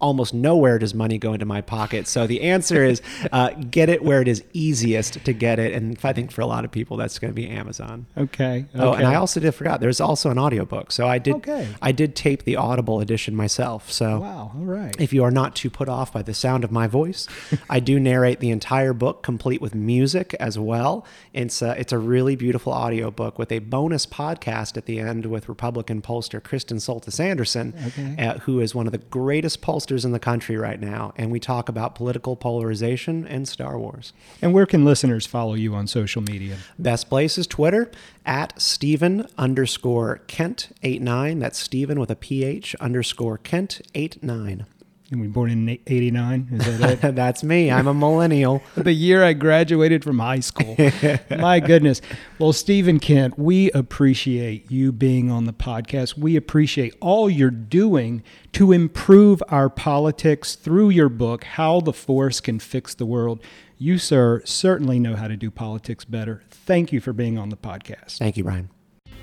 Almost 0.00 0.32
nowhere 0.34 0.78
does 0.78 0.94
money 0.94 1.18
go 1.18 1.32
into 1.32 1.46
my 1.46 1.60
pocket. 1.60 2.06
So 2.06 2.26
the 2.26 2.42
answer 2.42 2.84
is 2.84 3.02
uh, 3.32 3.50
get 3.50 3.88
it 3.88 4.02
where 4.02 4.20
it 4.22 4.28
is 4.28 4.42
easiest 4.52 5.24
to 5.24 5.32
get 5.32 5.58
it. 5.58 5.72
And 5.74 5.98
I 6.02 6.12
think 6.12 6.32
for 6.32 6.40
a 6.40 6.46
lot 6.46 6.64
of 6.64 6.70
people, 6.70 6.96
that's 6.96 7.18
going 7.18 7.30
to 7.30 7.34
be 7.34 7.48
Amazon. 7.48 8.06
Okay. 8.16 8.64
Oh, 8.74 8.92
and. 8.92 9.06
I 9.06 9.16
also 9.16 9.40
did 9.40 9.52
forgot. 9.52 9.80
There's 9.80 10.00
also 10.00 10.30
an 10.30 10.38
audiobook. 10.38 10.92
So 10.92 11.06
I 11.06 11.18
did 11.18 11.34
Okay. 11.36 11.68
I 11.82 11.92
did 11.92 12.14
tape 12.14 12.44
the 12.44 12.56
Audible 12.56 13.00
edition 13.00 13.34
myself. 13.34 13.90
So 13.90 14.20
Wow. 14.20 14.52
All 14.54 14.64
right. 14.64 14.94
if 14.98 15.12
you 15.12 15.24
are 15.24 15.30
not 15.30 15.54
too 15.56 15.68
put 15.70 15.88
off 15.88 16.12
by 16.12 16.22
the 16.22 16.32
sound 16.34 16.64
of 16.64 16.70
my 16.70 16.86
voice, 16.86 17.26
I 17.68 17.80
do 17.80 17.98
narrate 18.00 18.40
the 18.40 18.50
entire 18.50 18.92
book 18.92 19.22
complete 19.22 19.60
with 19.60 19.74
music 19.74 20.34
as 20.40 20.58
well. 20.58 21.04
It's 21.32 21.60
a, 21.62 21.78
it's 21.78 21.92
a 21.92 21.98
really 21.98 22.36
beautiful 22.36 22.72
audiobook 22.72 23.38
with 23.38 23.50
a 23.52 23.58
bonus 23.58 24.06
podcast 24.06 24.76
at 24.76 24.86
the 24.86 24.98
end 25.00 25.26
with 25.26 25.48
Republican 25.48 26.00
pollster 26.02 26.42
Kristen 26.42 26.78
Soltis 26.78 27.18
Anderson, 27.20 27.74
uh, 28.18 28.38
who 28.40 28.60
is 28.60 28.74
one 28.74 28.86
of 28.86 28.92
the 28.92 28.98
greatest 28.98 29.60
pollsters 29.60 29.89
in 29.90 30.12
the 30.12 30.18
country 30.18 30.56
right 30.56 30.80
now. 30.80 31.12
And 31.16 31.30
we 31.30 31.40
talk 31.40 31.68
about 31.68 31.94
political 31.94 32.36
polarization 32.36 33.26
and 33.26 33.48
Star 33.48 33.78
Wars. 33.78 34.12
And 34.40 34.52
where 34.54 34.66
can 34.66 34.84
listeners 34.84 35.26
follow 35.26 35.54
you 35.54 35.74
on 35.74 35.86
social 35.86 36.22
media? 36.22 36.58
Best 36.78 37.08
place 37.08 37.36
is 37.38 37.46
Twitter 37.46 37.90
at 38.24 38.60
Stephen 38.60 39.26
underscore 39.36 40.22
Kent 40.26 40.74
89. 40.82 41.38
That's 41.38 41.58
Stephen 41.58 41.98
with 41.98 42.10
a 42.10 42.16
PH 42.16 42.74
underscore 42.76 43.38
Kent 43.38 43.80
89. 43.94 44.66
And 45.10 45.20
we 45.20 45.26
born 45.26 45.50
in 45.50 45.68
'89. 45.68 46.48
Is 46.52 46.78
that 46.78 47.04
it? 47.04 47.14
That's 47.16 47.42
me. 47.42 47.70
I'm 47.70 47.88
a 47.88 47.94
millennial. 47.94 48.62
the 48.76 48.92
year 48.92 49.24
I 49.24 49.32
graduated 49.32 50.04
from 50.04 50.20
high 50.20 50.40
school. 50.40 50.76
My 51.30 51.58
goodness. 51.58 52.00
Well, 52.38 52.52
Stephen 52.52 53.00
Kent, 53.00 53.38
we 53.38 53.72
appreciate 53.72 54.70
you 54.70 54.92
being 54.92 55.30
on 55.30 55.46
the 55.46 55.52
podcast. 55.52 56.16
We 56.16 56.36
appreciate 56.36 56.94
all 57.00 57.28
you're 57.28 57.50
doing 57.50 58.22
to 58.52 58.70
improve 58.70 59.42
our 59.48 59.68
politics 59.68 60.54
through 60.54 60.90
your 60.90 61.08
book, 61.08 61.44
How 61.44 61.80
the 61.80 61.92
Force 61.92 62.40
Can 62.40 62.60
Fix 62.60 62.94
the 62.94 63.06
World. 63.06 63.42
You, 63.78 63.98
sir, 63.98 64.42
certainly 64.44 64.98
know 64.98 65.16
how 65.16 65.26
to 65.26 65.36
do 65.36 65.50
politics 65.50 66.04
better. 66.04 66.42
Thank 66.50 66.92
you 66.92 67.00
for 67.00 67.12
being 67.12 67.38
on 67.38 67.48
the 67.48 67.56
podcast. 67.56 68.18
Thank 68.18 68.36
you, 68.36 68.44
Brian. 68.44 68.70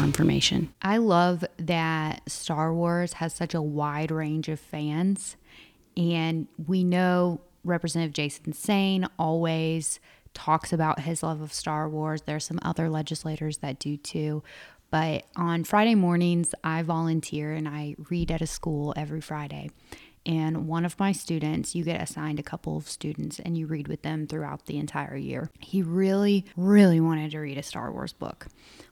information. 0.00 0.72
I 0.82 0.96
love 0.98 1.44
that 1.58 2.22
Star 2.30 2.72
Wars 2.72 3.14
has 3.14 3.34
such 3.34 3.54
a 3.54 3.62
wide 3.62 4.10
range 4.10 4.48
of 4.48 4.60
fans, 4.60 5.36
and 5.96 6.48
we 6.66 6.84
know 6.84 7.40
Representative 7.64 8.12
Jason 8.12 8.52
Saine 8.52 9.08
always 9.18 10.00
talks 10.34 10.72
about 10.72 11.00
his 11.00 11.22
love 11.22 11.40
of 11.40 11.52
Star 11.52 11.88
Wars. 11.88 12.22
There's 12.22 12.44
some 12.44 12.58
other 12.62 12.88
legislators 12.88 13.58
that 13.58 13.78
do 13.78 13.96
too. 13.96 14.42
But 14.90 15.24
on 15.36 15.64
Friday 15.64 15.94
mornings, 15.94 16.54
I 16.62 16.82
volunteer 16.82 17.52
and 17.52 17.66
I 17.66 17.96
read 18.10 18.30
at 18.30 18.42
a 18.42 18.46
school 18.46 18.92
every 18.96 19.20
Friday. 19.20 19.70
And 20.24 20.68
one 20.68 20.84
of 20.84 20.98
my 21.00 21.12
students, 21.12 21.74
you 21.74 21.82
get 21.82 22.00
assigned 22.00 22.38
a 22.38 22.44
couple 22.44 22.76
of 22.76 22.88
students 22.88 23.40
and 23.40 23.58
you 23.58 23.66
read 23.66 23.88
with 23.88 24.02
them 24.02 24.26
throughout 24.26 24.66
the 24.66 24.78
entire 24.78 25.16
year. 25.16 25.50
He 25.58 25.82
really, 25.82 26.44
really 26.56 27.00
wanted 27.00 27.32
to 27.32 27.40
read 27.40 27.58
a 27.58 27.62
Star 27.62 27.90
Wars 27.90 28.12
book. 28.12 28.46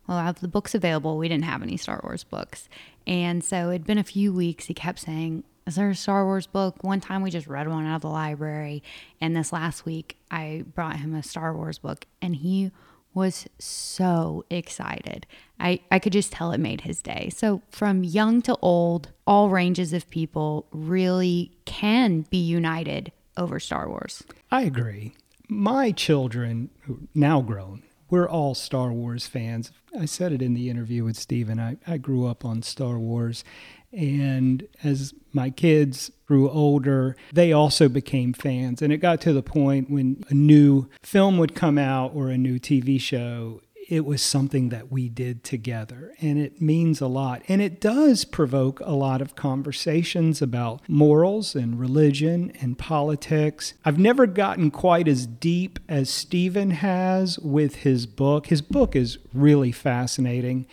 Well, 0.06 0.18
I 0.18 0.24
have 0.24 0.40
the 0.40 0.48
books 0.48 0.74
available. 0.74 1.18
We 1.18 1.28
didn't 1.28 1.44
have 1.44 1.62
any 1.62 1.76
Star 1.76 2.00
Wars 2.02 2.24
books. 2.24 2.68
And 3.06 3.44
so 3.44 3.70
it'd 3.70 3.86
been 3.86 3.98
a 3.98 4.04
few 4.04 4.32
weeks. 4.32 4.66
He 4.66 4.74
kept 4.74 4.98
saying, 4.98 5.44
Is 5.66 5.76
there 5.76 5.90
a 5.90 5.94
Star 5.94 6.24
Wars 6.24 6.48
book? 6.48 6.82
One 6.82 7.00
time 7.00 7.22
we 7.22 7.30
just 7.30 7.46
read 7.46 7.68
one 7.68 7.86
out 7.86 7.96
of 7.96 8.02
the 8.02 8.08
library. 8.08 8.82
And 9.20 9.36
this 9.36 9.52
last 9.52 9.84
week, 9.84 10.16
I 10.32 10.64
brought 10.74 10.96
him 10.96 11.14
a 11.14 11.22
Star 11.22 11.54
Wars 11.54 11.78
book 11.78 12.06
and 12.20 12.36
he 12.36 12.72
was 13.14 13.46
so 13.58 14.44
excited. 14.50 15.26
I, 15.58 15.80
I 15.90 15.98
could 15.98 16.12
just 16.12 16.32
tell 16.32 16.52
it 16.52 16.58
made 16.58 16.82
his 16.82 17.02
day. 17.02 17.30
So, 17.34 17.62
from 17.70 18.04
young 18.04 18.40
to 18.42 18.56
old, 18.62 19.10
all 19.26 19.50
ranges 19.50 19.92
of 19.92 20.08
people 20.10 20.66
really 20.70 21.52
can 21.64 22.22
be 22.30 22.38
united 22.38 23.12
over 23.36 23.60
Star 23.60 23.88
Wars. 23.88 24.22
I 24.50 24.62
agree. 24.62 25.14
My 25.48 25.90
children, 25.90 26.70
now 27.14 27.40
grown, 27.40 27.82
we're 28.08 28.28
all 28.28 28.54
Star 28.54 28.92
Wars 28.92 29.26
fans. 29.26 29.70
I 29.98 30.04
said 30.04 30.32
it 30.32 30.42
in 30.42 30.54
the 30.54 30.68
interview 30.68 31.04
with 31.04 31.16
Stephen. 31.16 31.58
I, 31.58 31.76
I 31.86 31.96
grew 31.96 32.26
up 32.26 32.44
on 32.44 32.62
Star 32.62 32.98
Wars. 32.98 33.44
And 33.92 34.66
as 34.84 35.14
my 35.32 35.50
kids 35.50 36.10
grew 36.26 36.48
older, 36.48 37.16
they 37.32 37.52
also 37.52 37.88
became 37.88 38.32
fans. 38.32 38.82
And 38.82 38.92
it 38.92 38.98
got 38.98 39.20
to 39.22 39.32
the 39.32 39.42
point 39.42 39.90
when 39.90 40.24
a 40.28 40.34
new 40.34 40.88
film 41.02 41.38
would 41.38 41.54
come 41.54 41.78
out 41.78 42.12
or 42.14 42.28
a 42.28 42.38
new 42.38 42.58
TV 42.58 43.00
show, 43.00 43.60
it 43.90 44.04
was 44.04 44.22
something 44.22 44.68
that 44.68 44.92
we 44.92 45.08
did 45.08 45.42
together, 45.42 46.14
and 46.20 46.38
it 46.38 46.62
means 46.62 47.00
a 47.00 47.08
lot. 47.08 47.42
And 47.48 47.60
it 47.60 47.80
does 47.80 48.24
provoke 48.24 48.78
a 48.80 48.92
lot 48.92 49.20
of 49.20 49.34
conversations 49.34 50.40
about 50.40 50.88
morals 50.88 51.56
and 51.56 51.78
religion 51.78 52.52
and 52.60 52.78
politics. 52.78 53.74
I've 53.84 53.98
never 53.98 54.28
gotten 54.28 54.70
quite 54.70 55.08
as 55.08 55.26
deep 55.26 55.80
as 55.88 56.08
Stephen 56.08 56.70
has 56.70 57.40
with 57.40 57.76
his 57.76 58.06
book. 58.06 58.46
His 58.46 58.62
book 58.62 58.94
is 58.94 59.18
really 59.34 59.72
fascinating. 59.72 60.66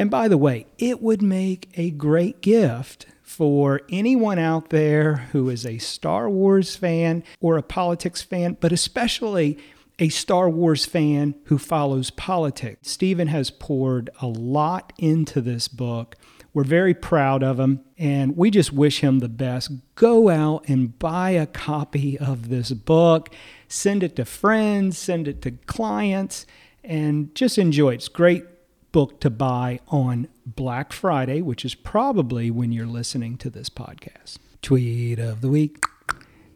And 0.00 0.10
by 0.10 0.28
the 0.28 0.38
way, 0.38 0.64
it 0.78 1.02
would 1.02 1.20
make 1.20 1.68
a 1.76 1.90
great 1.90 2.40
gift 2.40 3.04
for 3.22 3.82
anyone 3.90 4.38
out 4.38 4.70
there 4.70 5.16
who 5.32 5.50
is 5.50 5.66
a 5.66 5.76
Star 5.76 6.30
Wars 6.30 6.74
fan 6.74 7.22
or 7.38 7.58
a 7.58 7.62
politics 7.62 8.22
fan, 8.22 8.56
but 8.58 8.72
especially 8.72 9.58
a 9.98 10.08
Star 10.08 10.48
Wars 10.48 10.86
fan 10.86 11.34
who 11.44 11.58
follows 11.58 12.08
politics. 12.08 12.88
Stephen 12.88 13.28
has 13.28 13.50
poured 13.50 14.08
a 14.22 14.26
lot 14.26 14.94
into 14.96 15.42
this 15.42 15.68
book. 15.68 16.16
We're 16.54 16.64
very 16.64 16.94
proud 16.94 17.42
of 17.42 17.60
him 17.60 17.84
and 17.98 18.38
we 18.38 18.50
just 18.50 18.72
wish 18.72 19.00
him 19.00 19.18
the 19.18 19.28
best. 19.28 19.70
Go 19.96 20.30
out 20.30 20.66
and 20.66 20.98
buy 20.98 21.32
a 21.32 21.46
copy 21.46 22.18
of 22.18 22.48
this 22.48 22.70
book, 22.70 23.34
send 23.68 24.02
it 24.02 24.16
to 24.16 24.24
friends, 24.24 24.96
send 24.96 25.28
it 25.28 25.42
to 25.42 25.50
clients, 25.50 26.46
and 26.82 27.34
just 27.34 27.58
enjoy 27.58 27.90
it. 27.90 27.96
It's 27.96 28.08
great 28.08 28.44
book 28.92 29.20
to 29.20 29.30
buy 29.30 29.80
on 29.88 30.28
Black 30.46 30.92
Friday, 30.92 31.40
which 31.40 31.64
is 31.64 31.74
probably 31.74 32.50
when 32.50 32.72
you're 32.72 32.86
listening 32.86 33.36
to 33.38 33.50
this 33.50 33.70
podcast. 33.70 34.38
Tweet 34.62 35.18
of 35.18 35.40
the 35.40 35.48
week. 35.48 35.82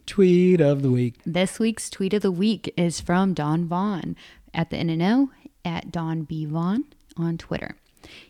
Tweet 0.05 0.61
of 0.61 0.81
the 0.81 0.91
week. 0.91 1.15
This 1.25 1.59
week's 1.59 1.89
tweet 1.89 2.13
of 2.13 2.21
the 2.21 2.31
week 2.31 2.73
is 2.77 3.01
from 3.01 3.33
Dawn 3.33 3.65
Vaughan 3.65 4.15
at 4.53 4.69
the 4.69 4.77
N&O 4.77 5.31
at 5.63 5.91
Dawn 5.91 6.23
B. 6.23 6.45
Vaughan 6.45 6.85
on 7.17 7.37
Twitter. 7.37 7.77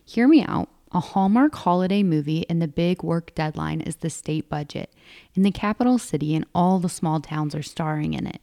Hear 0.04 0.26
me 0.26 0.42
out. 0.42 0.68
A 0.92 1.00
Hallmark 1.00 1.54
holiday 1.54 2.02
movie 2.02 2.46
and 2.48 2.62
the 2.62 2.68
big 2.68 3.02
work 3.02 3.34
deadline 3.34 3.82
is 3.82 3.96
the 3.96 4.08
state 4.08 4.48
budget. 4.48 4.90
In 5.34 5.42
the 5.42 5.50
capital 5.50 5.98
city 5.98 6.34
and 6.34 6.46
all 6.54 6.78
the 6.78 6.88
small 6.88 7.20
towns 7.20 7.54
are 7.54 7.62
starring 7.62 8.14
in 8.14 8.26
it. 8.26 8.40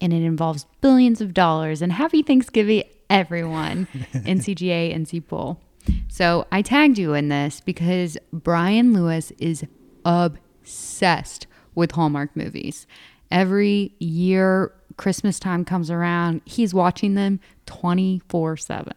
And 0.00 0.12
it 0.12 0.22
involves 0.22 0.66
billions 0.80 1.20
of 1.20 1.34
dollars 1.34 1.82
and 1.82 1.92
happy 1.92 2.22
Thanksgiving, 2.22 2.84
everyone. 3.10 3.88
NCGA, 4.12 4.94
NC 4.94 5.26
Pol. 5.26 5.60
So 6.08 6.46
I 6.50 6.62
tagged 6.62 6.98
you 6.98 7.14
in 7.14 7.28
this 7.28 7.60
because 7.60 8.18
Brian 8.32 8.92
Lewis 8.92 9.32
is 9.38 9.64
obsessed 10.04 11.46
with 11.74 11.92
Hallmark 11.92 12.34
movies. 12.34 12.86
Every 13.30 13.92
year 13.98 14.72
Christmas 14.96 15.38
time 15.38 15.64
comes 15.64 15.90
around, 15.90 16.40
he's 16.44 16.72
watching 16.72 17.14
them 17.14 17.40
24 17.66 18.56
7. 18.56 18.92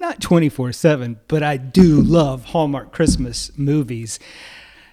Not 0.00 0.20
24 0.20 0.72
7, 0.72 1.20
but 1.28 1.42
I 1.42 1.56
do 1.56 2.00
love 2.00 2.46
Hallmark 2.46 2.92
Christmas 2.92 3.50
movies. 3.56 4.18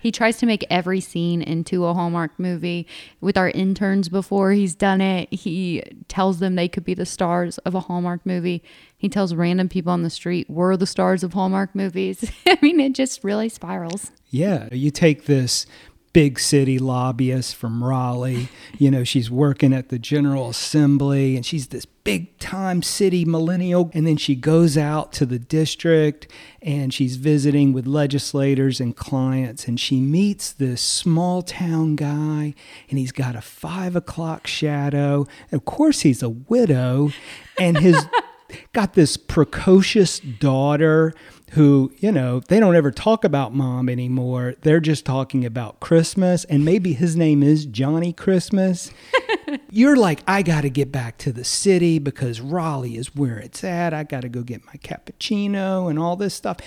He 0.01 0.11
tries 0.11 0.37
to 0.37 0.45
make 0.45 0.65
every 0.69 0.99
scene 0.99 1.41
into 1.41 1.85
a 1.85 1.93
Hallmark 1.93 2.39
movie. 2.39 2.87
With 3.19 3.37
our 3.37 3.49
interns 3.51 4.09
before 4.09 4.51
he's 4.51 4.73
done 4.73 4.99
it, 4.99 5.31
he 5.31 5.83
tells 6.07 6.39
them 6.39 6.55
they 6.55 6.67
could 6.67 6.83
be 6.83 6.95
the 6.95 7.05
stars 7.05 7.59
of 7.59 7.75
a 7.75 7.81
Hallmark 7.81 8.25
movie. 8.25 8.63
He 8.97 9.09
tells 9.09 9.35
random 9.35 9.69
people 9.69 9.93
on 9.93 10.03
the 10.03 10.09
street 10.09 10.49
we're 10.49 10.75
the 10.75 10.87
stars 10.87 11.23
of 11.23 11.33
Hallmark 11.33 11.75
movies. 11.75 12.31
I 12.47 12.57
mean, 12.61 12.79
it 12.79 12.93
just 12.93 13.23
really 13.23 13.47
spirals. 13.47 14.11
Yeah, 14.31 14.69
you 14.71 14.91
take 14.91 15.25
this 15.25 15.65
big 16.13 16.39
city 16.39 16.77
lobbyist 16.77 17.55
from 17.55 17.83
Raleigh. 17.83 18.49
You 18.77 18.91
know, 18.91 19.03
she's 19.03 19.31
working 19.31 19.73
at 19.73 19.89
the 19.89 19.99
General 19.99 20.49
Assembly 20.49 21.35
and 21.35 21.45
she's 21.45 21.67
this 21.67 21.85
big 21.85 22.37
time 22.39 22.81
city 22.81 23.25
millennial. 23.25 23.91
And 23.93 24.05
then 24.05 24.17
she 24.17 24.35
goes 24.35 24.77
out 24.77 25.13
to 25.13 25.25
the 25.25 25.39
district 25.39 26.27
and 26.61 26.93
she's 26.93 27.15
visiting 27.15 27.73
with 27.73 27.87
legislators 27.87 28.79
and 28.79 28.95
clients. 28.95 29.67
And 29.67 29.79
she 29.79 29.99
meets 29.99 30.51
this 30.51 30.81
small 30.81 31.41
town 31.41 31.95
guy 31.95 32.53
and 32.89 32.99
he's 32.99 33.11
got 33.11 33.35
a 33.35 33.41
five 33.41 33.95
o'clock 33.95 34.47
shadow. 34.47 35.27
Of 35.51 35.65
course, 35.65 36.01
he's 36.01 36.23
a 36.23 36.29
widow 36.29 37.11
and 37.57 37.77
his. 37.77 38.05
got 38.73 38.95
this 38.95 39.15
precocious 39.15 40.19
daughter 40.19 41.13
who, 41.51 41.91
you 41.97 42.13
know, 42.13 42.39
they 42.39 42.61
don't 42.61 42.77
ever 42.77 42.91
talk 42.91 43.25
about 43.25 43.53
mom 43.53 43.89
anymore. 43.89 44.55
They're 44.61 44.79
just 44.79 45.05
talking 45.05 45.45
about 45.45 45.81
Christmas. 45.81 46.45
And 46.45 46.63
maybe 46.63 46.93
his 46.93 47.17
name 47.17 47.43
is 47.43 47.65
Johnny 47.65 48.13
Christmas. 48.13 48.89
You're 49.69 49.97
like, 49.97 50.21
I 50.25 50.43
got 50.43 50.61
to 50.61 50.69
get 50.69 50.93
back 50.93 51.17
to 51.19 51.33
the 51.33 51.43
city 51.43 51.99
because 51.99 52.39
Raleigh 52.39 52.95
is 52.95 53.13
where 53.15 53.37
it's 53.37 53.65
at. 53.65 53.93
I 53.93 54.03
got 54.03 54.21
to 54.21 54.29
go 54.29 54.43
get 54.43 54.65
my 54.65 54.75
cappuccino 54.75 55.89
and 55.89 55.99
all 55.99 56.15
this 56.15 56.33
stuff. 56.33 56.57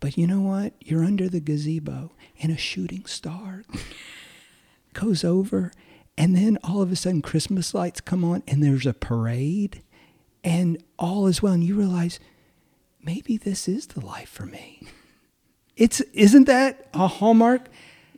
But 0.00 0.18
you 0.18 0.26
know 0.26 0.42
what? 0.42 0.74
You're 0.80 1.04
under 1.04 1.30
the 1.30 1.40
gazebo 1.40 2.12
and 2.42 2.52
a 2.52 2.58
shooting 2.58 3.06
star 3.06 3.64
goes 4.92 5.24
over. 5.24 5.72
And 6.18 6.36
then 6.36 6.58
all 6.62 6.82
of 6.82 6.92
a 6.92 6.96
sudden, 6.96 7.22
Christmas 7.22 7.72
lights 7.72 8.02
come 8.02 8.22
on 8.22 8.42
and 8.46 8.62
there's 8.62 8.84
a 8.84 8.92
parade 8.92 9.82
and 10.44 10.76
all 10.98 11.26
is 11.26 11.40
well. 11.40 11.54
And 11.54 11.64
you 11.64 11.74
realize, 11.74 12.20
maybe 13.06 13.36
this 13.38 13.68
is 13.68 13.86
the 13.86 14.04
life 14.04 14.28
for 14.28 14.44
me. 14.44 14.82
It's 15.76 16.00
isn't 16.12 16.44
that 16.44 16.88
a 16.92 17.06
hallmark? 17.06 17.68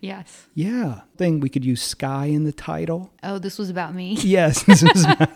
Yes. 0.01 0.47
Yeah. 0.55 1.01
Thing 1.17 1.41
we 1.41 1.49
could 1.49 1.65
use 1.65 1.83
sky 1.83 2.27
in 2.27 2.45
the 2.45 2.53
title. 2.53 3.13
Oh, 3.23 3.39
this 3.39 3.59
was 3.59 3.69
about 3.71 3.95
me. 3.95 4.17
Yes. 4.23 4.63
This 4.63 4.83
was 4.83 5.05
my, 5.07 5.29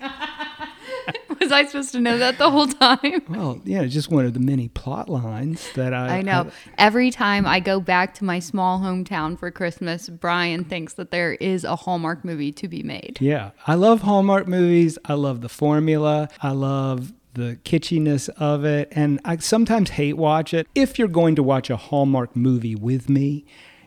was 1.40 1.52
I 1.52 1.64
supposed 1.66 1.92
to 1.92 2.00
know 2.00 2.18
that 2.18 2.38
the 2.38 2.50
whole 2.50 2.66
time? 2.66 3.22
well, 3.28 3.60
yeah, 3.64 3.84
just 3.84 4.10
one 4.10 4.24
of 4.26 4.34
the 4.34 4.40
many 4.40 4.68
plot 4.68 5.08
lines 5.08 5.72
that 5.74 5.94
I 5.94 6.18
I 6.18 6.22
know. 6.22 6.50
Every 6.78 7.10
time 7.10 7.46
I 7.46 7.60
go 7.60 7.80
back 7.80 8.14
to 8.14 8.24
my 8.24 8.38
small 8.40 8.80
hometown 8.80 9.38
for 9.38 9.50
Christmas, 9.50 10.08
Brian 10.08 10.64
thinks 10.64 10.94
that 10.94 11.10
there 11.10 11.34
is 11.34 11.64
a 11.64 11.76
Hallmark 11.76 12.24
movie 12.24 12.52
to 12.52 12.68
be 12.68 12.82
made. 12.82 13.18
yeah, 13.20 13.50
I 13.66 13.74
love 13.74 14.02
Hallmark 14.02 14.46
movies. 14.48 14.98
I 15.04 15.14
love 15.14 15.40
the 15.40 15.48
formula. 15.48 16.28
I 16.40 16.50
love 16.50 17.12
the 17.34 17.58
kitschiness 17.64 18.28
of 18.30 18.64
it, 18.64 18.88
and 18.92 19.20
I 19.24 19.36
sometimes 19.38 19.90
hate 19.90 20.16
watch 20.16 20.52
it. 20.52 20.66
If 20.74 20.98
you're 20.98 21.08
going 21.08 21.34
to 21.36 21.42
watch 21.42 21.70
a 21.70 21.76
Hallmark 21.76 22.36
movie 22.36 22.74
with 22.74 23.08
me, 23.08 23.44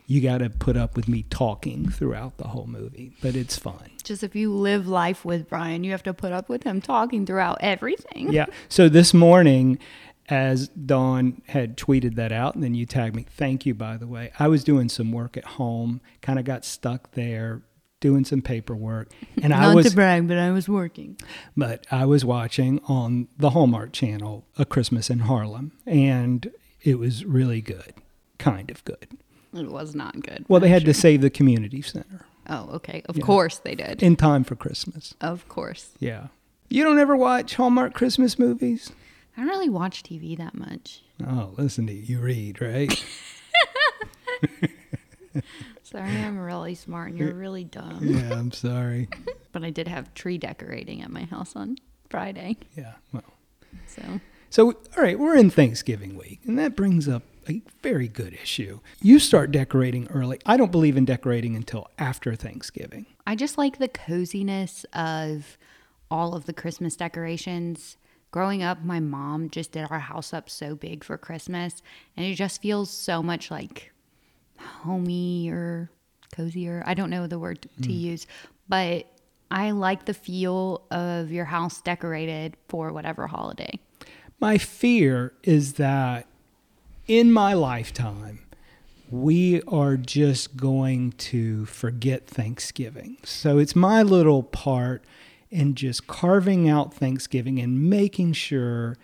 you 0.07 0.21
got 0.21 0.39
to 0.39 0.49
put 0.49 0.77
up 0.77 0.95
with 0.95 1.07
me 1.07 1.23
talking 1.29 1.89
throughout 1.89 2.37
the 2.37 2.49
whole 2.49 2.67
movie, 2.67 3.13
but 3.21 3.35
it's 3.35 3.57
fun. 3.57 3.91
Just 4.03 4.23
if 4.23 4.35
you 4.35 4.53
live 4.53 4.87
life 4.87 5.25
with 5.25 5.49
Brian, 5.49 5.83
you 5.83 5.91
have 5.91 6.03
to 6.03 6.13
put 6.13 6.31
up 6.31 6.47
with 6.47 6.63
him 6.63 6.81
talking 6.81 7.25
throughout 7.25 7.57
everything. 7.61 8.31
yeah. 8.31 8.45
So 8.69 8.87
this 8.87 9.13
morning, 9.13 9.79
as 10.27 10.67
Dawn 10.69 11.41
had 11.47 11.77
tweeted 11.77 12.15
that 12.15 12.31
out, 12.31 12.55
and 12.55 12.63
then 12.63 12.75
you 12.75 12.85
tagged 12.85 13.15
me. 13.15 13.25
Thank 13.29 13.65
you, 13.65 13.73
by 13.73 13.97
the 13.97 14.07
way. 14.07 14.31
I 14.39 14.47
was 14.47 14.63
doing 14.63 14.89
some 14.89 15.11
work 15.11 15.37
at 15.37 15.45
home, 15.45 16.01
kind 16.21 16.39
of 16.39 16.45
got 16.45 16.65
stuck 16.65 17.11
there 17.11 17.61
doing 18.05 18.23
some 18.23 18.39
paperwork, 18.43 19.09
and 19.41 19.51
I 19.51 19.61
Not 19.67 19.75
was, 19.77 19.89
to 19.89 19.95
brag, 19.95 20.27
but 20.27 20.37
I 20.37 20.51
was 20.51 20.69
working. 20.69 21.17
but 21.57 21.87
I 21.89 22.05
was 22.05 22.23
watching 22.23 22.79
on 22.87 23.27
the 23.35 23.49
Hallmark 23.49 23.93
Channel 23.93 24.45
A 24.59 24.65
Christmas 24.65 25.09
in 25.09 25.19
Harlem, 25.19 25.71
and 25.87 26.51
it 26.83 26.99
was 26.99 27.25
really 27.25 27.61
good, 27.61 27.93
kind 28.37 28.69
of 28.69 28.85
good. 28.85 29.07
It 29.55 29.71
was 29.71 29.95
not 29.95 30.21
good. 30.21 30.45
Well, 30.47 30.59
they 30.59 30.69
had 30.69 30.85
to 30.85 30.93
save 30.93 31.21
the 31.21 31.31
community 31.31 31.81
center 31.81 32.25
Oh, 32.47 32.69
okay. 32.73 33.01
Of 33.09 33.19
course 33.21 33.57
they 33.57 33.73
did. 33.73 34.03
in 34.03 34.15
time 34.15 34.43
for 34.43 34.55
Christmas. 34.55 35.15
of 35.19 35.47
course. 35.47 35.93
Yeah. 35.99 36.27
You 36.69 36.83
don't 36.83 36.99
ever 36.99 37.15
watch 37.15 37.55
Hallmark 37.55 37.95
Christmas 37.95 38.37
movies? 38.37 38.91
I 39.35 39.41
don't 39.41 39.49
really 39.49 39.69
watch 39.69 40.03
TV 40.03 40.37
that 40.37 40.53
much. 40.53 41.01
Oh, 41.25 41.53
listen 41.57 41.87
to 41.87 41.93
you. 41.93 42.01
You 42.03 42.19
read, 42.19 42.61
right? 42.61 43.03
Sorry, 45.95 46.11
I'm 46.11 46.37
really 46.37 46.75
smart 46.75 47.11
and 47.11 47.17
you're 47.19 47.33
really 47.33 47.63
dumb. 47.63 47.99
yeah, 48.01 48.33
I'm 48.33 48.51
sorry. 48.51 49.07
But 49.53 49.63
I 49.63 49.69
did 49.69 49.87
have 49.87 50.13
tree 50.13 50.37
decorating 50.37 51.01
at 51.01 51.09
my 51.09 51.23
house 51.23 51.55
on 51.55 51.77
Friday. 52.09 52.57
Yeah. 52.75 52.95
Well, 53.13 53.23
So 53.87 54.19
so 54.49 54.67
all 54.97 55.03
right, 55.03 55.17
we're 55.17 55.37
in 55.37 55.49
Thanksgiving 55.49 56.17
week, 56.17 56.41
and 56.45 56.59
that 56.59 56.75
brings 56.75 57.07
up 57.07 57.23
a 57.47 57.61
very 57.81 58.09
good 58.09 58.33
issue. 58.33 58.81
You 59.01 59.17
start 59.17 59.51
decorating 59.51 60.07
early. 60.09 60.39
I 60.45 60.57
don't 60.57 60.73
believe 60.73 60.97
in 60.97 61.05
decorating 61.05 61.55
until 61.55 61.87
after 61.97 62.35
Thanksgiving. 62.35 63.05
I 63.25 63.35
just 63.35 63.57
like 63.57 63.77
the 63.79 63.87
coziness 63.87 64.85
of 64.91 65.57
all 66.11 66.35
of 66.35 66.45
the 66.47 66.53
Christmas 66.53 66.97
decorations. 66.97 67.95
Growing 68.31 68.61
up, 68.61 68.83
my 68.83 68.99
mom 68.99 69.49
just 69.49 69.71
did 69.71 69.87
our 69.89 69.99
house 69.99 70.33
up 70.33 70.49
so 70.49 70.75
big 70.75 71.05
for 71.05 71.17
Christmas, 71.17 71.81
and 72.17 72.25
it 72.25 72.35
just 72.35 72.61
feels 72.61 72.89
so 72.89 73.23
much 73.23 73.49
like 73.49 73.93
homey 74.59 75.49
or 75.49 75.89
cozier. 76.35 76.83
I 76.85 76.93
don't 76.93 77.09
know 77.09 77.27
the 77.27 77.39
word 77.39 77.61
to 77.61 77.69
hmm. 77.87 77.89
use, 77.89 78.27
but 78.67 79.07
I 79.51 79.71
like 79.71 80.05
the 80.05 80.13
feel 80.13 80.85
of 80.91 81.31
your 81.31 81.45
house 81.45 81.81
decorated 81.81 82.57
for 82.67 82.91
whatever 82.91 83.27
holiday. 83.27 83.79
My 84.39 84.57
fear 84.57 85.33
is 85.43 85.73
that 85.73 86.27
in 87.07 87.31
my 87.31 87.53
lifetime, 87.53 88.39
we 89.11 89.61
are 89.63 89.97
just 89.97 90.57
going 90.57 91.11
to 91.13 91.65
forget 91.65 92.27
Thanksgiving. 92.27 93.17
So 93.23 93.59
it's 93.59 93.75
my 93.75 94.01
little 94.01 94.43
part 94.43 95.03
in 95.51 95.75
just 95.75 96.07
carving 96.07 96.67
out 96.67 96.93
Thanksgiving 96.93 97.59
and 97.59 97.89
making 97.89 98.33
sure 98.33 98.97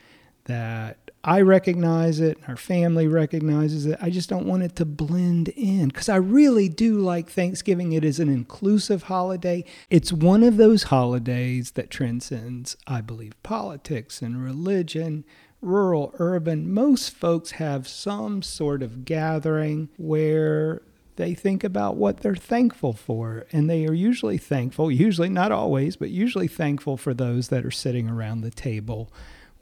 that 0.45 0.97
I 1.23 1.41
recognize 1.41 2.19
it, 2.19 2.39
our 2.47 2.55
family 2.57 3.07
recognizes 3.07 3.85
it. 3.85 3.99
I 4.01 4.09
just 4.09 4.27
don't 4.27 4.47
want 4.47 4.63
it 4.63 4.75
to 4.77 4.85
blend 4.85 5.49
in 5.49 5.89
because 5.89 6.09
I 6.09 6.15
really 6.15 6.67
do 6.67 6.97
like 6.97 7.29
Thanksgiving. 7.29 7.91
It 7.91 8.03
is 8.03 8.19
an 8.19 8.27
inclusive 8.27 9.03
holiday. 9.03 9.63
It's 9.91 10.11
one 10.11 10.41
of 10.41 10.57
those 10.57 10.83
holidays 10.83 11.71
that 11.71 11.91
transcends, 11.91 12.75
I 12.87 13.01
believe, 13.01 13.33
politics 13.43 14.23
and 14.23 14.43
religion, 14.43 15.23
rural, 15.61 16.15
urban. 16.17 16.73
Most 16.73 17.11
folks 17.11 17.51
have 17.51 17.87
some 17.87 18.41
sort 18.41 18.81
of 18.81 19.05
gathering 19.05 19.89
where 19.97 20.81
they 21.17 21.35
think 21.35 21.63
about 21.63 21.97
what 21.97 22.21
they're 22.21 22.35
thankful 22.35 22.93
for. 22.93 23.45
And 23.51 23.69
they 23.69 23.85
are 23.85 23.93
usually 23.93 24.39
thankful, 24.39 24.89
usually 24.89 25.29
not 25.29 25.51
always, 25.51 25.97
but 25.97 26.09
usually 26.09 26.47
thankful 26.47 26.97
for 26.97 27.13
those 27.13 27.49
that 27.49 27.63
are 27.63 27.69
sitting 27.69 28.09
around 28.09 28.41
the 28.41 28.49
table 28.49 29.11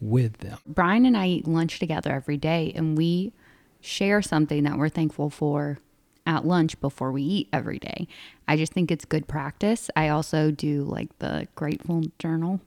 with 0.02 0.38
them. 0.40 0.58
Brian 0.66 1.06
and 1.06 1.18
I 1.18 1.28
eat 1.28 1.48
lunch 1.48 1.80
together 1.80 2.12
every 2.12 2.38
day, 2.38 2.72
and 2.76 2.98
we 2.98 3.34
share 3.82 4.22
something 4.22 4.64
that 4.64 4.78
we're 4.78 4.90
thankful 4.90 5.30
for 5.30 5.80
at 6.26 6.46
lunch 6.46 6.80
before 6.80 7.12
we 7.12 7.24
eat 7.24 7.50
every 7.52 7.80
day. 7.80 8.08
I 8.48 8.56
just 8.58 8.74
think 8.74 8.92
it's 8.92 9.06
good 9.06 9.28
practice. 9.28 9.90
I 9.96 10.10
also 10.10 10.52
do 10.52 10.84
like 10.84 11.18
the 11.20 11.48
grateful 11.56 12.04
journal 12.20 12.62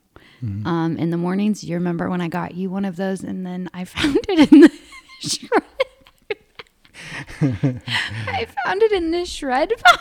um, 0.64 0.96
in 0.98 1.10
the 1.10 1.16
mornings. 1.16 1.62
You 1.62 1.74
remember 1.76 2.10
when 2.10 2.20
I 2.20 2.28
got 2.28 2.54
you 2.54 2.70
one 2.70 2.84
of 2.84 2.96
those, 2.96 3.22
and 3.22 3.46
then 3.46 3.70
I 3.72 3.84
found 3.86 4.18
it 4.28 4.52
in 4.52 4.60
the 4.60 4.70
shred. 5.20 5.62
I 8.26 8.46
found 8.64 8.82
it 8.82 8.92
in 8.92 9.10
the 9.10 9.24
shred 9.24 9.72
pile. 9.84 9.98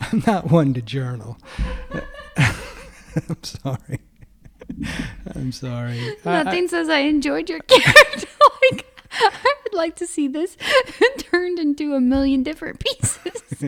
I'm 0.00 0.22
not 0.26 0.50
one 0.50 0.74
to 0.74 0.82
journal. 0.82 1.38
I'm 2.36 3.42
sorry. 3.42 4.00
I'm 5.34 5.52
sorry. 5.52 5.98
I- 6.24 6.30
I- 6.30 6.42
Nothing 6.44 6.68
says 6.68 6.88
I 6.88 6.98
enjoyed 7.00 7.48
your 7.48 7.60
character. 7.66 8.26
like 8.70 8.86
I 9.12 9.54
would 9.64 9.74
like 9.74 9.96
to 9.96 10.06
see 10.06 10.28
this 10.28 10.56
turned 11.18 11.58
into 11.58 11.94
a 11.94 12.00
million 12.00 12.42
different 12.42 12.78
pieces. 12.80 13.64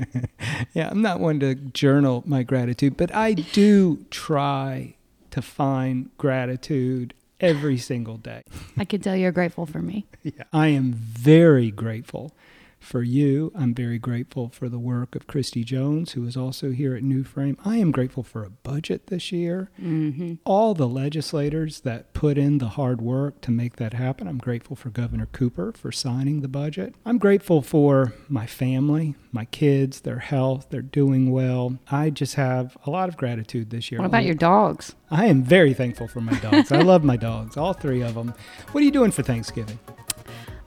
yeah, 0.75 0.89
I'm 0.91 1.03
not 1.03 1.19
one 1.21 1.41
to 1.41 1.55
journal 1.55 2.23
my 2.27 2.43
gratitude, 2.43 2.97
but 2.97 3.15
I 3.15 3.33
do 3.35 4.05
try 4.11 4.95
to 5.31 5.43
find 5.43 6.11
gratitude 6.19 7.15
every 7.41 7.79
single 7.79 8.17
day. 8.19 8.43
I 8.77 8.85
can 8.85 9.01
tell 9.01 9.17
you're 9.17 9.33
grateful 9.33 9.65
for 9.67 9.81
me. 9.81 10.07
Yeah. 10.23 10.45
I 10.53 10.69
am 10.69 10.93
very 10.93 11.71
grateful 11.71 12.33
for 12.81 13.03
you. 13.03 13.53
I'm 13.55 13.75
very 13.75 13.99
grateful 13.99 14.49
for 14.49 14.69
the 14.69 14.79
work 14.79 15.15
of 15.15 15.27
Christy 15.27 15.63
Jones, 15.63 16.13
who 16.13 16.27
is 16.27 16.37
also 16.37 16.71
here 16.71 16.95
at 16.97 17.03
New 17.03 17.23
Frame. 17.23 17.57
I 17.65 17.77
am 17.77 17.93
grateful 17.93 18.23
for 18.23 18.43
a 18.43 18.51
budget 18.51 19.09
this 19.09 19.31
year. 19.31 19.71
Mm-hmm. 19.81 20.35
All 20.45 20.75
the 20.75 20.89
legislators 20.89 21.81
that 21.81 22.13
put 22.15 22.39
in 22.39 22.59
the 22.59 22.71
hard 22.71 23.01
work 23.01 23.41
to 23.43 23.51
make 23.51 23.77
that 23.77 23.93
happen. 23.93 24.27
I'm 24.27 24.39
grateful 24.39 24.75
for 24.75 24.89
Governor 24.91 25.27
Cooper 25.27 25.73
for 25.73 25.93
signing 25.93 26.41
the 26.41 26.49
budget. 26.49 26.95
I'm 27.05 27.19
grateful 27.19 27.63
for 27.63 28.15
my 28.29 28.47
family, 28.47 29.15
my 29.31 29.45
kids, 29.45 30.01
their 30.01 30.19
health, 30.19 30.69
they're 30.71 30.83
doing 30.83 31.31
well. 31.31 31.79
I 31.91 32.11
just 32.11 32.35
have 32.35 32.77
a 32.87 32.91
lot 32.91 33.09
of 33.09 33.17
gratitude 33.17 33.71
this 33.71 33.93
year. 33.93 34.01
What 34.01 34.07
about 34.07 34.25
your 34.25 34.35
dogs? 34.35 34.95
I 35.11 35.27
am 35.27 35.43
very 35.43 35.75
thankful 35.75 36.09
for 36.09 36.21
my 36.21 36.39
dogs. 36.39 36.73
I 36.73 36.81
love 36.81 37.05
my 37.05 37.17
dogs, 37.17 37.57
all 37.57 37.73
three 37.73 38.03
of 38.03 38.15
them. 38.15 38.33
What 38.73 38.81
are 38.81 38.85
you 38.85 38.93
doing 38.93 39.11
for 39.11 39.23
Thanksgiving? 39.23 39.79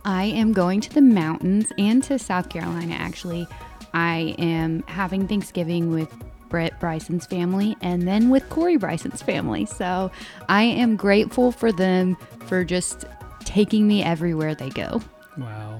I 0.06 0.26
am 0.26 0.54
going 0.54 0.82
to 0.82 0.94
the 0.94 1.02
mountains 1.02 1.72
and 1.78 2.04
to 2.04 2.20
South 2.20 2.50
Carolina, 2.50 2.94
actually. 2.96 3.48
I 3.94 4.36
am 4.38 4.84
having 4.88 5.28
Thanksgiving 5.28 5.92
with 5.92 6.14
Brett 6.50 6.80
Bryson's 6.80 7.26
family 7.26 7.76
and 7.82 8.08
then 8.08 8.30
with 8.30 8.48
Corey 8.50 8.78
Bryson's 8.78 9.22
family. 9.22 9.66
So 9.66 10.12
I 10.50 10.64
am 10.64 10.96
grateful 10.96 11.52
for 11.52 11.72
them 11.72 12.16
for 12.46 12.64
just 12.64 13.06
taking 13.40 13.88
me 13.88 14.04
everywhere 14.04 14.56
they 14.56 14.70
go. 14.70 15.02
Wow, 15.38 15.80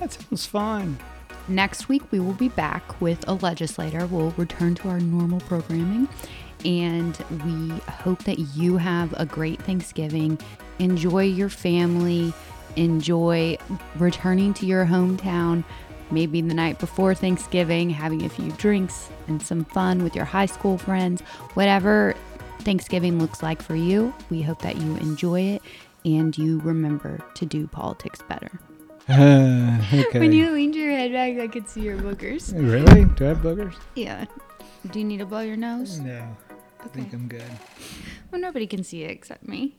that 0.00 0.12
sounds 0.12 0.44
fun. 0.46 0.98
Next 1.48 1.88
week, 1.88 2.02
we 2.10 2.20
will 2.20 2.34
be 2.34 2.48
back 2.48 3.00
with 3.00 3.26
a 3.28 3.34
legislator. 3.34 4.06
We'll 4.06 4.30
return 4.32 4.74
to 4.76 4.88
our 4.88 5.00
normal 5.00 5.40
programming. 5.40 6.08
And 6.64 7.16
we 7.44 7.70
hope 7.90 8.22
that 8.24 8.38
you 8.38 8.76
have 8.76 9.12
a 9.18 9.26
great 9.26 9.60
Thanksgiving. 9.62 10.38
Enjoy 10.78 11.24
your 11.24 11.48
family. 11.48 12.32
Enjoy 12.76 13.56
returning 13.96 14.54
to 14.54 14.66
your 14.66 14.86
hometown, 14.86 15.64
maybe 16.10 16.40
the 16.40 16.54
night 16.54 16.78
before 16.78 17.14
Thanksgiving, 17.14 17.90
having 17.90 18.24
a 18.24 18.28
few 18.28 18.50
drinks 18.52 19.10
and 19.28 19.42
some 19.42 19.64
fun 19.64 20.02
with 20.02 20.14
your 20.14 20.24
high 20.24 20.46
school 20.46 20.78
friends. 20.78 21.20
Whatever 21.54 22.14
Thanksgiving 22.60 23.18
looks 23.18 23.42
like 23.42 23.60
for 23.60 23.74
you, 23.74 24.14
we 24.30 24.42
hope 24.42 24.62
that 24.62 24.76
you 24.76 24.96
enjoy 24.96 25.40
it 25.40 25.62
and 26.04 26.36
you 26.36 26.60
remember 26.60 27.20
to 27.34 27.46
do 27.46 27.66
politics 27.66 28.20
better. 28.28 28.50
Uh, 29.08 29.80
okay. 29.92 30.18
When 30.18 30.32
you 30.32 30.50
leaned 30.50 30.74
your 30.74 30.90
head 30.90 31.12
back, 31.12 31.38
I 31.38 31.48
could 31.48 31.68
see 31.68 31.80
your 31.82 31.96
boogers. 31.98 32.52
really? 32.54 33.04
Do 33.04 33.24
I 33.24 33.28
have 33.28 33.38
boogers? 33.38 33.74
Yeah. 33.94 34.24
Do 34.90 34.98
you 34.98 35.04
need 35.04 35.18
to 35.18 35.26
blow 35.26 35.40
your 35.40 35.56
nose? 35.56 35.98
No. 35.98 36.36
I 36.84 36.88
think 36.88 37.12
I'm 37.12 37.28
good. 37.28 37.44
Well, 38.30 38.40
nobody 38.40 38.66
can 38.66 38.82
see 38.82 39.04
it 39.04 39.10
except 39.10 39.46
me. 39.46 39.76